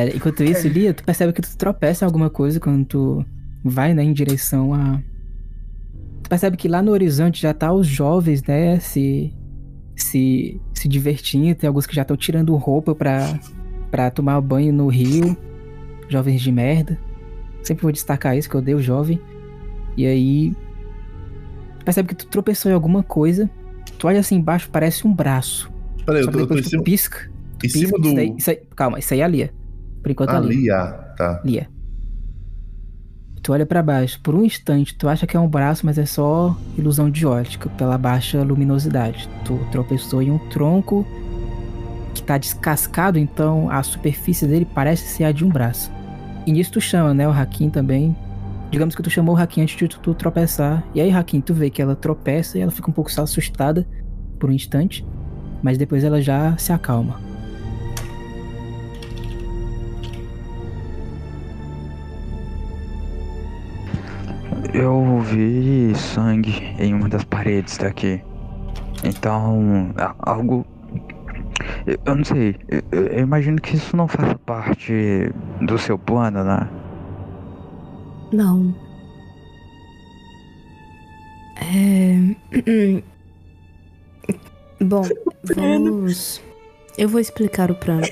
[0.09, 3.25] É, enquanto isso, Lia, tu percebe que tu tropeça em alguma coisa quando tu
[3.65, 5.01] vai, né, em direção a.
[6.23, 9.35] Tu percebe que lá no horizonte já tá os jovens, né, se.
[9.97, 11.55] se, se divertindo.
[11.55, 13.39] Tem alguns que já estão tirando roupa pra,
[13.91, 15.37] pra tomar banho no rio.
[16.09, 16.99] Jovens de merda.
[17.63, 19.21] Sempre vou destacar isso, que eu odeio jovem.
[19.97, 20.53] E aí.
[21.85, 23.49] Percebe que tu tropeçou em alguma coisa.
[23.99, 25.71] Tu olha assim embaixo, parece um braço.
[26.07, 26.83] Peraí, eu tô, eu tô em cima.
[26.83, 27.31] pisca.
[27.63, 28.09] Em cima pisca, do.
[28.09, 29.51] isso aí- isso aí- calma, isso aí é a Lia.
[30.03, 30.87] Por enquanto é Lia.
[31.17, 31.41] Tá.
[31.45, 31.69] Lia.
[33.43, 36.05] Tu olha pra baixo, por um instante, tu acha que é um braço, mas é
[36.05, 39.29] só ilusão de ótica, pela baixa luminosidade.
[39.45, 41.07] Tu tropeçou em um tronco
[42.15, 45.91] que tá descascado, então a superfície dele parece ser a de um braço.
[46.47, 48.15] E nisso tu chama, né, o Hakim também.
[48.71, 50.85] Digamos que tu chamou o Hakim antes de tu, tu tropeçar.
[50.95, 53.87] E aí, Hakim, tu vê que ela tropeça e ela fica um pouco assustada
[54.39, 55.05] por um instante,
[55.63, 57.30] mas depois ela já se acalma.
[64.81, 68.23] Eu vi sangue em uma das paredes daqui.
[69.05, 70.65] Então, a- algo.
[71.87, 72.57] Eu, eu não sei.
[72.69, 75.31] Eu, eu- eu imagino que isso não faça parte
[75.61, 76.67] do seu plano, né?
[78.33, 78.75] Não.
[81.57, 83.03] É...
[84.83, 85.03] Bom,
[85.55, 86.41] vamos.
[86.99, 88.03] Eu vou explicar o plano.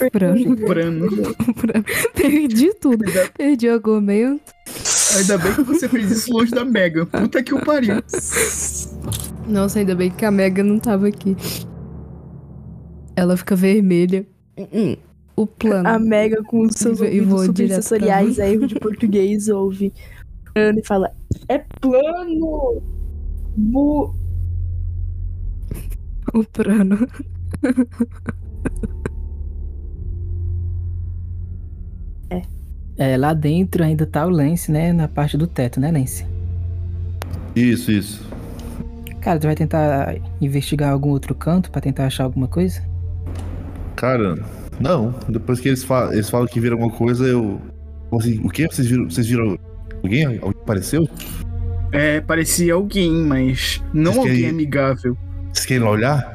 [0.00, 0.52] O plano.
[0.52, 1.06] O plano.
[1.06, 1.84] O plano.
[2.14, 3.04] Perdi tudo.
[3.36, 4.52] Perdi o argumento.
[5.16, 7.06] Ainda bem que você fez isso longe da Mega.
[7.06, 7.96] Puta que o pariu.
[9.48, 11.36] Nossa, ainda bem que a Mega não tava aqui.
[13.16, 14.26] Ela fica vermelha.
[15.36, 15.88] O plano.
[15.88, 18.42] A Mega com os seus E ouvidos subsensoriais mim.
[18.42, 19.92] aí de português ouve
[20.52, 21.10] plano e fala:
[21.48, 22.82] É plano!
[23.56, 24.14] Bu...
[26.32, 27.06] O plano.
[32.96, 36.24] É, lá dentro ainda tá o Lance, né, na parte do teto, né, Lance?
[37.56, 38.24] Isso, isso.
[39.20, 42.82] Cara, tu vai tentar investigar algum outro canto pra tentar achar alguma coisa?
[43.96, 44.38] Cara,
[44.78, 45.14] não.
[45.28, 47.60] Depois que eles, fa eles falam que viram alguma coisa, eu.
[48.12, 48.66] Assim, o que?
[48.66, 49.10] Vocês viram?
[49.10, 49.58] Vocês viram
[50.02, 50.24] alguém?
[50.26, 51.08] Alguém apareceu?
[51.90, 55.16] É, parecia alguém, mas não que alguém aí- amigável.
[55.52, 56.33] Vocês querem lá olhar?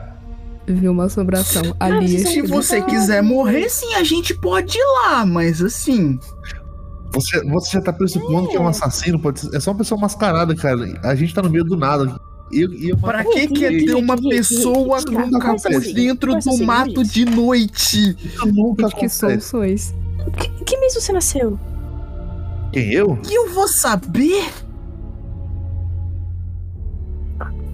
[0.74, 1.76] Viu uma assombração.
[1.80, 2.20] Ali.
[2.20, 6.20] Se você quiser morrer, sim, a gente pode ir lá, mas assim.
[7.12, 10.00] Você, você já tá pressupondo que é um assassino, pode ser, é só uma pessoa
[10.00, 11.00] mascarada, cara.
[11.04, 12.20] A gente tá no meio do nada.
[12.52, 13.08] E, e uma...
[13.08, 18.16] Pra que que é ter uma pessoa com capuz dentro do mato de noite?
[18.46, 19.94] Nunca Que soluções.
[20.38, 21.60] Que, que mês você nasceu?
[22.72, 23.20] Quem, eu?
[23.28, 24.48] E eu vou saber?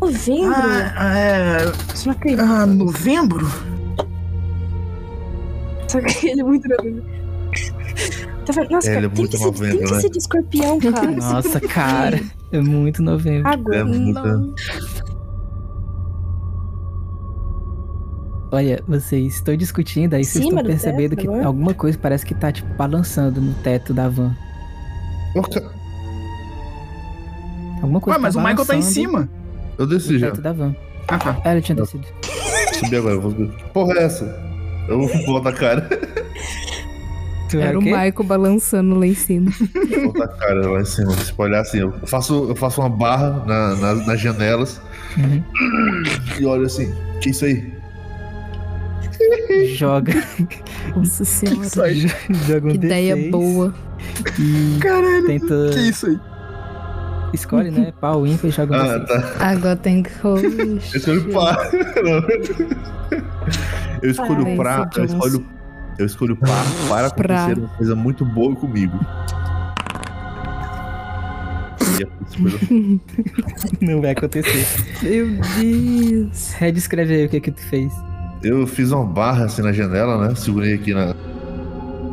[0.06, 0.54] Novembro?
[0.96, 1.66] Ah, é.
[2.06, 2.44] Não acredita?
[2.44, 3.48] Ah, novembro?
[5.88, 7.04] Só que ele é muito novembro.
[8.46, 8.70] Tá vendo?
[8.72, 10.00] Nossa, Ele cara, é tem, que ser, tem novembro, que né?
[10.02, 11.12] ser de escorpião, cara.
[11.18, 12.22] Nossa, cara.
[12.52, 13.48] É muito novembro.
[13.50, 13.76] Água.
[13.76, 14.54] É muito-
[18.52, 21.46] Olha, vocês estão discutindo aí, vocês Cima estão do percebendo teto que agora?
[21.48, 24.34] alguma coisa parece que tá, tipo, balançando no teto da van.
[25.36, 25.72] Ô, ca-
[27.82, 29.30] Alguma coisa Ué, mas tá o Michael tá em cima.
[29.78, 30.28] Eu desci já.
[30.32, 30.76] teto da van.
[31.08, 31.38] Ah, tá.
[31.44, 32.06] Ah, ele tinha descido.
[32.80, 33.50] Subi agora, eu vou subir.
[33.74, 34.40] Porra, é essa?
[34.88, 35.90] Eu vou botar a cara.
[37.50, 37.90] Tu Era o quê?
[37.92, 39.52] Michael balançando lá em cima.
[40.04, 41.12] Vou botar a cara lá em cima.
[41.12, 44.82] Se pode olhar assim, eu faço, eu faço uma barra na- nas- nas janelas
[45.16, 45.44] Uhum.
[46.40, 46.92] e olho assim.
[47.22, 47.72] Que isso aí?
[49.76, 50.14] Joga.
[50.96, 51.66] Nossa senhora.
[51.68, 52.08] Isso aí.
[52.48, 53.74] Joga um Que ideia D6 boa.
[54.40, 55.70] E Caralho, tenta.
[55.72, 56.20] que isso aí?
[57.36, 57.94] Escolhe, né?
[58.02, 59.06] Pau, ímpar e joga um Ah, D6.
[59.08, 59.46] tá.
[59.50, 60.10] Agora tem que.
[60.24, 61.58] Eu escolho par.
[64.02, 64.90] Eu escolho pra.
[64.96, 65.46] Eu escolho.
[65.98, 67.44] Eu escolho par para Pra.
[67.46, 69.00] acontecer uma coisa muito boa comigo.
[72.00, 73.02] E é isso
[73.82, 74.66] Não vai acontecer.
[75.04, 75.28] Meu
[75.60, 76.52] Deus.
[76.54, 77.94] Red, escreve aí o que que tu fez.
[78.44, 80.36] Eu fiz uma barra assim na janela, né?
[80.36, 81.16] Segurei aqui na,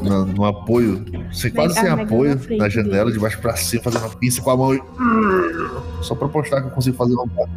[0.03, 1.05] na- no apoio.
[1.33, 3.13] Sem, quase sem apoio na janela, dele.
[3.13, 4.83] de baixo pra cima, fazendo uma pinça com a mão e.
[6.03, 7.51] Só pra postar que eu consigo fazer uma barra.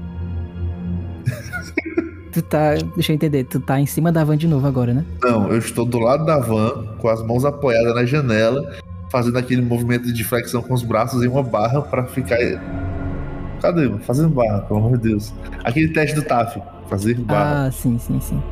[2.31, 2.73] Tu tá.
[2.95, 5.05] Deixa eu entender, tu tá em cima da van de novo agora, né?
[5.23, 8.61] Não, eu estou do lado da van, com as mãos apoiadas na janela,
[9.09, 12.37] fazendo aquele movimento de flexão com os braços em uma barra pra ficar.
[13.61, 13.89] Cadê?
[13.99, 15.33] Fazendo barra, pelo amor de Deus.
[15.63, 16.61] Aquele teste do TAF.
[16.89, 17.67] Fazer barra.
[17.67, 18.43] Ah, sim, sim, sim.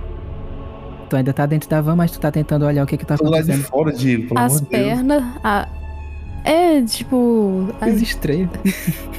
[1.13, 3.15] Tu ainda tá dentro da van, mas tu tá tentando olhar o que que tá
[3.15, 3.65] Tô lá de acontecendo.
[3.69, 5.23] fora, Diego, pelo As pernas.
[5.43, 5.69] A...
[6.43, 7.67] É, tipo.
[7.79, 8.49] a- Coisa estranha.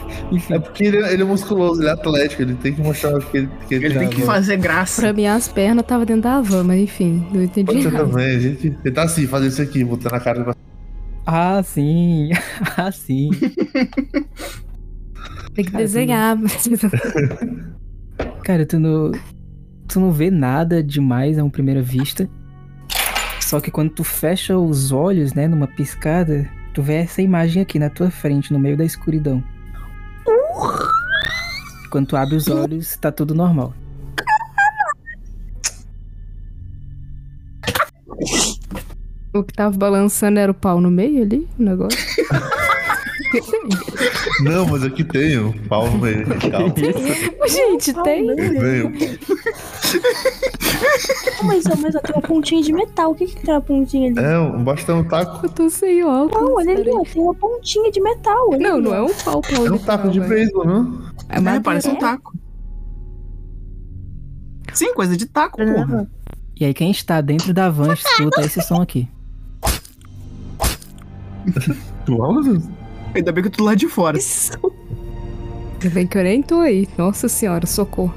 [0.51, 3.49] É porque ele, ele é musculoso, ele é atlético, ele tem que mostrar que ele,
[3.69, 5.03] que Ele tem que tá- fazer graça.
[5.03, 8.37] Pra mim, as pernas tava dentro da van, mas enfim, não entendi Pode ser também,
[8.37, 8.77] a gente.
[8.85, 10.55] Ele tá assim, fazendo isso aqui, botando a cara pra.
[11.27, 12.31] Ah, sim.
[12.77, 13.31] Ah, sim.
[15.55, 16.37] Tem que desenhar.
[18.43, 19.13] Cara, tu não.
[19.89, 22.29] Tu não vê nada demais a uma primeira vista.
[23.41, 27.79] Só que quando tu fecha os olhos, né, numa piscada, tu vê essa imagem aqui
[27.79, 29.43] na tua frente, no meio da escuridão.
[31.91, 33.75] Quando tu abre os olhos, tá tudo normal.
[39.33, 41.99] O que tava balançando era o pau no meio ali, o negócio?
[44.43, 45.53] Não, mas aqui tem o
[46.01, 46.27] meio.
[46.51, 46.75] Calma.
[47.49, 48.35] Gente, tem.
[48.35, 48.93] Veio.
[51.45, 53.13] Mas, mas ó, tem uma pontinha de metal.
[53.13, 54.19] O que que tem uma pontinha ali?
[54.19, 55.47] É, um bastão um taco.
[55.47, 56.43] Eu tô sem óculos.
[56.43, 58.49] Não, olha ali, ó, tem uma pontinha de metal.
[58.51, 58.95] olha Não, ali, não ó.
[58.95, 61.03] é um pau, pau É um taco de beisebol, não?
[61.29, 61.61] É É, madeira.
[61.63, 62.33] parece um taco.
[64.73, 66.09] Sim, coisa de taco, porra.
[66.59, 69.09] E aí quem está dentro da van escuta esse som aqui.
[72.07, 72.43] Tu aula?
[73.15, 74.19] Ainda bem que eu tô lá de fora.
[74.19, 76.89] Ainda bem que eu nem tô aí.
[76.99, 78.15] Nossa senhora, socorro.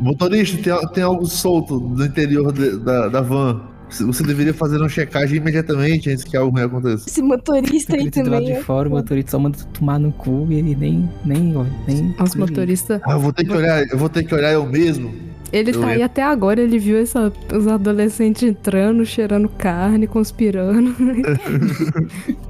[0.00, 3.62] Motorista, tem, tem algo solto no interior de- da, da van.
[3.88, 7.08] Você deveria fazer uma checagem imediatamente antes que algo ruim aconteça.
[7.08, 8.54] Esse motorista aí Motorista do lado também.
[8.56, 8.64] de ó.
[8.64, 11.08] fora, o motorista só manda tu tomar no cu e ele nem.
[11.24, 13.00] nem, olha, nem Os motoristas.
[13.06, 15.14] Ah, eu vou ter que olhar, eu vou ter que olhar eu mesmo.
[15.52, 16.06] Ele Eu tá aí entro.
[16.06, 20.94] até agora, ele viu essa, os adolescentes entrando, cheirando carne, conspirando.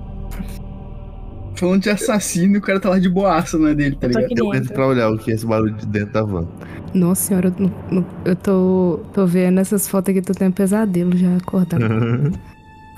[1.56, 4.28] Falando de assassino, o cara tá lá de boaça, não é dele, tá ligado?
[4.36, 6.46] Eu entro pra olhar o que é esse barulho de dentro da van.
[6.92, 11.34] Nossa senhora, eu, não- eu tô, tô vendo essas fotos aqui, tô tendo pesadelo já
[11.36, 11.82] acordado.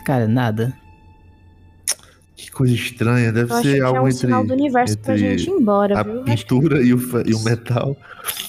[0.04, 0.74] Cara, nada.
[2.36, 4.98] Que coisa estranha, deve Eu acho ser que é algo um entre, sinal do universo
[4.98, 6.22] pra gente ir embora, a viu?
[6.24, 7.96] Pintura e o, e o metal.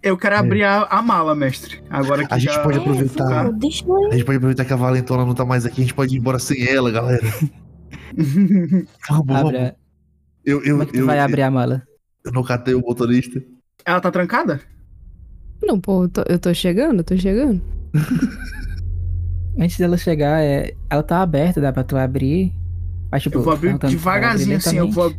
[0.02, 1.80] Eu quero abrir a, a mala, mestre.
[1.88, 2.62] Agora que A gente já...
[2.62, 3.52] pode É, aproveitar.
[3.52, 5.94] deixa eu A gente pode aproveitar que a Valentona não tá mais aqui, a gente
[5.94, 7.22] pode ir embora sem ela, galera.
[9.08, 9.72] Vamos, Abre vamos.
[10.44, 11.82] Eu, eu, Como é que tu eu, vai abrir a mala?
[12.24, 13.40] eu não catei o motorista.
[13.84, 14.60] Ela tá trancada?
[15.62, 17.62] Não, pô, eu tô, eu tô chegando, eu tô chegando.
[19.58, 22.52] Antes dela chegar, é, ela tá aberta, dá pra tu abrir.
[23.10, 24.78] Mas, tipo, Eu vou abrir devagarzinho, assim.
[24.78, 25.14] Eu vou,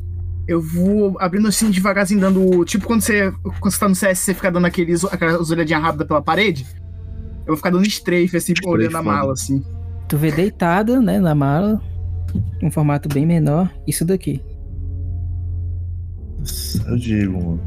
[0.48, 2.64] eu vou abrindo assim devagarzinho, dando.
[2.66, 6.08] Tipo quando você, quando você tá no CS, você fica dando aqueles, aquelas olhadinhas rápidas
[6.08, 6.66] pela parede.
[7.42, 9.64] Eu vou ficar dando strafe, assim, olhando a mala, assim.
[10.08, 11.82] Tu vê deitado, né, na mala,
[12.62, 14.42] um formato bem menor, isso daqui.
[16.88, 17.62] Eu digo, mano.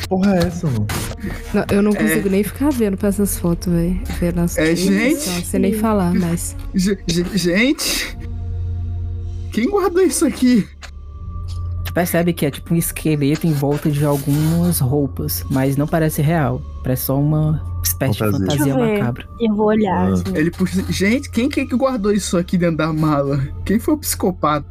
[0.00, 0.86] Que porra é essa, mano?
[1.52, 4.00] Não, eu não consigo nem ficar vendo pra essas fotos, velho.
[4.20, 5.28] Vendo as É, gente.
[5.28, 6.56] Não sei nem falar, mas.
[6.74, 6.98] Ge-
[7.34, 8.16] gente!
[9.52, 10.66] Quem guardou isso aqui?
[11.94, 16.60] Percebe que é tipo um esqueleto em volta de algumas roupas, mas não parece real.
[16.82, 18.38] Parece só uma espécie Fantasia.
[18.40, 18.98] de Deixa fantasia eu ver.
[18.98, 19.28] macabra.
[19.40, 20.12] Eu vou olhar, Ah.
[20.12, 20.36] assim.
[20.36, 20.84] Ele puxa.
[20.90, 23.40] Gente, quem que, que guardou isso aqui dentro da mala?
[23.64, 24.66] Quem foi o psicopata?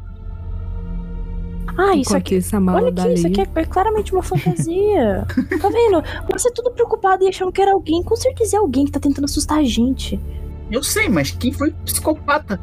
[1.76, 2.36] Ah, isso aqui.
[2.36, 5.26] isso, a mala Olha aqui, isso aqui é, é claramente uma fantasia.
[5.60, 6.04] tá vendo?
[6.32, 8.02] Você tudo preocupado e achando que era alguém.
[8.02, 10.20] Com certeza é alguém que tá tentando assustar a gente.
[10.70, 12.60] Eu sei, mas quem foi o psicopata?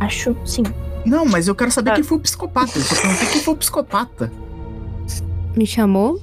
[0.00, 0.62] Acho, sim.
[1.06, 1.94] Não, mas eu quero saber Ah.
[1.94, 2.76] quem foi o psicopata.
[2.76, 4.32] Eu só perguntei quem foi o psicopata.
[5.56, 6.20] Me chamou?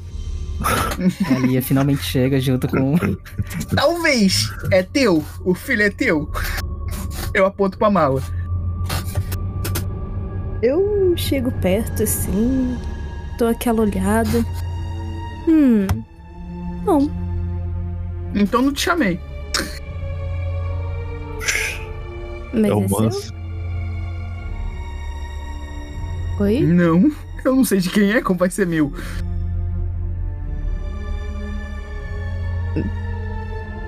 [0.61, 2.95] A Lia finalmente chega junto com.
[3.75, 4.51] Talvez.
[4.71, 5.23] É teu.
[5.43, 6.29] O filho é teu.
[7.33, 8.21] Eu aponto pra mala.
[10.61, 12.77] Eu chego perto, assim.
[13.37, 14.45] Dou aquela olhada.
[15.47, 15.87] Hum.
[16.85, 17.09] Não.
[18.35, 19.19] Então não te chamei.
[22.53, 23.42] Mas é o é seu?
[26.39, 26.61] Oi?
[26.61, 27.11] Não.
[27.45, 28.91] Eu não sei de quem é, como vai ser meu.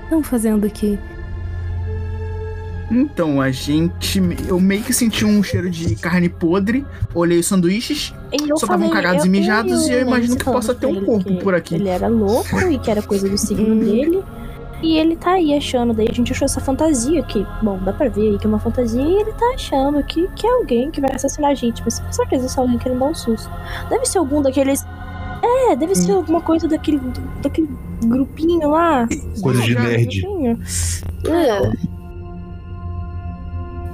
[0.04, 0.98] estão fazendo aqui?
[2.90, 4.20] Então, a gente.
[4.46, 8.66] Eu meio que senti um cheiro de carne podre, olhei os sanduíches, E eu só
[8.66, 11.74] estavam cagados eu- e mijados, e eu imagino que possa ter um corpo por aqui.
[11.74, 14.22] Ele era louco e que era coisa do signo dele.
[14.82, 18.08] E ele tá aí achando, daí a gente achou essa fantasia que, bom, dá pra
[18.08, 21.00] ver aí que é uma fantasia, e ele tá achando que, que é alguém que
[21.00, 23.50] vai assassinar a gente, mas com certeza é só alguém querendo dar um susto.
[23.88, 24.84] Deve ser algum daqueles.
[25.42, 27.00] É, deve ser alguma coisa daquele,
[27.42, 27.68] daquele
[28.04, 29.08] grupinho lá.
[29.40, 30.20] Coisa de nerd.
[30.20, 30.58] grupinho?
[31.28, 31.96] É.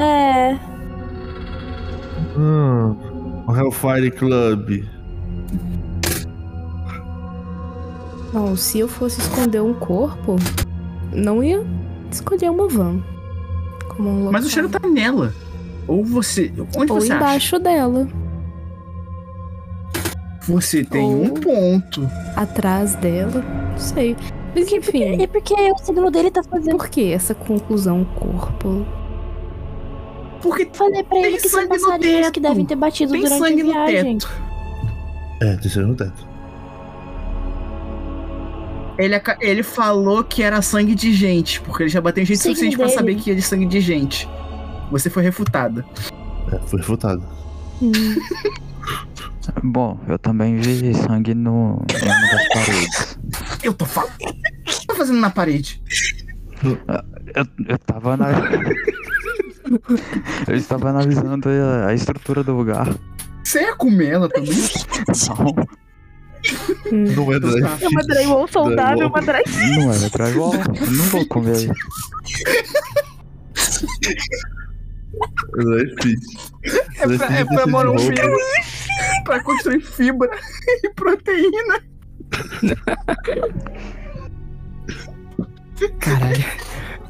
[0.02, 0.58] É.
[2.36, 2.96] Hum,
[3.46, 4.84] o Hellfire Club.
[8.32, 10.36] Bom, se eu fosse esconder um corpo,
[11.14, 11.64] não ia
[12.10, 13.02] escolher uma van.
[13.88, 14.32] Como um local.
[14.32, 15.32] Mas o cheiro tá nela.
[15.86, 16.52] Ou você.
[16.76, 17.16] Onde Ou você acha?
[17.16, 18.08] embaixo dela.
[20.48, 22.08] Você tem Ou- um ponto.
[22.36, 23.42] Atrás dela.
[23.70, 24.16] Não sei.
[24.54, 25.22] Mas enfim.
[25.22, 26.76] É porque o signo dele tá fazendo.
[26.76, 28.84] Por que essa conclusão corpo?
[30.42, 33.64] Porque falei pra ele que são passarinhos que devem ter batido Tem durante sangue a
[33.64, 34.18] no viagem.
[34.18, 34.30] teto.
[35.40, 36.31] É, tem sangue no teto.
[39.02, 42.54] Ele, ele falou que era sangue de gente, porque ele já bateu em gente Signo
[42.54, 42.96] suficiente pra dele.
[42.96, 44.28] saber que é de sangue de gente.
[44.92, 45.84] Você foi refutada.
[46.52, 47.26] É, foi refutado.
[49.64, 53.18] Bom, eu também vi sangue no, uma das paredes.
[53.62, 54.12] Eu tô falando.
[54.20, 55.82] O que tá fazendo na parede?
[56.62, 56.78] Eu,
[57.66, 58.28] eu tava na.
[60.46, 62.88] eu estava analisando a, a estrutura do lugar.
[63.42, 64.52] Você ia comer ela também?
[65.28, 65.66] Não,
[66.90, 67.82] Não é drive.
[67.82, 69.44] É uma drywall saudável, uma drywall.
[69.76, 70.52] não era drywall.
[70.90, 71.70] Não vou comer.
[75.52, 75.94] Drive
[76.98, 78.36] É pra, é pra morar um filho.
[79.24, 80.30] Pra construir fibra
[80.82, 81.80] e proteína.
[86.00, 86.44] Caralho,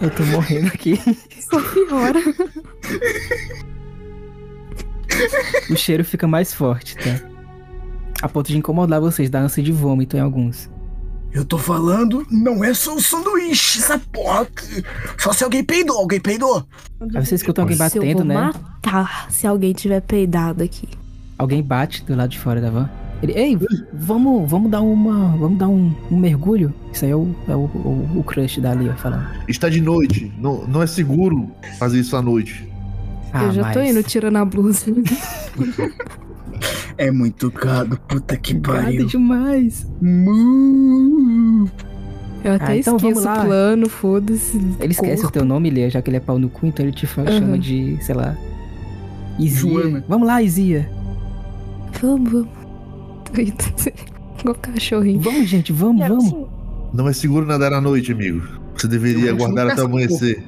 [0.00, 0.98] eu tô morrendo aqui.
[1.40, 2.20] Só piora.
[5.70, 7.31] O cheiro fica mais forte, tá?
[8.22, 10.70] A ponto de incomodar vocês, dar ânsia de vômito em alguns.
[11.32, 14.46] Eu tô falando, não é só o sanduíche, essa porra.
[15.18, 16.64] Só se alguém peidou, alguém peidou.
[17.14, 18.34] Aí você escuta alguém Se eu batendo, vou né?
[18.34, 20.86] matar se alguém tiver peidado aqui.
[21.38, 22.88] Alguém bate do lado de fora da van.
[23.22, 23.58] Ele, ei,
[23.94, 25.36] vamos, vamos dar uma.
[25.36, 26.74] Vamos dar um, um mergulho?
[26.92, 29.26] Isso aí é o, é o, o, o crush da Lia falando.
[29.48, 30.30] Está de noite.
[30.38, 32.68] Não, não é seguro fazer isso à noite.
[33.32, 34.84] Ah, eu já tô mas- indo tirando a blusa.
[36.98, 39.06] É muito gado, puta que Gado pariu.
[39.06, 39.86] demais.
[40.01, 41.69] Mu.
[42.44, 44.56] Eu até Ah, então esqueço o plano, foda-se.
[44.81, 46.93] Ele esquece o teu nome, Lia, já que ele é pau no cu, então ele
[46.94, 48.36] te chama de, sei lá.
[49.39, 49.70] Izia.
[49.70, 50.05] Joana.
[50.09, 50.90] Vamos lá, Izia.
[52.01, 52.48] Vamos, vamos.
[53.32, 53.55] Tô indo.
[54.40, 55.20] Igual cachorrinho.
[55.20, 56.24] Vamos, gente, vamos, vamos.
[56.24, 56.47] sim.
[56.93, 58.43] Não é seguro nadar à noite, amigo.
[58.77, 60.43] Você deveria aguardar até amanhecer.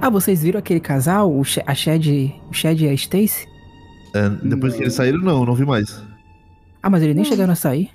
[0.00, 3.46] Ah, vocês viram aquele casal, o, Sh- a Shed, o Shed e a Stacy?
[4.16, 6.02] É, depois que eles saíram, não, não vi mais.
[6.82, 7.90] Ah, mas eles nem chegaram a sair.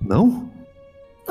[0.00, 0.50] Não?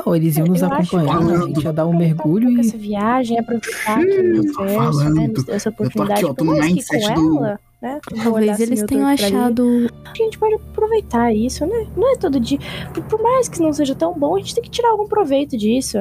[0.04, 2.60] Não, eles iam nos acompanhando, que a gente ia dar um mergulho e.
[2.60, 6.12] essa viagem, aproveitar que o universo, né, nos deu essa Eu tô oportunidade.
[6.20, 8.00] aqui, ó, tô no mindset com do- ela, né?
[8.22, 9.90] Talvez assim eles tenham achado.
[10.06, 11.86] A gente pode aproveitar isso, né?
[11.96, 12.58] Não é todo dia.
[12.94, 15.56] Por, por mais que não seja tão bom, a gente tem que tirar algum proveito
[15.58, 15.98] disso.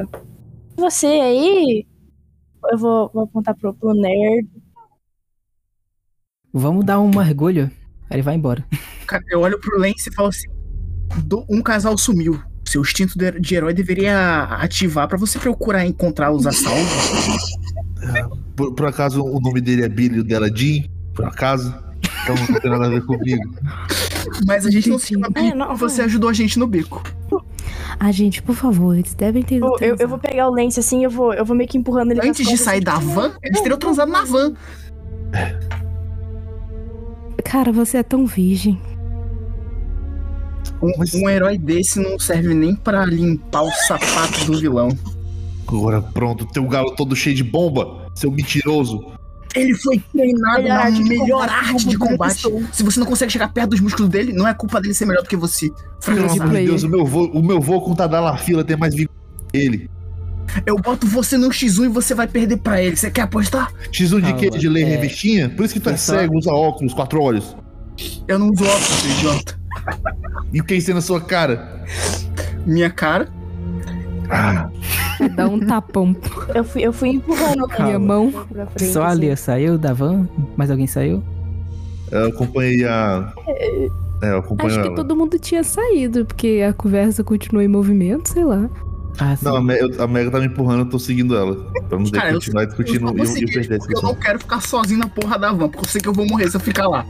[0.77, 1.85] Você aí.
[2.71, 4.47] Eu vou, vou apontar pro, pro nerd.
[6.53, 7.69] Vamos dar um mergulho.
[8.09, 8.63] Aí ele vai embora.
[9.05, 10.47] Cara, eu olho pro Lance e falo assim:
[11.23, 12.39] "Do- um casal sumiu.
[12.65, 17.55] Seu instinto de herói deveria ativar pra você procurar encontrar os assaltos.
[18.55, 20.83] Por, por acaso o nome dele é Billy e o dela Jean?
[21.13, 21.73] Por acaso?
[22.23, 23.41] Então não tem nada a ver comigo.
[24.45, 27.01] Mas a gente não se chama É, Bico, não, você ajudou a gente no bico.
[27.99, 29.55] Ah, gente, por favor, eles devem ter.
[29.61, 32.11] Eu, eu, eu vou pegar o Lance assim, eu vou, eu vou meio que empurrando
[32.11, 34.53] ele Antes de sair da assim, van, eles teriam transado na van.
[37.49, 38.79] Cara, você é tão virgem.
[40.79, 44.89] Um, um herói desse não serve nem pra limpar o sapato do vilão.
[45.67, 49.03] Agora pronto, teu galo todo cheio de bomba, seu mentiroso.
[49.55, 52.41] Ele foi treinado Melhor na arte de melhor combate, arte de combate.
[52.71, 55.23] Se você não consegue chegar perto dos músculos dele, não é culpa dele ser melhor
[55.23, 55.71] do que você.
[56.05, 56.65] Pelo amor de.
[56.65, 59.15] Deus, o meu vô, o meu vô com o Tadala fila tem mais vigor
[59.51, 59.89] que ele.
[60.65, 62.95] Eu boto você no X1 e você vai perder pra ele.
[62.95, 63.71] Você quer apostar?
[63.91, 64.49] X1 de Ah, quê?
[64.49, 64.85] De ler é.
[64.85, 65.49] revistinha?
[65.49, 67.55] Por isso que tu é Só- cego, usa óculos, quatro olhos.
[68.27, 69.59] Eu não uso óculos, idiota.
[70.53, 71.83] E o que tem na sua cara?
[72.65, 73.27] Minha cara.
[74.29, 74.69] Ah,
[75.35, 76.15] Dá um tapão
[76.53, 78.31] Eu fui, eu fui empurrando na minha mão.
[78.31, 78.93] pra frente.
[78.93, 79.35] Só a assim.
[79.35, 80.27] Saiu da van?
[80.55, 81.23] Mais alguém saiu?
[82.11, 83.33] eu acompanhei a.
[83.47, 84.95] É, eu acompanho Acho que ela.
[84.95, 88.69] todo mundo tinha saído, porque a conversa continuou em movimento, sei lá.
[89.19, 89.37] Ah.
[89.41, 91.55] Não, a, Me- eu- a Mega tá me empurrando, eu tô seguindo ela.
[91.89, 94.01] Pra não ter Cara, continuar eu discutindo e eu, eu seguir perder essa porque eu
[94.01, 96.49] não quero ficar sozinho na porra da van, porque eu sei que eu vou morrer
[96.49, 97.05] se eu ficar lá.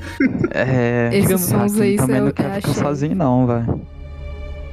[0.52, 1.10] É.
[1.14, 3.81] Esses digamos sons assim, aí também não quero ficar sozinho, não, velho.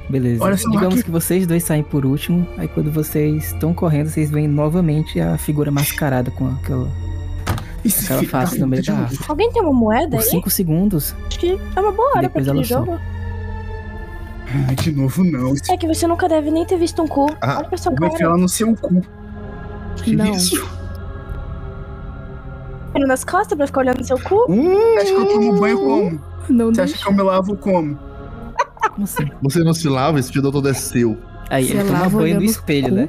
[0.09, 0.43] Beleza.
[0.43, 1.03] Olha só Digamos aqui.
[1.03, 2.47] que vocês dois saem por último.
[2.57, 6.87] Aí quando vocês estão correndo, vocês veem novamente a figura mascarada com aquela,
[7.83, 9.19] Esse aquela face no meio da árvore.
[9.27, 10.29] Alguém tem uma moeda Por aí?
[10.29, 11.13] 5 segundos.
[11.27, 12.99] Acho que é uma boa hora pra Depois ela aquele jogo.
[14.67, 15.53] Ai, de novo não.
[15.69, 17.27] É que você nunca deve nem ter visto um cu.
[17.41, 18.29] Ah, Olha pra sua eu vou enfiar cara.
[18.31, 19.01] ela no seu cu.
[20.03, 20.31] Que Não.
[20.31, 20.67] isso?
[23.07, 24.45] Nas costas pra ficar olhando no seu cu.
[24.47, 26.21] Você acha que eu tomo banho como?
[26.49, 26.95] Não Você deixa.
[26.95, 27.99] acha que eu me lavo como?
[29.03, 29.25] Assim?
[29.43, 31.15] Você não se lava, esse fedor todo é seu.
[31.49, 32.95] Aí Você ele toma banho no espelho, cu.
[32.95, 33.07] né?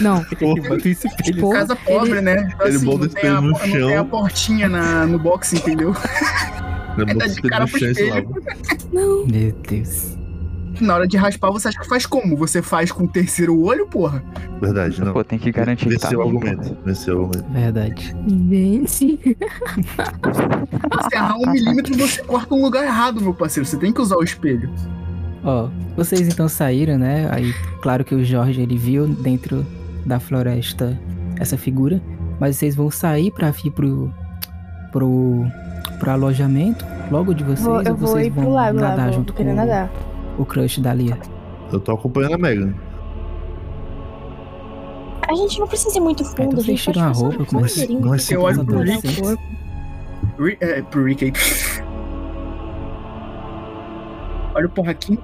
[0.00, 0.24] Não.
[0.40, 1.40] Ele bota o espelho.
[1.40, 2.50] Pô, Casa pobre, né?
[2.54, 3.98] Então, ele assim, bota o espelho no não tem chão.
[4.00, 5.94] a portinha na, no box, entendeu?
[6.96, 8.14] Ele É, bota o espelho cara no chão e se espelho.
[8.14, 8.40] lava.
[8.92, 9.26] Não.
[9.26, 10.13] Meu Deus.
[10.80, 12.36] Na hora de raspar, você acha que faz como?
[12.36, 14.22] Você faz com o terceiro olho, porra?
[14.60, 15.12] Verdade, não.
[15.12, 16.76] Pô, tem que garantir que tá Venceu o argumento.
[16.84, 17.50] Venceu o argumento.
[17.52, 18.16] Verdade.
[18.28, 19.36] Gente.
[21.08, 23.66] Se errar um milímetro, você corta um lugar errado, meu parceiro.
[23.68, 24.70] Você tem que usar o espelho.
[25.44, 27.28] Ó, vocês então saíram, né?
[27.30, 27.52] Aí,
[27.82, 29.64] claro que o Jorge ele viu dentro
[30.06, 30.98] da floresta
[31.38, 32.00] essa figura,
[32.40, 34.10] mas vocês vão sair pra vir pro
[34.90, 35.44] pro
[35.98, 38.88] pro alojamento logo de vocês Vou- eu ou vou vocês ir pro vão lago lá,
[38.90, 39.90] nadar vou junto querer com nadar.
[40.38, 41.18] O crush da Lia?
[41.72, 42.74] Eu tô acompanhando a Megan.
[45.28, 47.80] A gente não precisa ir muito fundo, então a gente tiram a roupa, um começa-
[47.80, 49.20] roteirinho começa pra Eu olho pro Rick.
[49.20, 49.42] corpo.
[50.38, 51.32] Ri- é, pro Rick aí.
[54.54, 55.18] Olha o porraquinho.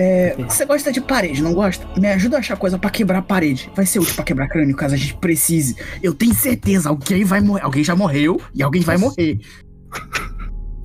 [0.00, 1.84] É, você gosta de parede, não gosta?
[1.98, 3.68] Me ajuda a achar coisa pra quebrar a parede.
[3.74, 5.74] Vai ser útil pra quebrar crânio caso a gente precise.
[6.00, 7.62] Eu tenho certeza, alguém vai morrer.
[7.62, 9.40] Alguém já morreu e alguém vai morrer.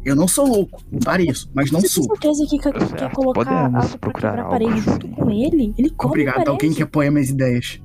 [0.06, 2.04] Eu não sou louco, pareço, mas não Você tem sou.
[2.18, 5.74] certeza que quer, quer colocar podemos algo procurar algo parede junto com ele?
[5.78, 6.50] Ele come Obrigado, parede.
[6.52, 7.82] alguém que apoia minhas ideias.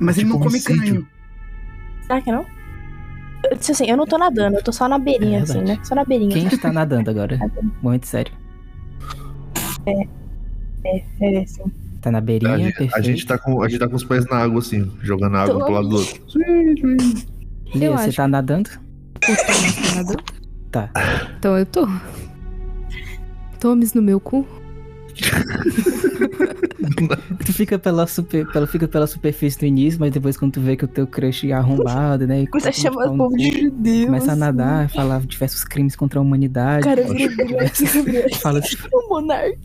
[0.00, 0.76] Mas É ele não tipo come homicídio.
[0.82, 1.06] crânio.
[2.02, 2.46] Será que não?
[3.50, 5.78] Eu disse assim, eu não tô nadando, eu tô só na beirinha, É assim, né?
[5.82, 6.32] Só na beirinha.
[6.32, 7.38] Quem está nadando agora?
[7.82, 8.32] Momento sério.
[9.86, 10.08] É,
[11.20, 11.62] é, sim.
[12.00, 12.94] Tá na beirinha, A gente, perfeito.
[12.96, 15.42] a gente tá com, a gente tá com os pés na água, assim, jogando a
[15.42, 15.64] água Tô.
[15.64, 16.22] pro lado do outro.
[17.74, 18.16] Lia, você acho.
[18.16, 18.70] tá nadando?
[20.70, 20.90] Tá.
[21.38, 21.88] Então eu tô.
[23.58, 24.46] Tomes no meu cu.
[27.44, 30.76] Tu fica pela, super, pela, fica pela superfície no início, mas depois quando tu vê
[30.76, 32.42] que o teu crush é arrombado, né?
[32.42, 34.06] e o povo de judeu.
[34.06, 34.40] Começa a assim.
[34.40, 36.84] nadar, falar diversos crimes contra a humanidade.
[36.84, 38.60] Cara, Black Fala
[38.92, 39.58] O Monark.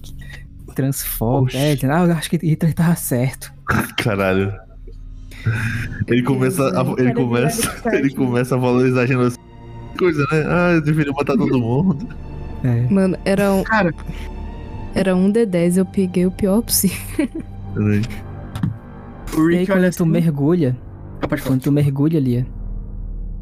[0.76, 1.58] transfóbico.
[1.58, 3.54] É, ah, eu acho que Hitler tava certo.
[3.98, 4.54] Caralho.
[6.08, 9.53] Ele começa a, ele começa, ele começa a valorizar a genocídio.
[9.98, 10.44] Coisa, né?
[10.48, 12.08] Ah, eu deveria matar todo mundo.
[12.64, 12.88] É.
[12.90, 13.94] Mano, era um, Cara,
[14.94, 17.30] era um D10, eu peguei o pior possível.
[19.36, 20.06] o E aí Rick quando olha tu assim.
[20.06, 20.78] mergulha,
[21.22, 22.46] Ah, quando tu mergulha ali,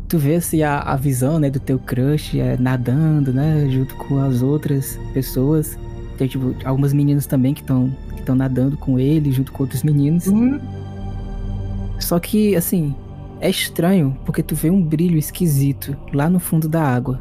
[0.08, 4.20] tu vê assim a, a visão, né, do teu crush é, nadando, né, junto com
[4.20, 5.78] as outras pessoas.
[6.18, 9.84] Tem, tipo, algumas meninas também que estão que estão nadando com ele, junto com outros
[9.84, 10.26] meninos.
[12.00, 12.96] Só que, assim,
[13.42, 17.20] é estranho, porque tu vê um brilho esquisito lá no fundo da água.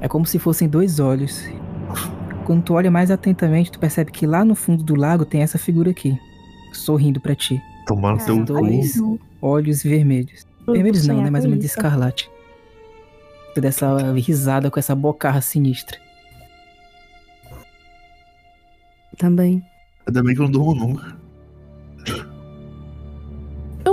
[0.00, 1.48] É como se fossem dois olhos.
[2.44, 5.56] Quando tu olha mais atentamente, tu percebe que lá no fundo do lago tem essa
[5.58, 6.18] figura aqui,
[6.72, 7.62] sorrindo pra ti.
[7.86, 8.44] Tomar no teu cu.
[8.44, 9.00] Dois
[9.40, 10.44] olhos vermelhos.
[10.66, 11.30] Vermelhos não, né?
[11.30, 12.28] Mais ou menos de escarlate.
[13.54, 15.98] Tu dá essa risada com essa bocarra sinistra.
[19.16, 19.64] Também.
[20.04, 21.23] Ainda bem que eu não durmo nunca.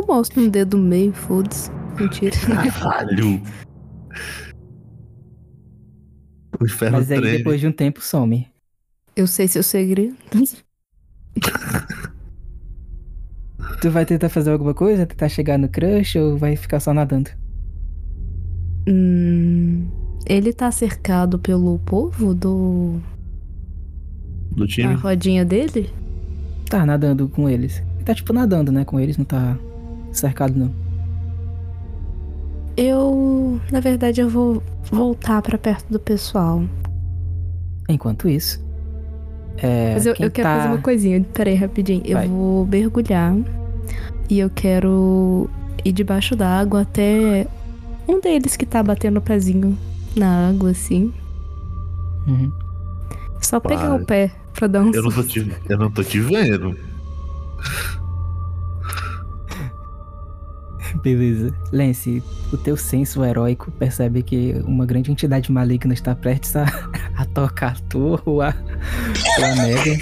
[0.01, 1.69] Eu mostro um dedo meio, foda-se.
[1.99, 2.35] Mentira.
[2.79, 3.39] Caralho.
[6.59, 7.37] O inferno Mas aí treme.
[7.37, 8.47] depois de um tempo some.
[9.15, 10.15] Eu sei seu segredo.
[13.81, 15.05] Tu vai tentar fazer alguma coisa?
[15.07, 17.31] Tentar chegar no crush ou vai ficar só nadando?
[18.87, 19.87] Hum,
[20.27, 22.99] ele tá cercado pelo povo do.
[24.51, 24.93] Do A time.
[24.93, 25.89] rodinha dele?
[26.69, 27.79] Tá nadando com eles.
[27.95, 28.85] Ele tá tipo nadando, né?
[28.85, 29.57] Com eles, não tá
[30.11, 30.71] cercado não.
[32.77, 33.59] Eu.
[33.71, 36.63] Na verdade, eu vou voltar pra perto do pessoal.
[37.89, 38.63] Enquanto isso.
[39.57, 41.25] É, Mas eu, quem eu quero tá- fazer uma coisinha.
[41.33, 42.01] Pera aí, rapidinho.
[42.05, 42.27] Eu Vai.
[42.27, 43.35] vou mergulhar.
[44.29, 45.49] E eu quero
[45.83, 47.45] ir debaixo da água até
[48.07, 49.77] um deles que tá batendo o pezinho
[50.15, 51.13] na água, assim.
[52.27, 52.51] Uhum.
[53.41, 53.95] Só pegar Para.
[54.01, 56.75] o pé pra dar um Eu não tô te, eu não tô te vendo.
[61.03, 61.53] Beleza.
[61.71, 66.65] Lance, o teu senso heróico percebe que uma grande entidade maligna está prestes a,
[67.15, 68.53] a tocar tu ou a,
[69.39, 69.97] ou a Megan.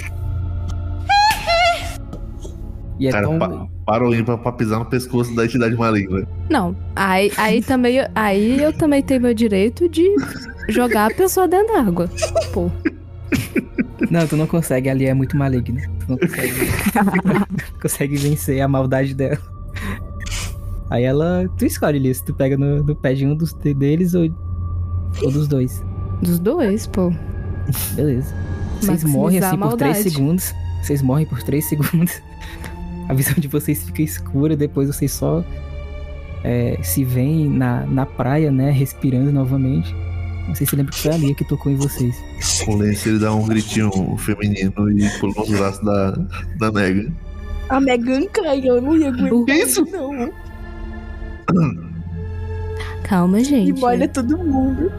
[2.98, 3.38] E é Cara, tão...
[3.38, 6.26] pa, para o ímpar pra pisar no pescoço da entidade maligna.
[6.50, 10.04] Não, aí, aí também eu- aí eu também tenho meu direito de
[10.68, 12.10] jogar a pessoa dentro da água.
[12.52, 12.70] Pô.
[14.10, 15.80] Não, tu não consegue, ali é muito maligna.
[16.00, 16.52] Tu não consegue,
[17.80, 19.38] consegue vencer a maldade dela.
[20.90, 21.48] Aí ela.
[21.56, 24.28] Tu escolhe ali se tu pega no, no pé de um dos deles ou,
[25.22, 25.82] ou dos dois.
[26.20, 27.12] Dos dois, pô.
[27.94, 28.34] Beleza.
[28.80, 30.10] Vocês morrem assim por 3 maldade.
[30.10, 30.54] segundos.
[30.82, 32.20] Vocês morrem por 3 segundos.
[33.08, 35.44] A visão de vocês fica escura, depois vocês só
[36.44, 38.70] é, se veem na, na praia, né?
[38.70, 39.94] Respirando novamente.
[40.46, 42.16] Não sei se lembra que foi a Lia que tocou em vocês.
[42.66, 46.10] O Lance ele dá um gritinho feminino e pula nos braços da,
[46.58, 47.12] da Megan.
[47.68, 50.32] A Megan cai, eu não ia aguentar isso, não.
[53.04, 53.80] Calma, E gente.
[53.80, 54.90] molha todo mundo.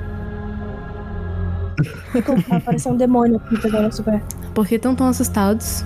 [2.47, 4.21] Vai aparecer um demônio aqui pegando nosso pé.
[4.53, 5.83] Por que tão tão assustados?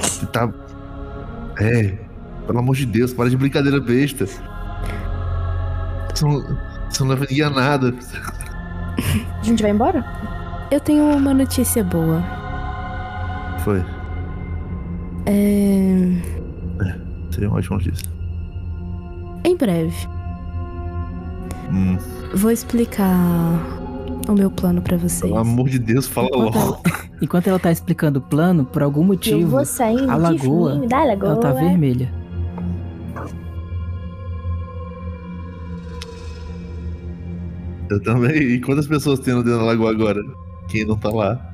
[0.00, 0.48] Você tá.
[1.58, 1.98] É.
[2.46, 4.26] Pelo amor de Deus, para de brincadeira besta.
[4.26, 4.40] Você
[6.24, 6.40] não,
[6.88, 7.94] Você não leva ninguém a nada.
[9.40, 10.04] A gente vai embora?
[10.70, 12.22] Eu tenho uma notícia boa.
[13.58, 13.84] Foi.
[15.26, 16.16] É...
[17.32, 18.06] Seria uma ótima notícia.
[19.44, 19.94] Em breve.
[21.70, 21.96] Hum,
[22.34, 23.58] Vou explicar
[24.28, 25.20] o meu plano pra vocês.
[25.22, 26.58] pelo amor de Deus, fala Enquanto logo.
[26.58, 26.80] ela,
[27.22, 31.02] enquanto ela tá explicando o plano, por algum Eu motivo, vou saindo a lagoa, da
[31.04, 31.30] lagoa.
[31.32, 32.12] ela tá vermelha.
[37.90, 38.36] Eu também.
[38.42, 40.20] E quantas pessoas tem no dedo da lagoa agora?
[40.68, 41.51] Quem não tá lá?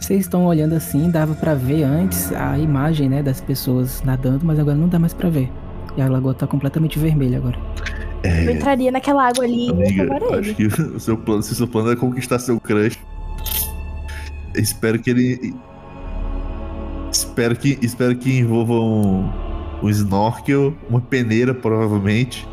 [0.00, 4.58] Vocês estão olhando assim, dava pra ver antes a imagem, né, das pessoas nadando, mas
[4.58, 5.50] agora não dá mais pra ver.
[5.96, 7.58] E a lagoa tá completamente vermelha agora.
[8.24, 10.54] Eu entraria naquela água ali e Amiga, salvar acho ele.
[10.54, 12.98] que o seu plano, se o seu plano é conquistar seu crush,
[14.54, 15.54] espero que ele.
[17.10, 19.30] Espero que, espero que envolva um,
[19.82, 22.46] um snorkel, uma peneira, provavelmente.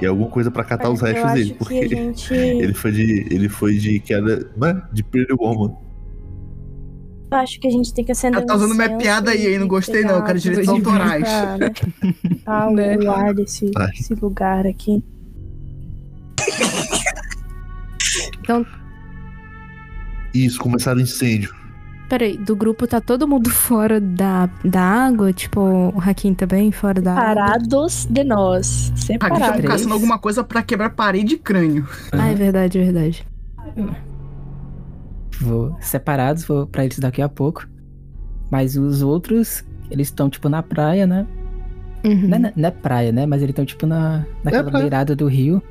[0.00, 1.50] E alguma coisa pra catar os restos dele.
[1.50, 3.26] que Porque gente- ele foi de.
[3.30, 4.48] Ele foi de queda.
[4.56, 4.82] Né?
[4.92, 5.74] De Pretty Woman.
[7.30, 9.58] Eu acho que a gente tem que acender Ela tá usando minha piada aí, aí,
[9.58, 11.24] não gostei não, eu quero direitos autorais.
[12.44, 15.02] pra, né, o- ar desse, desse lugar aqui.
[18.40, 18.64] Então,
[20.32, 21.52] Isso, começaram incêndio.
[22.08, 25.32] peraí, do grupo tá todo mundo fora da, da água?
[25.32, 27.24] Tipo, o Hakim também fora da água?
[27.24, 28.90] Parados de nós.
[28.92, 29.64] Aqui tá Separados.
[29.66, 31.88] caçando alguma coisa pra quebrar parede e crânio.
[32.12, 33.26] Ah, é verdade, é verdade.
[35.40, 37.68] Vou separados, vou pra eles daqui a pouco.
[38.50, 41.26] Mas os outros, eles estão tipo na praia, né?
[42.04, 42.28] Uhum.
[42.28, 43.26] Não, é, não é praia, né?
[43.26, 44.82] Mas eles estão tipo na, naquela praia.
[44.82, 45.62] beirada do rio.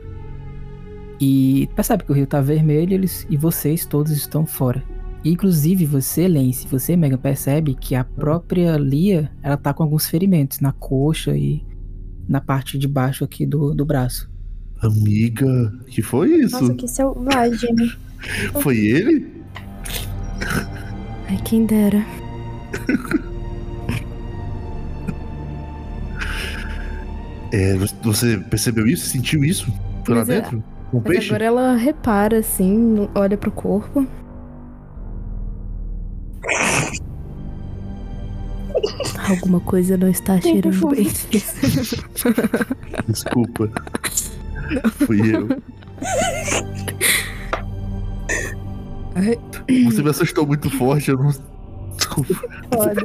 [1.20, 4.84] E percebe que o rio tá vermelho e eles, e vocês todos estão fora.
[5.24, 10.08] E, inclusive você, Lance, você, Megan, percebe que a própria Lia, ela tá com alguns
[10.08, 11.64] ferimentos na coxa e
[12.28, 14.30] na parte de baixo aqui do, do braço.
[14.82, 16.60] Amiga, que foi isso?
[16.60, 17.76] Nossa, que selvagem.
[18.62, 19.43] Foi ele?
[21.30, 22.04] Ai, quem dera.
[27.52, 29.08] É, você percebeu isso?
[29.08, 29.72] Sentiu isso?
[30.04, 30.64] Foi lá Mas é- dentro?
[30.92, 31.28] Com Mas peixe?
[31.30, 34.06] agora ela repara, assim, olha pro corpo.
[39.30, 41.08] Alguma coisa não está Tem cheirando bem.
[43.08, 43.70] Desculpa.
[45.06, 45.48] Fui eu.
[49.86, 51.32] Você me assustou muito forte, eu não.
[51.96, 52.34] Desculpa,
[52.74, 53.02] Foda.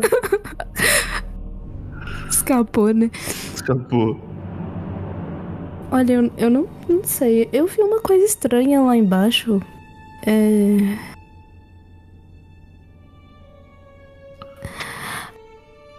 [2.30, 3.10] Escapou, né?
[3.55, 4.18] escapou.
[5.90, 7.48] Olha, eu, eu não, não sei.
[7.52, 9.60] Eu vi uma coisa estranha lá embaixo.
[10.26, 10.97] É.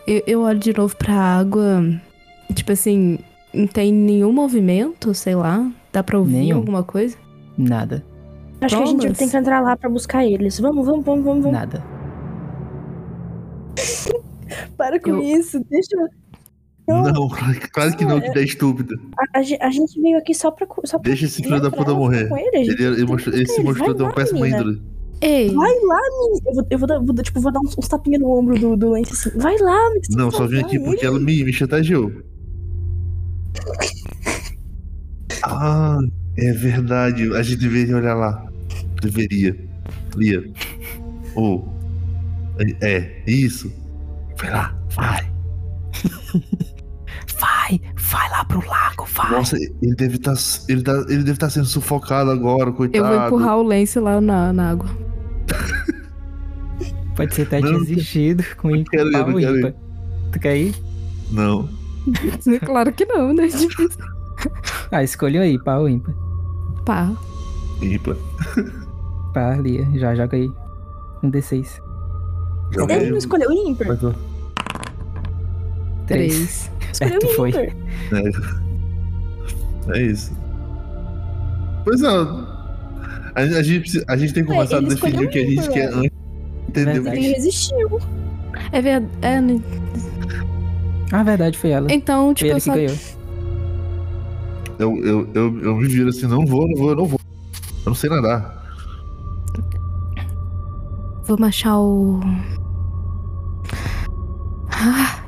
[0.07, 1.83] Eu, eu olho de novo pra água.
[2.53, 3.19] Tipo assim,
[3.53, 5.71] não tem nenhum movimento, sei lá.
[5.91, 6.57] Dá pra ouvir Nenhum.
[6.57, 7.17] alguma coisa?
[7.57, 8.03] Nada,
[8.61, 9.17] Acho que a gente Thomas?
[9.17, 10.59] tem que entrar lá pra buscar eles.
[10.59, 11.43] Vamos, vamos, vamos, vamos.
[11.43, 11.57] vamos.
[11.59, 11.83] nada.
[14.77, 15.59] Para com Eu- isso.
[15.69, 16.07] Deixa eu...
[16.87, 17.29] Não,
[17.71, 18.95] claro que não, que ideia estúpida.
[19.35, 20.65] A, a a gente veio aqui só pra.
[20.85, 22.27] Só pra Deixa esse filho da puta morrer.
[22.51, 24.59] ele, Ele, ele mostrou- ele se mostrou Vai ter uma lá, péssima menina.
[24.59, 24.81] índole.
[25.21, 25.53] Ei!
[25.53, 26.41] Vai lá, menina.
[26.47, 28.75] Eu vou, eu vou dar, vou tipo, vou dar uns, uns tapinhas no ombro do,
[28.75, 29.37] do Lance assim.
[29.37, 31.15] Vai lá, você Não, vai só vim aqui porque ele.
[31.15, 32.11] ela me, me chantageou.
[35.43, 35.99] Ah,
[36.37, 37.31] é verdade.
[37.35, 38.48] A gente deveria olhar lá.
[39.01, 39.55] Deveria.
[40.15, 40.43] Lia.
[41.35, 41.63] Oh.
[42.59, 43.71] É, é, isso.
[44.37, 45.31] Vai lá, vai.
[47.39, 49.31] Vai, vai lá pro lago, vai.
[49.31, 50.33] Nossa, ele deve estar.
[50.67, 53.05] ele, tá, ele deve estar sendo sufocado agora, coitado.
[53.05, 54.89] Eu vou empurrar o lenço lá na, na água.
[57.15, 59.59] Pode ser até Não, desistido com não quero ir, pau não quero ir.
[59.59, 59.73] ímpar.
[60.33, 60.75] Tu quer ir?
[61.31, 61.69] Não.
[62.65, 63.47] claro que não, né?
[64.91, 66.13] Ah, escolheu aí, pau ou ímpar.
[66.85, 67.09] Pá.
[67.81, 68.17] Ímpar.
[69.33, 70.51] Pá, Lia, já joga aí.
[71.23, 71.81] Um D6.
[72.71, 73.97] Joga Ele não escolheu o ímpar.
[73.97, 74.13] Tô.
[76.07, 76.71] Três.
[76.91, 77.51] Escolheu Certo, o foi.
[77.51, 77.73] É.
[79.95, 80.31] É isso.
[81.83, 82.07] Pois é.
[82.07, 85.53] A, a gente, a gente tem que começar a ele definir o que a gente
[85.53, 86.11] ímpar, quer antes.
[86.69, 86.93] Entendeu?
[87.03, 87.17] Verdade.
[87.17, 87.99] Ele resistiu.
[88.71, 89.11] É verdade.
[89.21, 89.61] É, né?
[91.11, 91.91] Ah, verdade, foi ela.
[91.91, 92.73] Então, Foi tipo, ele eu que só.
[92.73, 92.95] ganhou.
[94.77, 97.19] Eu, eu, eu, eu me viro assim, não vou, não vou, não vou.
[97.79, 98.58] Eu não sei nadar.
[101.29, 102.19] Vamos achar o.
[104.71, 105.19] Ah.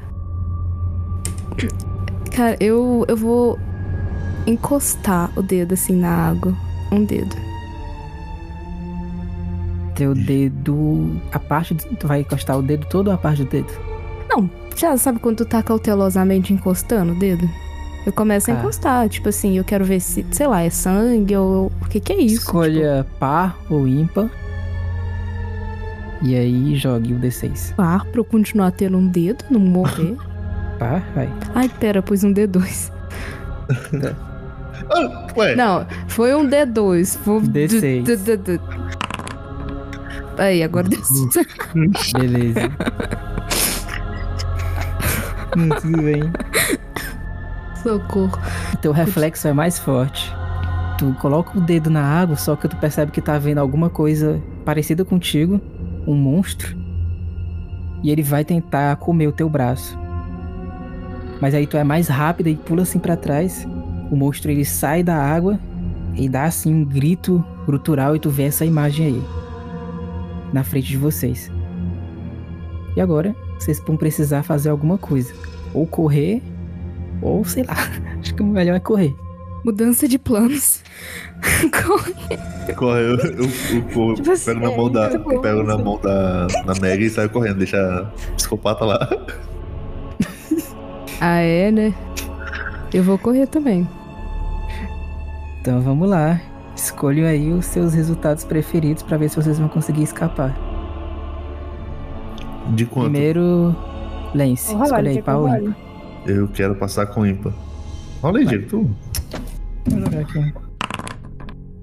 [2.35, 3.59] Cara, eu, eu vou
[4.47, 6.55] encostar o dedo assim na água.
[6.91, 7.35] Um dedo.
[9.95, 11.21] Teu dedo.
[11.31, 11.75] A parte.
[11.75, 13.71] do- Tu vai encostar o dedo todo ou a parte do dedo?
[14.27, 17.47] Não, já sabe quando tu tá cautelosamente encostando o dedo?
[18.07, 18.59] Eu começo a Tá.
[18.61, 22.11] encostar, tipo assim, eu quero ver se, sei lá, é sangue ou o que que
[22.13, 22.37] é isso?
[22.37, 24.31] Escolha par ou ímpar.
[26.21, 27.73] E aí jogue o D6.
[27.75, 30.15] Par pra eu continuar tendo um dedo, não morrer.
[30.77, 31.29] Par, vai.
[31.55, 32.91] Ai, pera, pus um D2.
[34.93, 35.55] Ah, ué.
[35.55, 37.17] Não, foi um D2.
[37.19, 38.03] Foi um D6.
[38.03, 38.59] D- D- D-
[40.37, 42.13] Aí, agora D6.
[42.19, 42.61] Beleza.
[45.57, 46.23] Hum, tudo bem.
[47.83, 48.39] Socorro.
[48.81, 50.33] Teu reflexo é mais forte.
[50.97, 54.41] Tu coloca o dedo na água, só que tu percebe que tá vendo alguma coisa
[54.63, 55.59] parecida contigo,
[56.07, 56.77] um monstro.
[58.03, 59.97] E ele vai tentar comer o teu braço.
[61.39, 63.67] Mas aí tu é mais rápida e pula assim pra trás.
[64.11, 65.59] O monstro ele sai da água
[66.15, 69.23] e dá assim um grito grutural e tu vê essa imagem aí.
[70.53, 71.51] Na frente de vocês.
[72.95, 75.33] E agora, vocês vão precisar fazer alguma coisa.
[75.73, 76.41] Ou correr,
[77.21, 77.75] ou sei lá.
[78.19, 79.15] Acho que o melhor é correr.
[79.63, 80.83] Mudança de planos.
[82.75, 85.17] Corre, eu, eu, eu corro, Tipo assim, pego na é mão da.
[85.17, 88.05] bom, Pego na mão da, da Meg e saio correndo, deixa a
[88.35, 88.99] psicopata lá.
[91.23, 91.93] Ah, é, né?
[92.91, 93.87] Eu vou correr também.
[95.59, 96.41] Então vamos lá.
[96.75, 100.57] Escolham aí os seus resultados preferidos pra ver se vocês vão conseguir escapar.
[102.73, 103.11] De quanto?
[103.11, 103.75] Primeiro,
[104.33, 104.73] Lance.
[104.73, 105.75] Escolha aí, eu pau ímpar.
[106.25, 107.53] Eu quero passar com ímpar.
[108.21, 108.89] Rola aí, Diego, tu.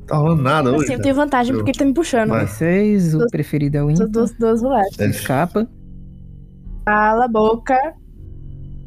[0.07, 0.85] Tá rolando nada hoje.
[0.85, 2.31] Assim, eu tenho vantagem porque ele tá me puxando.
[2.31, 2.47] Vai.
[2.47, 4.09] Vocês, o preferido é o Sou ímpar.
[4.09, 4.99] duas, duas rolagens.
[4.99, 5.69] Escapa.
[6.87, 7.75] Cala a boca,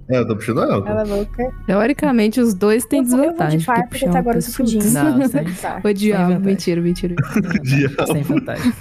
[0.10, 0.82] É, eu tô puxando ela.
[0.84, 1.54] cala a boca.
[1.68, 3.66] Teoricamente, os dois têm Eu vou- eu vou de desvantagem.
[3.66, 4.86] par, porque até agora eu fudindo.
[4.90, 5.80] Não, sem, Tá.
[5.84, 7.16] Ô, diabo, mentira, mentira.
[8.12, 8.74] sem vantagem.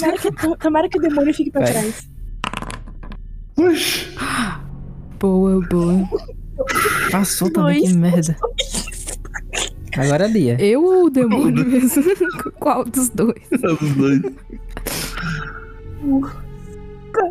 [0.00, 1.72] Tomara que, tomara que o demônio fique pra Vai.
[1.72, 2.08] trás.
[5.18, 6.08] Boa, boa.
[7.10, 7.92] Passou também, Dois.
[7.92, 8.36] que merda.
[9.96, 10.60] Agora é Lia.
[10.60, 12.02] Eu ou o demônio mesmo?
[12.60, 13.42] Qual dos dois?
[13.52, 14.22] Os dois.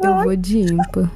[0.04, 1.12] Eu vou de ímpar.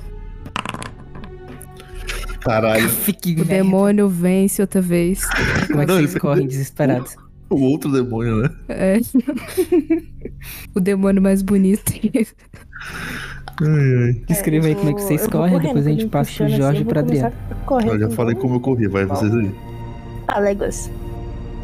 [2.42, 2.88] Caralho.
[2.90, 5.26] Fique O demônio vence outra vez.
[5.68, 7.16] Como é que Não, vocês correm desesperados?
[7.50, 8.50] O outro demônio, né?
[8.70, 9.00] É.
[10.76, 11.94] o demônio mais bonito.
[13.62, 14.22] Ai, ai.
[14.28, 16.56] Descreva aí eu como é que vocês eu correm, depois a gente passa pro assim,
[16.56, 17.32] Jorge eu e pra Adriano.
[17.32, 19.52] começar a correr Eu já falei como eu corri, vai vocês aí.
[20.40, 20.90] Léguas.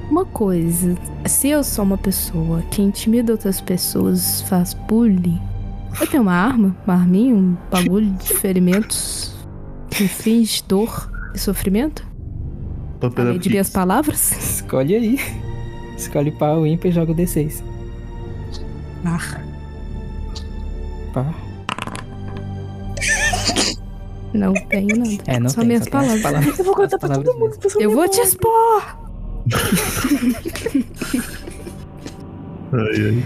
[0.09, 0.95] Uma coisa,
[1.25, 5.41] se eu sou uma pessoa que intimida outras pessoas, faz bullying,
[5.99, 9.33] eu tenho uma arma, uma arminha, um bagulho de ferimentos
[9.89, 12.05] que inflige dor e sofrimento?
[12.99, 14.31] Papel Além de minhas palavras?
[14.31, 15.19] Escolhe aí.
[15.97, 17.63] Escolhe pau ímpar e joga o D6.
[19.05, 19.41] Ah.
[21.13, 21.33] Pá.
[24.35, 25.23] Não tenho nada.
[25.27, 26.21] É, não Só tem, minhas só palavras.
[26.21, 26.59] palavras.
[26.59, 28.97] Eu vou contar pra todo mundo que eu sou Eu vou te expor!
[32.73, 33.23] Ai, ai.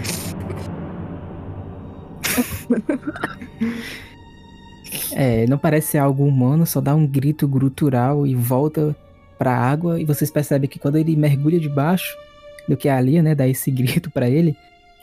[5.12, 8.94] É, não parece ser algo humano, só dá um grito grutural e volta
[9.38, 10.00] pra água.
[10.00, 12.16] E vocês percebem que quando ele mergulha debaixo
[12.68, 14.56] do que é ali, né, dá esse grito pra ele,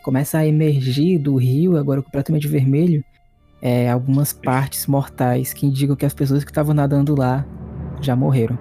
[0.03, 3.03] começa a emergir do rio, agora completamente vermelho,
[3.61, 7.45] é, algumas partes mortais que indicam que as pessoas que estavam nadando lá
[8.01, 8.57] já morreram.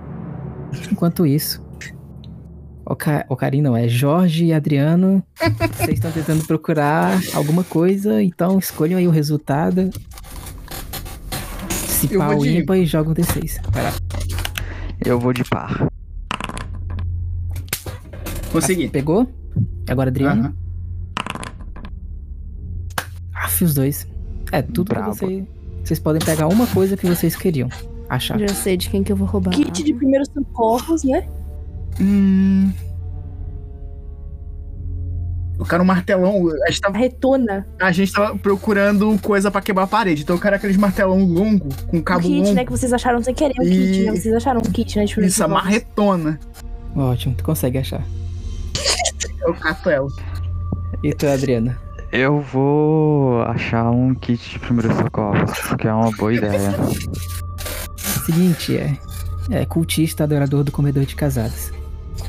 [0.91, 1.65] Enquanto isso,
[2.85, 5.23] Oca- Ocarim não, é Jorge e Adriano.
[5.77, 9.91] Vocês estão tentando procurar alguma coisa, então escolham aí o resultado.
[11.71, 13.61] Se Eu vou pau de- ímpar e joga um D6.
[13.73, 13.93] Vai lá.
[15.05, 15.89] Eu vou de par.
[18.53, 18.89] Consegui.
[18.89, 19.29] Pegou?
[19.89, 20.43] Agora Adriano.
[20.43, 20.55] Aham.
[23.35, 24.07] Aff, os dois.
[24.53, 25.45] É, tudo pra você.
[25.85, 27.69] Vocês podem pegar uma coisa que vocês queriam
[28.09, 28.39] achar.
[28.39, 29.51] Já sei de quem que eu vou roubar.
[29.53, 31.27] Kit de primeiros socorros, né?
[32.01, 32.71] Hum.
[35.59, 36.49] Eu quero um martelão.
[36.67, 37.67] A gente tava, Retona.
[37.81, 40.23] a gente tava procurando coisa pra quebrar a parede.
[40.23, 42.53] Então eu quero aqueles martelão longo, com O cabo kit, longo.
[42.53, 42.65] né?
[42.65, 43.55] Que vocês acharam sem querer.
[43.59, 44.17] O E- kit, né?
[44.17, 45.05] Vocês acharam um kit, né?
[45.05, 46.39] Isso, a marretona.
[46.95, 48.05] Ótimo, tu consegue achar.
[49.47, 50.09] Eu cato ela.
[51.03, 51.79] E tu, Adriana?
[52.17, 56.73] Eu vou achar um kit de primeiros socorros, que é uma boa ideia.
[58.25, 58.97] Seguinte, é.
[59.51, 61.71] É cultista adorador do comedor de casadas.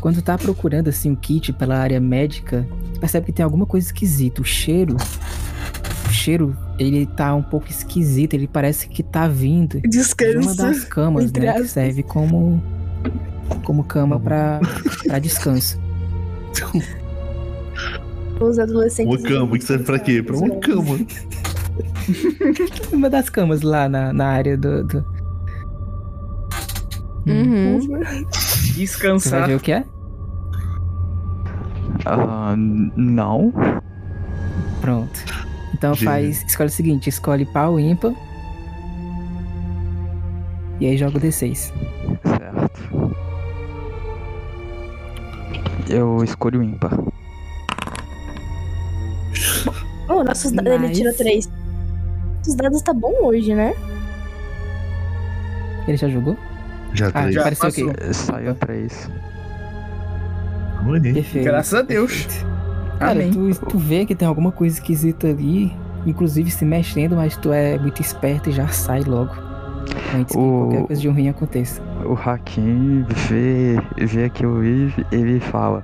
[0.01, 2.67] Quando tá procurando assim o kit pela área médica,
[2.99, 4.41] percebe que tem alguma coisa esquisita.
[4.41, 4.97] O cheiro.
[6.05, 8.33] O cheiro, ele tá um pouco esquisito.
[8.33, 9.99] Ele parece que tá vindo de
[10.37, 11.53] uma das camas, né?
[11.53, 12.61] Que serve como.
[13.63, 14.59] Como cama pra,
[15.07, 15.79] pra descanso.
[18.39, 19.21] Os adolescentes.
[19.23, 20.21] Uma cama, que serve pra quê?
[20.21, 20.97] Pra uma cama.
[22.93, 24.83] Uma das camas lá na, na área do.
[24.83, 25.05] do...
[27.27, 27.79] Uhum.
[27.81, 28.25] Você vai
[28.75, 29.47] Descansar.
[29.47, 29.83] ver o que é?
[32.05, 33.53] Ah, não.
[34.81, 35.19] Pronto.
[35.73, 36.11] Então Gênio.
[36.13, 36.43] faz.
[36.45, 38.13] Escolhe o seguinte: escolhe pau ímpar.
[40.79, 41.73] E aí joga o D6.
[42.23, 43.13] Certo.
[45.89, 46.91] Eu escolho o ímpar.
[50.09, 50.71] Oh, nossos dados.
[50.71, 51.49] Ele tirou três.
[52.47, 53.73] Os dados tá bom hoje, né?
[55.87, 56.37] Ele já jogou?
[56.93, 57.89] Já Ah, já apareceu passou.
[57.91, 58.13] aqui.
[58.13, 59.09] Saiu três.
[61.13, 61.43] Perfeito.
[61.45, 62.11] Graças a Deus.
[62.23, 62.47] perfeito.
[62.99, 63.31] Cara, Amém.
[63.31, 65.71] tu, tu vê que tem alguma coisa esquisita ali,
[66.05, 69.31] inclusive se mexendo, mas tu é muito esperto e já sai logo.
[70.15, 71.81] Antes que O- qualquer coisa de ruim aconteça.
[72.05, 75.83] O Hakim vê, vê aquilo e ele fala: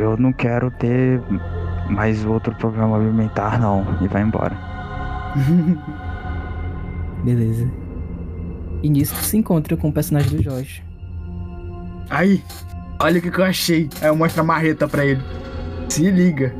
[0.00, 1.20] Eu não quero ter
[1.90, 3.84] mais outro problema alimentar, não.
[4.00, 4.56] E vai embora.
[7.24, 7.70] Beleza.
[8.82, 10.82] E nisso tu se encontra com o personagem do Jorge.
[12.08, 12.42] Aí,
[12.98, 13.88] olha o que, que eu achei.
[14.00, 15.22] Aí eu mostro a marreta pra ele.
[15.88, 16.54] Se liga.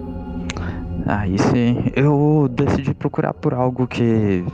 [1.07, 4.45] Aí sim, eu decidi procurar por algo que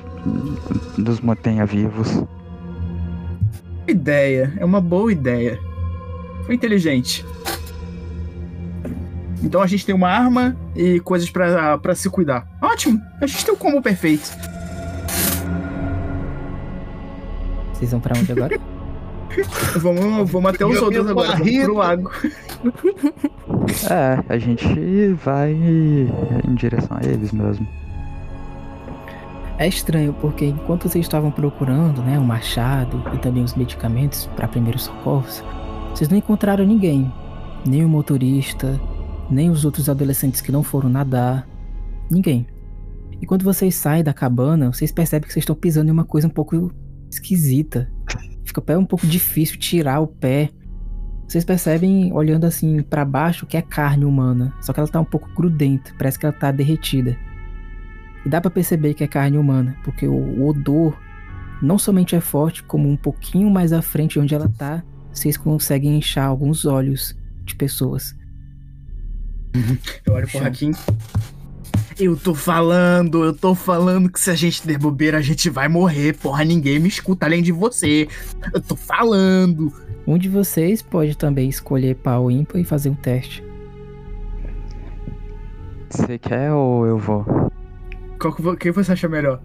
[0.96, 2.24] nos mantenha vivos.
[3.86, 4.52] Ideia.
[4.56, 5.58] É uma boa ideia.
[6.44, 7.24] Foi inteligente.
[9.42, 12.46] Então a gente tem uma arma e coisas pra, pra se cuidar.
[12.60, 13.00] Ótimo.
[13.20, 14.30] A gente tem o combo perfeito.
[17.72, 18.58] Vocês vão pra onde agora?
[19.76, 21.28] Vamos, vamos até os outros agora.
[21.28, 21.64] Vamos barriga.
[21.64, 22.10] pro lago.
[23.90, 27.66] É, a gente vai em direção a eles mesmo.
[29.58, 34.46] É estranho, porque enquanto vocês estavam procurando, né, o machado e também os medicamentos para
[34.46, 35.42] primeiros socorros,
[35.90, 37.12] vocês não encontraram ninguém.
[37.64, 38.78] Nem o motorista,
[39.30, 41.46] nem os outros adolescentes que não foram nadar.
[42.10, 42.46] Ninguém.
[43.20, 46.26] E quando vocês saem da cabana, vocês percebem que vocês estão pisando em uma coisa
[46.26, 46.72] um pouco
[47.10, 47.90] esquisita.
[48.44, 50.50] Fica o pé um pouco difícil tirar o pé.
[51.26, 54.54] Vocês percebem, olhando assim para baixo, que é carne humana.
[54.60, 57.16] Só que ela tá um pouco grudenta, parece que ela tá derretida.
[58.24, 60.96] E dá pra perceber que é carne humana, porque o, o odor
[61.60, 65.96] não somente é forte, como um pouquinho mais à frente onde ela tá, vocês conseguem
[65.96, 68.15] inchar alguns olhos de pessoas.
[70.04, 70.72] Eu olho pro Hakim.
[71.98, 75.66] Eu tô falando, eu tô falando que se a gente der bobeira, a gente vai
[75.66, 76.14] morrer.
[76.14, 78.06] Porra, ninguém me escuta além de você.
[78.52, 79.72] Eu tô falando.
[80.06, 83.42] Um de vocês pode também escolher pau ímpar e fazer um teste.
[85.88, 87.24] Você quer ou eu vou?
[88.20, 89.40] Qual que, quem você acha melhor?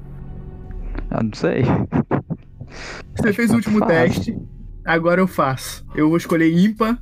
[1.10, 1.64] Ah, não sei.
[3.16, 4.16] Você fez o último Faz.
[4.16, 4.38] teste,
[4.86, 5.86] agora eu faço.
[5.96, 7.02] Eu vou escolher ímpar.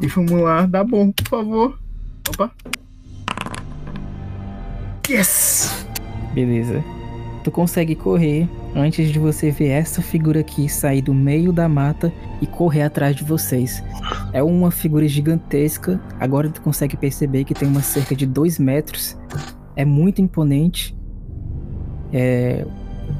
[0.00, 1.78] E vamos lá, dá bom, por favor.
[2.28, 2.50] Opa.
[5.08, 5.86] Yes!
[6.34, 6.82] Beleza.
[7.44, 12.12] Tu consegue correr antes de você ver essa figura aqui sair do meio da mata
[12.40, 13.84] e correr atrás de vocês.
[14.32, 16.00] É uma figura gigantesca.
[16.18, 19.16] Agora tu consegue perceber que tem uma cerca de 2 metros.
[19.76, 20.96] É muito imponente.
[22.12, 22.66] É...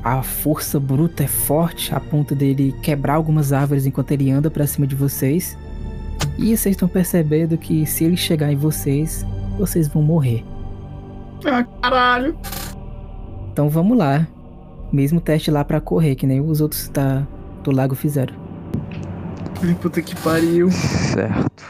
[0.03, 4.67] A força bruta é forte a ponto dele quebrar algumas árvores enquanto ele anda pra
[4.67, 5.59] cima de vocês.
[6.39, 9.25] E vocês estão percebendo que se ele chegar em vocês,
[9.59, 10.45] vocês vão morrer.
[11.45, 12.37] Ah, caralho.
[13.53, 14.27] Então vamos lá.
[14.93, 17.27] Mesmo teste lá pra correr, que nem os outros da,
[17.63, 18.35] do lago fizeram.
[19.63, 20.71] Ai, Puta que pariu.
[20.71, 21.65] Certo.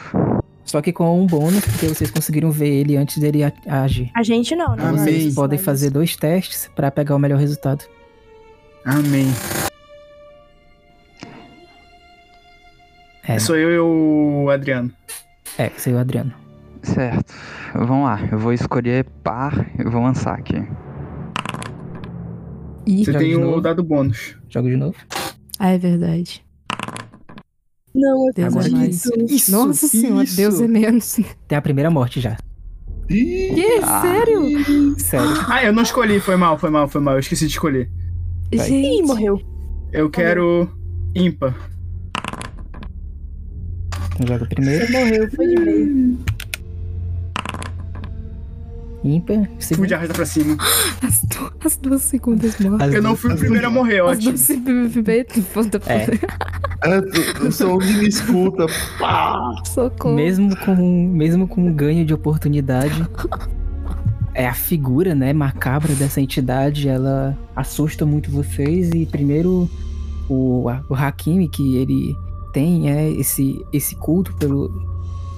[0.63, 4.11] Só que com um bônus, porque vocês conseguiram ver ele antes dele agir.
[4.15, 4.83] A gente não, né?
[4.83, 4.97] Amém.
[4.97, 7.85] Vocês podem fazer dois testes pra pegar o melhor resultado.
[8.83, 9.27] Amém.
[13.27, 14.91] É, Sou eu e o Adriano.
[15.57, 16.33] é, você e o Adriano.
[16.83, 17.33] Certo.
[17.73, 18.19] Vamos lá.
[18.31, 20.55] Eu vou escolher par e vou lançar aqui.
[22.85, 23.61] Ih, Você Joga tem o novo.
[23.61, 24.37] dado bônus.
[24.49, 24.95] Jogo de novo.
[25.59, 26.45] ah, é verdade.
[27.93, 29.05] Não, eu Deus Agora é mais.
[29.29, 30.35] Isso, Nossa senhora, isso.
[30.37, 31.19] Deus é menos.
[31.47, 32.37] Tem a primeira morte já.
[33.09, 33.81] Ih, Que?
[33.81, 34.99] Sério?
[34.99, 35.27] Sério.
[35.47, 37.15] Ah, eu não escolhi, foi mal, foi mal, foi mal.
[37.15, 37.89] Eu esqueci de escolher.
[38.53, 38.67] Vai.
[38.67, 39.41] Ih, Gente, morreu.
[39.91, 40.69] Eu quero
[41.15, 41.55] ímpar.
[44.25, 44.85] Joga primeiro.
[44.87, 46.17] Você morreu, foi de meio.
[49.03, 49.47] Ímpar.
[49.75, 50.57] Fui de arrasta pra cima.
[51.03, 52.91] as, du- as duas segundas mortas.
[52.93, 54.31] Eu não fui o primeiro a morrer, As ótimo.
[54.31, 56.05] duas se bebê, puta, É.
[56.89, 56.97] é,
[57.45, 58.65] eu sou um me escuta.
[58.97, 59.53] Pá!
[59.63, 60.15] socorro.
[60.15, 63.05] Mesmo com, mesmo com um ganho de oportunidade,
[64.33, 69.69] é a figura, né, macabra dessa entidade, ela assusta muito vocês e primeiro
[70.27, 72.15] o, o Hakimi que ele
[72.55, 74.69] tem é esse, esse culto pelo,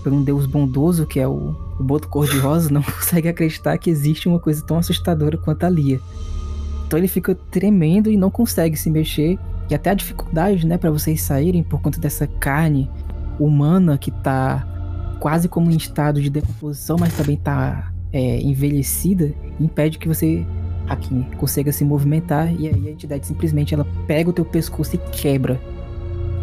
[0.03, 4.29] por um deus bondoso que é o, o boto cor-de-rosa não consegue acreditar que existe
[4.29, 5.99] uma coisa tão assustadora quanto a Lia.
[6.85, 9.39] Então ele fica tremendo e não consegue se mexer.
[9.67, 12.89] E até a dificuldade, né, para vocês saírem por conta dessa carne
[13.39, 14.65] humana que tá
[15.19, 20.45] quase como em estado de decomposição, mas também tá é, envelhecida, impede que você
[20.87, 22.53] aqui consiga se movimentar.
[22.53, 25.59] E aí a entidade simplesmente ela pega o teu pescoço e quebra.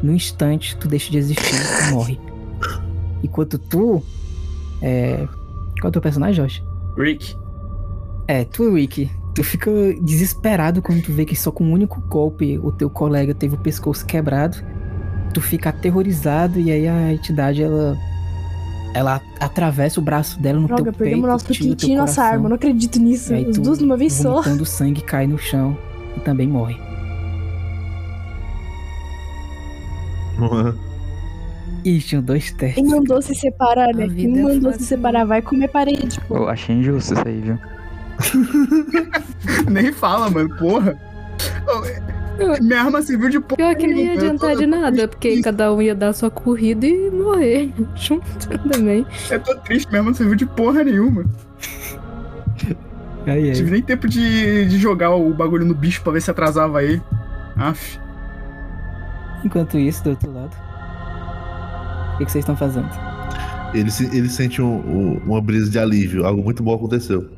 [0.05, 1.55] No instante, tu deixa de existir
[1.89, 2.21] e morre.
[3.23, 4.03] Enquanto tu.
[4.83, 5.27] É...
[5.81, 6.63] Qual é o teu personagem, Josh?
[6.95, 7.35] Rick.
[8.29, 9.11] É, tu, Rick.
[9.35, 9.71] Tu fica
[10.03, 13.59] desesperado quando tu vê que só com um único golpe o teu colega teve o
[13.59, 14.59] pescoço quebrado.
[15.33, 17.97] Tu fica aterrorizado e aí a entidade ela.
[18.93, 21.33] Ela atravessa o braço dela no Droga, teu perdemos peito.
[21.33, 22.45] nosso o piquinho e nossa arma.
[22.45, 23.35] Eu não acredito nisso.
[23.35, 24.35] Os duas de uma vez só.
[24.35, 25.77] vomitando sangue, cai no chão
[26.15, 26.77] e também morre.
[31.85, 32.75] Ih, tinham dois testes.
[32.83, 34.09] Quem mandou se separar, né?
[34.09, 36.37] Quem é mandou se separar vai comer parede, pô.
[36.37, 37.59] Eu achei injusto isso aí, viu?
[39.71, 40.97] Nem fala, mano, porra.
[42.63, 43.57] Minha arma serviu de porra.
[43.57, 46.87] Pior que nem ia adiantar tô- de nada, porque cada um ia dar sua corrida
[46.87, 48.25] e morrer junto
[48.71, 49.07] também.
[49.31, 51.25] Eu tô triste, minha arma não serviu de porra nenhuma.
[53.27, 56.83] Aí, Tive nem tempo de, de jogar o bagulho no bicho pra ver se atrasava
[56.83, 57.01] ele.
[57.57, 57.99] Aff.
[59.45, 60.55] Enquanto isso, do outro lado.
[62.15, 62.89] O que, que vocês estão fazendo?
[63.75, 66.25] Ele, se- ele sente um- um- uma brisa de alívio.
[66.27, 67.29] Algo muito bom aconteceu.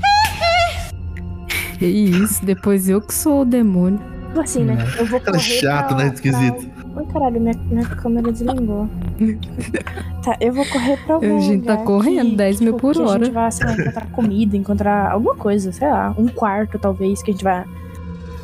[1.78, 4.00] Que isso, depois eu que sou o demônio.
[4.28, 4.76] Tipo assim, né?
[4.98, 6.12] Eu vou Cara correr chato, pra- né?
[6.14, 6.66] Esquisito.
[6.70, 8.88] pra- Ai, caralho, minha, minha câmera desligou.
[10.24, 12.94] tá, eu vou correr pra algum A gente tá correndo, que, 10 mil tipo, por
[12.94, 13.24] que a hora.
[13.26, 17.30] gente vai, sei lá, encontrar comida, encontrar alguma coisa, sei lá, um quarto, talvez, que
[17.30, 17.64] a gente vai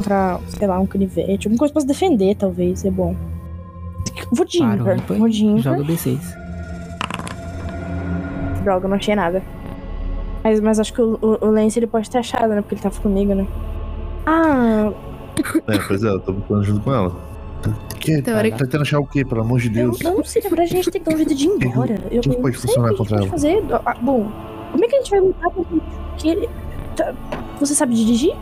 [0.03, 3.15] encontrar, sei lá, um canivete, alguma coisa pra se defender, talvez, é bom.
[4.33, 4.59] Vou de
[5.19, 5.59] vou de.
[5.61, 6.19] Joga D6.
[8.63, 9.43] Droga, eu não achei nada.
[10.45, 12.61] Mas, mas acho que o, o, o Lance ele pode ter achado, né?
[12.61, 13.47] Porque ele tava comigo, né?
[14.27, 14.93] Ah,
[15.69, 17.15] É, pois é, eu tô brincando junto com ela.
[18.01, 18.21] Que?
[18.23, 19.25] Teórica- Tá tentando achar o quê?
[19.25, 20.01] Pelo amor de eu, Deus.
[20.01, 21.95] eu não sei, verdade a gente tem que dar um jeito de ir embora.
[22.11, 23.63] Eu, eu pode não sei funcionar o que a gente contra pode fazer.
[23.87, 24.29] Ah, bom,
[24.73, 25.65] como é que a gente vai lutar com
[26.19, 26.49] que ele...
[26.97, 27.15] tá-
[27.61, 28.35] Você sabe dirigir?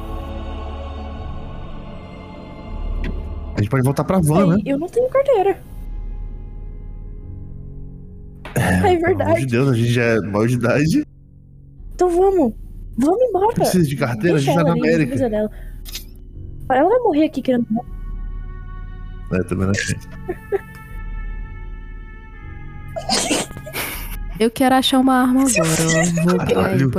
[3.61, 4.63] A gente pode voltar pra van, né?
[4.65, 5.61] Eu não tenho carteira.
[8.55, 9.47] É, Pelo amor de verdade.
[9.47, 11.07] Deus, a gente já é maior de idade.
[11.95, 12.55] Então vamos.
[12.97, 13.55] Vamos embora.
[13.55, 14.39] Precisa de carteira?
[14.39, 15.29] A Deixa gente tá na América.
[15.29, 15.51] dela.
[16.71, 17.67] Ela vai morrer aqui querendo.
[19.33, 19.97] É, também não achei.
[24.39, 25.69] Eu quero achar uma arma agora.
[25.69, 26.25] ó.
[26.31, 26.91] Vou pegar Caralho.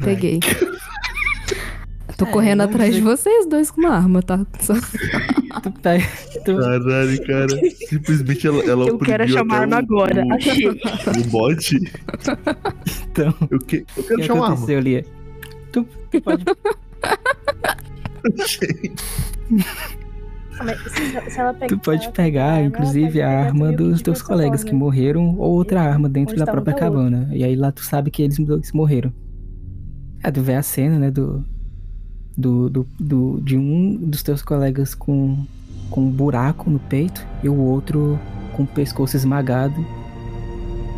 [0.00, 0.40] Peguei.
[2.16, 4.46] Tô É, correndo atrás de vocês dois com uma arma, tá?
[4.60, 4.74] Só-
[5.62, 6.04] Tu pega.
[6.44, 6.56] Tu...
[6.58, 7.48] Caralho, cara.
[7.88, 10.24] Simplesmente ela, ela Eu quero oprimiu achar uma até arma o- agora.
[10.26, 10.68] o- Achei.
[11.24, 11.76] O bot.
[13.10, 14.54] Então, Eu, que, eu o quero que achar uma arma.
[14.56, 15.04] aconteceu, Lia?
[15.72, 16.44] Tu, tu pode.
[18.42, 18.92] Achei.
[20.88, 25.36] Se, pegar, Tu pode pegar, ela inclusive, pode a arma dos teus colegas que morreram
[25.36, 27.00] ou outra arma dentro da tá um, própria tá outro.
[27.02, 27.28] cabana.
[27.32, 28.38] E aí lá tu sabe que eles
[28.72, 29.12] morreram.
[30.22, 31.44] É, tu vê a cena, né, do,
[32.36, 35.44] do, do, do- de um dos teus colegas com,
[35.90, 38.18] com um buraco no peito e o outro
[38.56, 39.74] com o pescoço esmagado.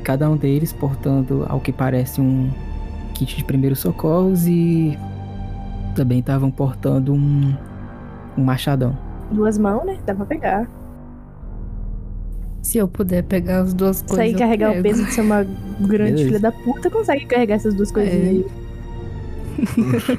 [0.03, 2.51] Cada um deles portando, ao que parece, um
[3.15, 4.97] kit de primeiros socorros e
[5.95, 7.55] também estavam portando um,
[8.39, 8.97] um machadão.
[9.33, 9.99] Duas mãos, né?
[10.07, 10.71] Dá pra pegar.
[12.63, 14.33] Se eu puder pegar as duas coisas.
[14.33, 14.83] Eu carregar o pego.
[14.85, 15.43] peso de ser uma
[15.81, 16.25] grande Beleza.
[16.27, 18.29] filha da puta, consegue carregar essas duas coisinhas É.
[18.29, 18.47] aí.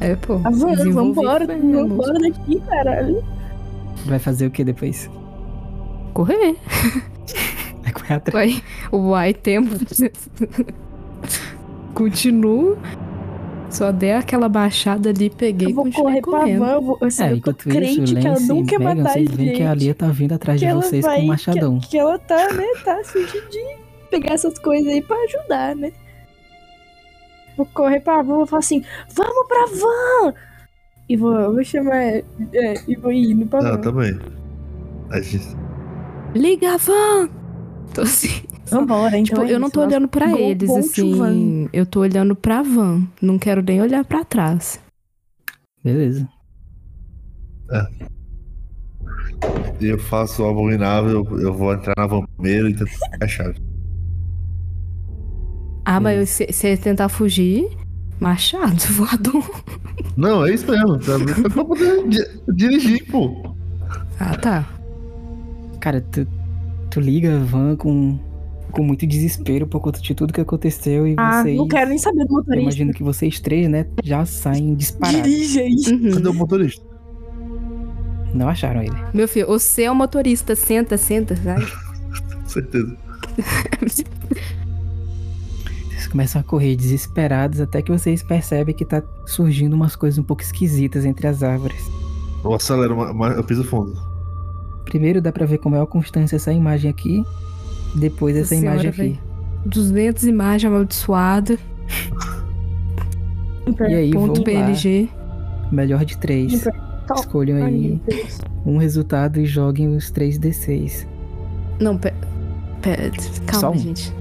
[0.00, 0.40] É, pô.
[0.44, 3.22] Ah, vamos, vambora, vambora daqui, caralho.
[4.06, 5.10] Vai fazer o que depois?
[6.14, 6.56] Correr.
[7.82, 8.52] Vai correr atrás.
[8.52, 8.62] Vai.
[9.00, 9.70] Uai, tempo.
[11.94, 12.78] Continuo.
[13.68, 16.58] Só dei aquela baixada ali, peguei Eu e vou continuei correr pra correndo.
[16.58, 18.78] van, eu, vou, assim, É, eu tô enquanto isso, crente que ela não e quer
[18.80, 19.78] Megan, matar vocês veem que a gente.
[19.84, 21.78] Lia tá vindo atrás que de vocês vai, com um machadão.
[21.78, 23.76] Que, que ela tá, né, tá assim de, de
[24.10, 25.92] pegar essas coisas aí pra ajudar, né?
[27.56, 28.82] Vou correr pra van, vou falar assim,
[29.14, 30.34] vamos pra van!
[31.08, 32.22] E vou, vou chamar, é,
[32.88, 33.80] e vou indo pra Ah, van.
[33.80, 34.18] também.
[35.10, 35.44] A gente...
[36.34, 37.28] Liga a van!
[37.94, 38.42] Tô assim.
[38.70, 40.78] Vambora, então Tipo, é eu não isso, tô nós olhando pra go- eles, van.
[40.78, 41.68] assim.
[41.72, 43.02] Eu tô olhando pra van.
[43.20, 44.80] Não quero nem olhar pra trás.
[45.82, 46.28] Beleza.
[49.80, 53.58] E eu faço o abominável, eu vou entrar na van primeiro e tentar a chave.
[55.92, 57.68] Ah, mas se você tentar fugir,
[58.20, 59.62] machado, voador.
[60.16, 60.98] Não, é isso mesmo.
[61.00, 61.14] Tá?
[61.44, 63.54] É pra poder di- dirigir, pô.
[64.20, 64.68] Ah, tá.
[65.80, 66.24] Cara, tu,
[66.90, 68.16] tu liga a van com,
[68.70, 71.56] com muito desespero por conta de tudo que aconteceu e Ah, vocês.
[71.56, 72.62] não quero nem saber do Eu motorista.
[72.62, 75.22] imagino que vocês três, né, já saem disparados.
[75.22, 75.74] Dirige aí.
[75.90, 76.10] Uhum.
[76.12, 76.84] Cadê o motorista?
[78.32, 78.94] Não acharam ele.
[79.12, 80.54] Meu filho, você é o motorista.
[80.54, 81.66] Senta, senta, vai.
[82.46, 82.96] Certeza.
[86.10, 90.42] Começam a correr desesperados até que vocês percebem que tá surgindo umas coisas um pouco
[90.42, 91.90] esquisitas entre as árvores.
[92.42, 92.96] Eu acelero,
[93.36, 93.96] eu piso fundo.
[94.84, 97.22] Primeiro dá pra ver com maior constância essa imagem aqui,
[97.94, 99.20] depois essa imagem aqui.
[99.66, 101.58] 200 imagens amaldiçoadas.
[103.88, 104.42] E aí, Ponto.
[104.42, 105.08] PNG.
[105.70, 106.64] Melhor de três.
[107.06, 107.20] Top.
[107.20, 108.00] Escolham Ai, aí
[108.64, 111.06] um resultado e joguem os 3d6.
[111.80, 112.16] Não, pera.
[112.82, 113.10] pera
[113.46, 113.78] calma, um.
[113.78, 114.12] gente.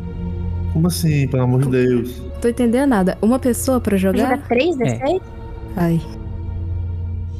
[0.73, 2.21] Como assim, pelo amor de Deus?
[2.41, 3.17] Tô entendendo nada.
[3.21, 4.29] Uma pessoa pra jogar?
[4.29, 5.21] Joga 3 D6?
[5.75, 6.01] Ai.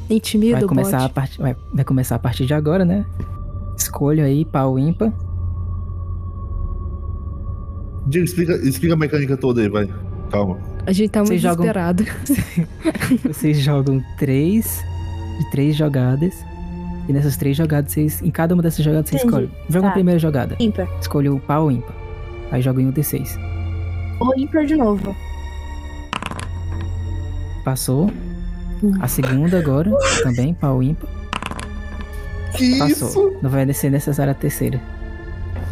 [0.10, 1.38] Intimida Vai o começar, a part...
[1.40, 3.06] vai, vai começar a partir de agora, né?
[3.78, 5.14] Escolham aí pau ímpar.
[8.08, 9.88] Diego, explica, explica a mecânica toda aí, vai.
[10.32, 10.58] Calma.
[10.86, 12.04] A gente tá muito Vocês jogam- desesperado.
[13.32, 14.84] Vocês jogam três
[15.40, 16.34] de três jogadas.
[17.08, 18.22] E nessas três jogadas, vocês.
[18.22, 19.28] Em cada uma dessas jogadas, você Entendi.
[19.34, 19.50] escolhe.
[19.68, 19.94] Joga a Tá.
[19.96, 20.56] primeira jogada.
[20.60, 20.88] Ímpar.
[21.02, 21.96] Escolha o pau ou ímpar.
[22.52, 23.38] Aí joga em um D6.
[24.20, 25.16] Ou ímpar de novo.
[27.64, 28.12] Passou.
[29.02, 29.92] A segunda agora,
[30.24, 31.10] também, pau ímpar.
[32.56, 33.38] Que Passou.
[33.42, 34.82] Não vai ser necessária a terceira.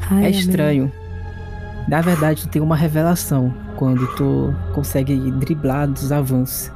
[0.09, 0.91] Ai, é estranho.
[1.87, 6.71] Na verdade, tu tem uma revelação quando tu consegue driblar dos avanços.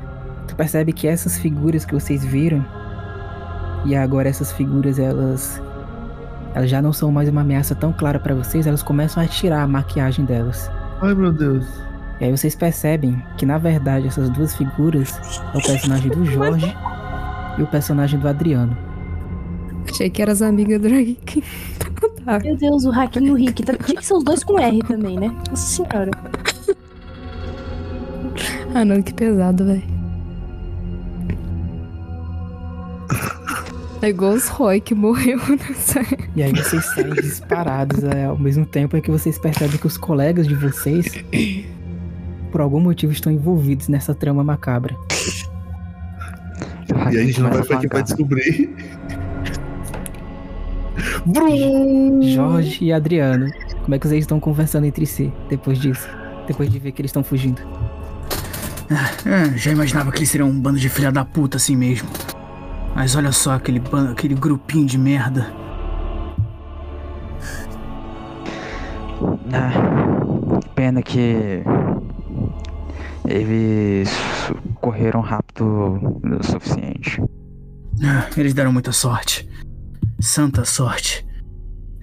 [0.48, 2.66] Tu percebe que essas figuras que vocês viram
[3.86, 5.62] e agora essas figuras elas
[6.54, 9.64] elas já não são mais uma ameaça tão clara pra vocês, elas começam a tirar
[9.64, 10.70] a maquiagem delas.
[11.02, 11.66] Ai, meu Deus.
[12.20, 15.20] E aí vocês percebem que na verdade essas duas figuras
[15.54, 16.76] é o personagem do Jorge
[17.58, 18.78] e o personagem do Adriano.
[19.90, 21.44] Achei que eram as amigas do Rick.
[22.24, 22.40] tá.
[22.44, 23.64] Meu Deus, o Hakim e o Rick.
[23.64, 23.74] Tá...
[23.74, 25.36] Tinha que ser os dois com R também, né?
[25.50, 26.12] Nossa senhora.
[28.74, 29.91] Ah, não, que pesado, velho.
[34.02, 36.02] É igual os Roy que morreu nessa.
[36.36, 39.96] E aí vocês saem disparados é, ao mesmo tempo é que vocês percebem que os
[39.96, 41.06] colegas de vocês,
[42.52, 44.96] por algum motivo, estão envolvidos nessa trama macabra.
[47.12, 48.76] E a gente não vai pra aqui pra descobrir.
[51.26, 52.24] Bruno!
[52.24, 53.52] Jorge e Adriano,
[53.84, 56.08] como é que vocês estão conversando entre si depois disso?
[56.48, 57.62] Depois de ver que eles estão fugindo.
[58.90, 62.10] Ah, já imaginava que eles seriam um bando de filha da puta assim mesmo.
[62.96, 65.52] Mas olha só aquele, ban- aquele grupinho de merda.
[69.54, 71.64] Ah, pena que
[73.28, 74.10] eles
[74.76, 77.22] correram rápido o suficiente.
[78.04, 79.48] Ah, Eles deram muita sorte.
[80.20, 81.26] Santa sorte.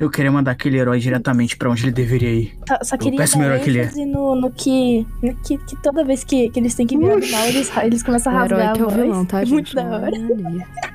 [0.01, 2.57] Eu queria mandar aquele herói diretamente pra onde ele deveria ir.
[2.65, 3.91] Tá, só O queria péssimo herói que ele é.
[4.07, 7.27] no, no que, no que, que toda vez que, que eles têm que virar do
[7.29, 9.45] mal, eles, ra- eles começam a O herói rasgar que é o vilão, tá, É
[9.47, 9.75] muito gente?
[9.75, 10.13] da hora.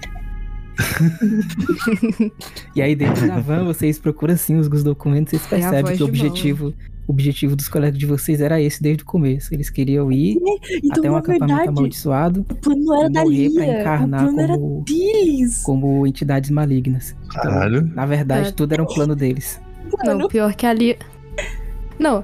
[2.75, 6.03] E aí dentro da van vocês procuram assim os documentos, vocês É percebem voz que
[6.03, 6.15] o mal.
[7.07, 9.53] Objetivo, o objetivo dos colegas de vocês era esse desde o começo.
[9.53, 10.37] Eles queriam ir
[10.83, 13.77] Então, até um acampamento verdade, amaldiçoado o plano não era da morrer pra Lia.
[13.77, 15.61] O encarnar plano era como, deles.
[15.63, 17.15] como entidades malignas.
[17.25, 18.51] Então, na verdade, É.
[18.51, 19.59] tudo era um plano deles.
[20.03, 20.97] Não, pior que a Lia.
[21.99, 22.23] Não.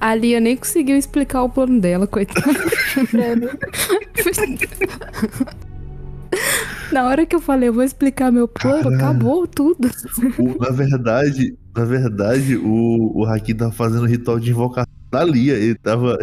[0.00, 2.42] A Lia nem conseguiu explicar o plano dela, coitada.
[6.94, 8.94] Na hora que eu falei, eu vou explicar meu plano, Caralho.
[8.96, 9.90] acabou tudo.
[10.38, 15.54] O- na verdade, na verdade, o, o Hakim tava fazendo ritual de invocação da Lia.
[15.54, 16.16] Ele tava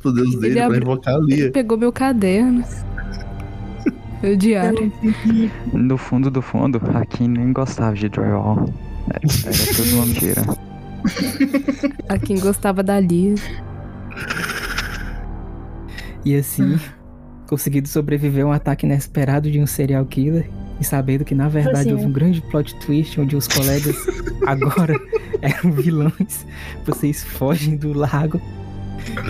[0.00, 1.50] pro Deus dele Ele pra invocar a Lia.
[1.50, 2.62] Pegou meu caderno.
[4.22, 4.92] Meu diário.
[5.72, 8.72] No fundo do fundo, aqui nem gostava de drywall.
[9.10, 10.42] Era, era tudo uma mentira.
[12.08, 13.34] A quem gostava da Lia.
[16.24, 16.78] E assim,
[17.52, 20.48] conseguindo sobreviver a um ataque inesperado de um serial killer.
[20.80, 23.94] E sabendo que na verdade Assim, houve um grande plot twist onde os colegas
[24.46, 24.98] agora
[25.42, 26.46] eram vilões.
[26.86, 28.40] Vocês fogem do lago.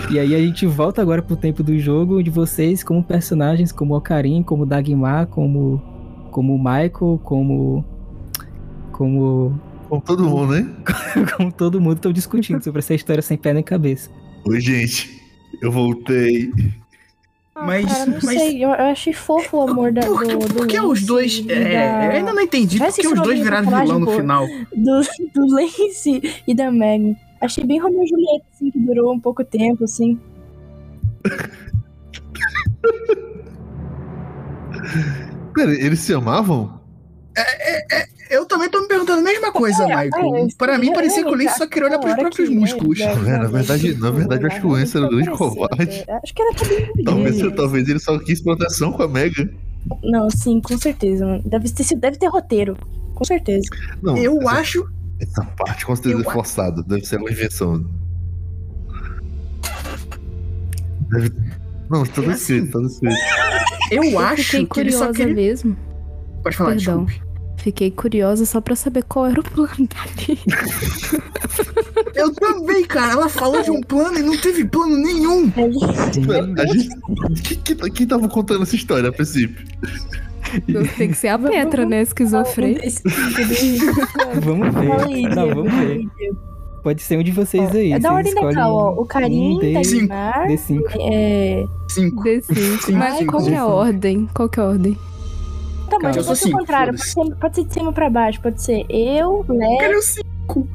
[0.09, 3.93] E aí a gente volta agora pro tempo do jogo, onde vocês, como personagens, como
[3.93, 5.81] Ocarim, como Dagmar, como.
[6.31, 7.83] como Michael, como.
[8.93, 9.59] como.
[9.89, 10.73] Com todo mundo, né?
[11.35, 14.09] como todo mundo estão discutindo sobre essa história sem pé nem cabeça.
[14.45, 15.21] Oi, gente.
[15.61, 16.49] Eu voltei.
[17.55, 20.39] Mas, Cara, não mas sei, eu, eu achei fofo o amor da, por, que- do,
[20.47, 21.43] do por que os dois.
[21.47, 21.53] é,
[21.99, 24.47] da- eu ainda não entendi por que os dois viraram vilão no final.
[24.75, 25.01] do,
[25.35, 27.15] do Lance e da Megan.
[27.39, 30.19] Achei bem Romeo e Julieta, assim, que durou um pouco tempo, assim.
[35.53, 36.81] Pera, eles se amavam?
[38.33, 40.35] Eu também tô me perguntando a mesma coisa, É, Michael.
[40.35, 42.99] é, Para mim, é, parecia que o Lenço só queria olhar pros próprios músculos.
[42.99, 46.03] É, na verdade, na verdade, eu acho que o Enzo era um grande covarde.
[46.07, 46.91] é, Acho que era também.
[47.03, 49.49] Talvez, talvez ele só quis proteção com a Mega.
[50.03, 51.43] Não, sim, com certeza, mano.
[51.45, 52.77] Deve ter, sido- deve ter roteiro.
[53.13, 53.67] Com certeza.
[54.01, 54.89] Não, Eu essa, acho.
[55.19, 56.81] essa parte com certeza Eu é forçada.
[56.83, 57.85] Deve ser uma invenção.
[61.11, 61.31] Deve...
[61.89, 63.15] Não, tá descrito, tá descrito.
[63.91, 65.33] Eu Eu acho que ele só curiosa queria.
[65.35, 65.77] mesmo.
[66.41, 67.05] Pode falar, Perdão.
[67.05, 67.22] desculpe.
[67.63, 70.37] Fiquei curiosa só pra saber qual era o plano dali.
[72.13, 73.13] Eu também, cara.
[73.13, 75.49] Ela falou de um plano e não teve plano nenhum.
[76.59, 77.55] A gente...
[77.63, 79.65] Quem, quem, tava contando essa história a princípio?
[80.97, 82.01] Tem que ser a Petra, né?
[82.01, 82.81] Esquizofrênica.
[84.41, 85.21] Vamos ver.
[85.33, 86.05] Não, vamos ver.
[86.83, 87.93] Pode ser um de vocês aí.
[87.93, 89.01] É da ordem legal, ó.
[89.01, 89.89] O Karim, um deles.
[89.89, 90.81] Dagmar, D5.
[90.99, 91.63] é...
[91.87, 92.23] Cinco.
[92.25, 92.91] D5.
[92.91, 94.29] Mas qual que é a ordem?
[94.33, 94.97] Qual que é a ordem?
[95.93, 96.93] Tá, mas Eu eu sou cinco, o contrário.
[96.93, 98.41] Pode ser, pode ser de cima pra baixo.
[98.41, 99.77] Pode ser eu, Léo...
[99.79, 100.67] Cadê o cinco?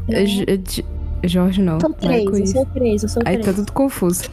[1.25, 1.81] Jorge não.
[1.81, 3.47] Sou três, eu sou três, eu sou Aí três.
[3.47, 4.25] tá tudo confuso.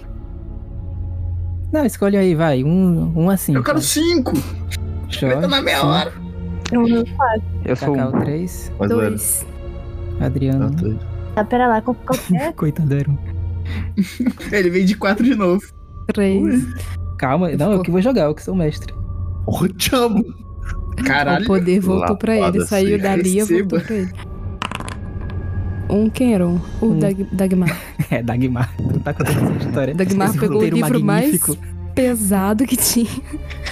[1.72, 2.64] Não, escolhe aí, vai.
[2.64, 3.56] Um, um assim.
[3.56, 4.34] Eu quero cinco.
[5.10, 5.88] Jorge, Tá na meia cinco.
[5.90, 6.14] hora.
[6.72, 7.42] Eu não faço.
[7.66, 8.24] Eu sou Cacau um.
[8.24, 8.72] 3.
[8.80, 9.10] Mas não era.
[9.10, 9.46] Dois.
[10.20, 10.66] Adriano.
[10.66, 11.06] Ah, tá.
[11.36, 11.82] Tá, pera lá.
[11.82, 11.96] Qual,
[12.40, 12.52] é?
[12.54, 13.18] Coitado, era um.
[14.52, 15.62] Ele veio de quatro de novo.
[16.08, 16.64] Três.
[17.18, 18.94] Calma, não, eu que vou jogar, eu que sou o mestre.
[19.48, 20.24] Ô, chamo!
[21.04, 21.44] Caralho.
[21.44, 22.66] O poder voltou pra ele.
[22.66, 23.04] Saiu sim.
[23.04, 24.12] dali e voltou pra ele.
[25.90, 26.60] Um quem era um?
[26.82, 27.00] O Um.
[27.00, 27.78] Dag Dagmar.
[28.12, 28.72] É, Dagmar.
[28.78, 29.96] Tu tá contando essa história.
[29.96, 31.58] Dagmar Esse pegou o livro magnífico.
[31.58, 33.10] mais pesado que tinha.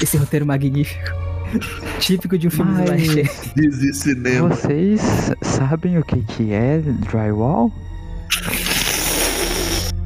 [0.01, 1.11] Esse roteiro magnífico.
[1.99, 3.31] Típico de um filme Mas- slasher.
[3.55, 4.49] Dizia cinema.
[4.49, 5.01] Vocês
[5.43, 6.79] sabem o que que é
[7.11, 7.71] drywall?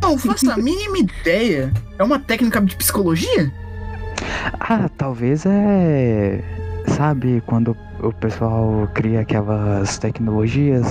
[0.02, 1.72] Não faço a mínima ideia.
[1.98, 3.52] É uma técnica de psicologia?
[4.60, 6.41] Ah, talvez é.
[6.98, 10.88] Sabe quando o pessoal cria aquelas tecnologias?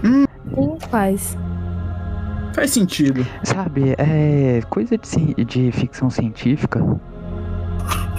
[0.00, 1.36] Sim, Faz.
[2.54, 3.26] Faz sentido.
[3.42, 6.80] Sabe, é coisa de, de ficção científica.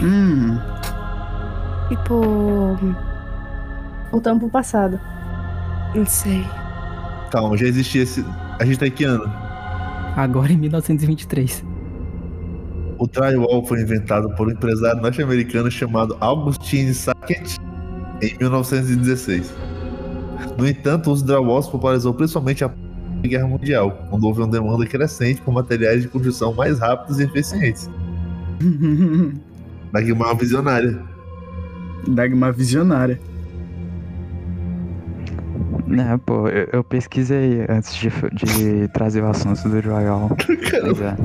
[0.01, 0.59] Hum.
[1.87, 2.77] Tipo.
[4.11, 4.99] Voltamos pro passado.
[5.95, 6.45] Não sei.
[7.31, 8.25] Calma, já existia esse.
[8.59, 9.23] A gente tá em que ano?
[10.17, 11.70] Agora em 1923.
[13.01, 17.57] O drywall foi inventado por um empresário norte-americano chamado Augustine Sackett
[18.21, 19.51] em 1916.
[20.55, 22.79] No entanto, o uso de drywall se popularizou principalmente após
[23.23, 27.23] a Guerra Mundial, quando houve uma demanda crescente por materiais de construção mais rápidos e
[27.23, 27.89] eficientes.
[29.91, 31.01] Dagmar visionária.
[32.07, 33.19] Dagmar visionária.
[35.87, 40.29] Né, pô, eu, eu pesquisei antes de, de trazer o assunto do drywall.
[40.37, 41.15] Pois é.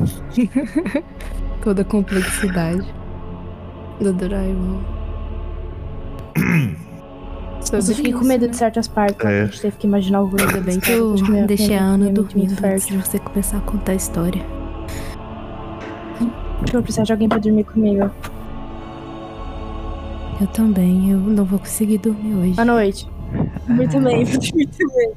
[1.66, 2.86] Toda a complexidade
[4.00, 4.80] do drywall.
[7.72, 9.18] Eu fiquei com medo de certas partes.
[9.26, 9.42] É.
[9.42, 12.08] A gente teve que imaginar o Ainda bem que eu que minha- deixei a Ana
[12.12, 14.46] dormindo antes de você começar a contar a história.
[16.54, 18.08] Acho que eu vou precisar de alguém pra dormir comigo.
[20.40, 22.52] Eu também, eu não vou conseguir dormir hoje.
[22.52, 23.08] Boa noite.
[23.66, 24.18] Muito bem,
[24.54, 25.12] muito bem.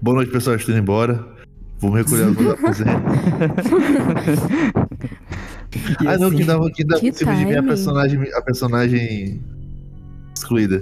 [0.00, 0.56] Boa noite, pessoal.
[0.56, 1.31] Estou indo embora.
[1.82, 2.90] Vou me recolher meu aposento.
[6.06, 9.42] Ah, não, assim, que dava, que dava Que de ver a personagem, a personagem
[10.32, 10.80] excluída.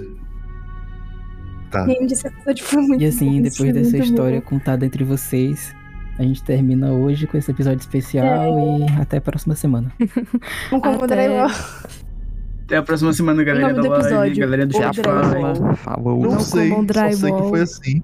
[1.71, 1.87] Tá.
[1.87, 4.45] Gente, esse episódio foi muito E assim, depois foi dessa muito história bom.
[4.45, 5.73] contada entre vocês,
[6.19, 9.91] a gente termina hoje com esse episódio especial e até a próxima semana.
[10.69, 11.47] Vamos com o Até-.
[12.65, 14.93] Até a próxima semana, galera nome da do live, episódio, galera do o Até a
[14.93, 15.29] Spotify.
[15.29, 15.41] drywall.
[15.41, 15.75] próxima.
[15.77, 16.21] Falou.
[16.21, 18.03] Não, sei, só sei que foi assim.